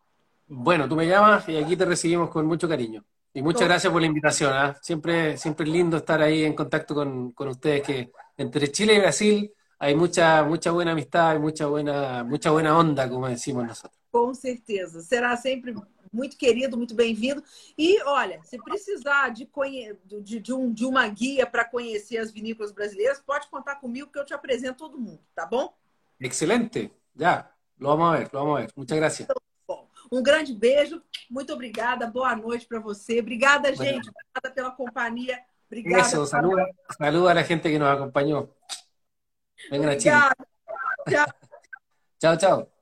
Bueno, 0.47 0.87
tú 0.87 0.95
me 0.95 1.07
llamas 1.07 1.47
y 1.47 1.57
aquí 1.57 1.75
te 1.75 1.85
recibimos 1.85 2.29
con 2.29 2.45
mucho 2.45 2.67
cariño. 2.67 3.03
Y 3.33 3.41
muchas 3.41 3.61
Todo. 3.61 3.69
gracias 3.69 3.91
por 3.91 4.01
la 4.01 4.07
invitación. 4.07 4.53
¿eh? 4.53 4.75
Siempre, 4.81 5.37
siempre 5.37 5.65
es 5.65 5.71
lindo 5.71 5.97
estar 5.97 6.21
ahí 6.21 6.43
en 6.43 6.53
contacto 6.53 6.93
con, 6.93 7.31
con, 7.31 7.47
ustedes, 7.47 7.81
que 7.81 8.11
entre 8.37 8.71
Chile 8.71 8.95
y 8.95 8.99
Brasil 8.99 9.53
hay 9.79 9.95
mucha, 9.95 10.43
mucha 10.43 10.71
buena 10.71 10.91
amistad 10.91 11.35
y 11.35 11.39
mucha 11.39 11.65
buena, 11.65 12.23
mucha 12.23 12.51
buena 12.51 12.77
onda, 12.77 13.09
como 13.09 13.27
decimos 13.27 13.65
nosotros. 13.65 13.99
Com 14.11 14.35
certeza. 14.35 15.01
Será 15.01 15.35
sempre 15.35 15.73
muito 16.13 16.37
querido, 16.37 16.77
muito 16.77 16.93
bem-vindo. 16.93 17.43
E 17.77 18.01
olha, 18.03 18.41
se 18.43 18.57
precisar 18.63 19.29
de, 19.29 19.49
de, 20.21 20.39
de, 20.39 20.53
um, 20.53 20.71
de 20.71 20.85
uma 20.85 21.07
guia 21.07 21.45
para 21.45 21.65
conhecer 21.65 22.17
as 22.19 22.31
vinícolas 22.31 22.71
brasileiras, 22.71 23.19
pode 23.19 23.47
contar 23.49 23.77
comigo 23.77 24.11
que 24.11 24.19
eu 24.19 24.25
te 24.25 24.33
apresento 24.33 24.77
todo 24.77 24.99
mundo, 24.99 25.19
tá 25.33 25.45
bom? 25.45 25.73
Excelente. 26.19 26.91
Já. 27.15 27.49
Lo 27.79 27.89
vamos 27.89 28.13
a 28.13 28.17
ver, 28.19 28.29
lo 28.31 28.39
vamos 28.39 28.57
a 28.57 28.61
ver. 28.61 28.71
Muchas 28.75 28.97
gracias. 28.97 29.27
Então, 29.29 29.41
bom. 29.67 29.89
Um 30.11 30.21
grande 30.21 30.53
beijo, 30.53 31.01
muito 31.29 31.51
obrigada, 31.51 32.07
boa 32.07 32.35
noite 32.35 32.67
para 32.67 32.79
você. 32.79 33.19
Obrigada, 33.19 33.75
gente. 33.75 34.09
Obrigada 34.09 34.53
pela 34.53 34.71
companhia. 34.71 35.39
Obrigada. 35.65 36.01
Eso, 36.01 36.25
saluda, 36.27 36.65
saluda 36.97 37.31
a 37.31 37.33
la 37.33 37.43
gente 37.43 37.69
que 37.69 37.79
nos 37.79 37.89
acompañó. 37.89 38.47
Vengan 39.71 39.89
a 39.89 39.99
Chile. 39.99 40.15
Tchau, 42.19 42.37
chao. 42.37 42.72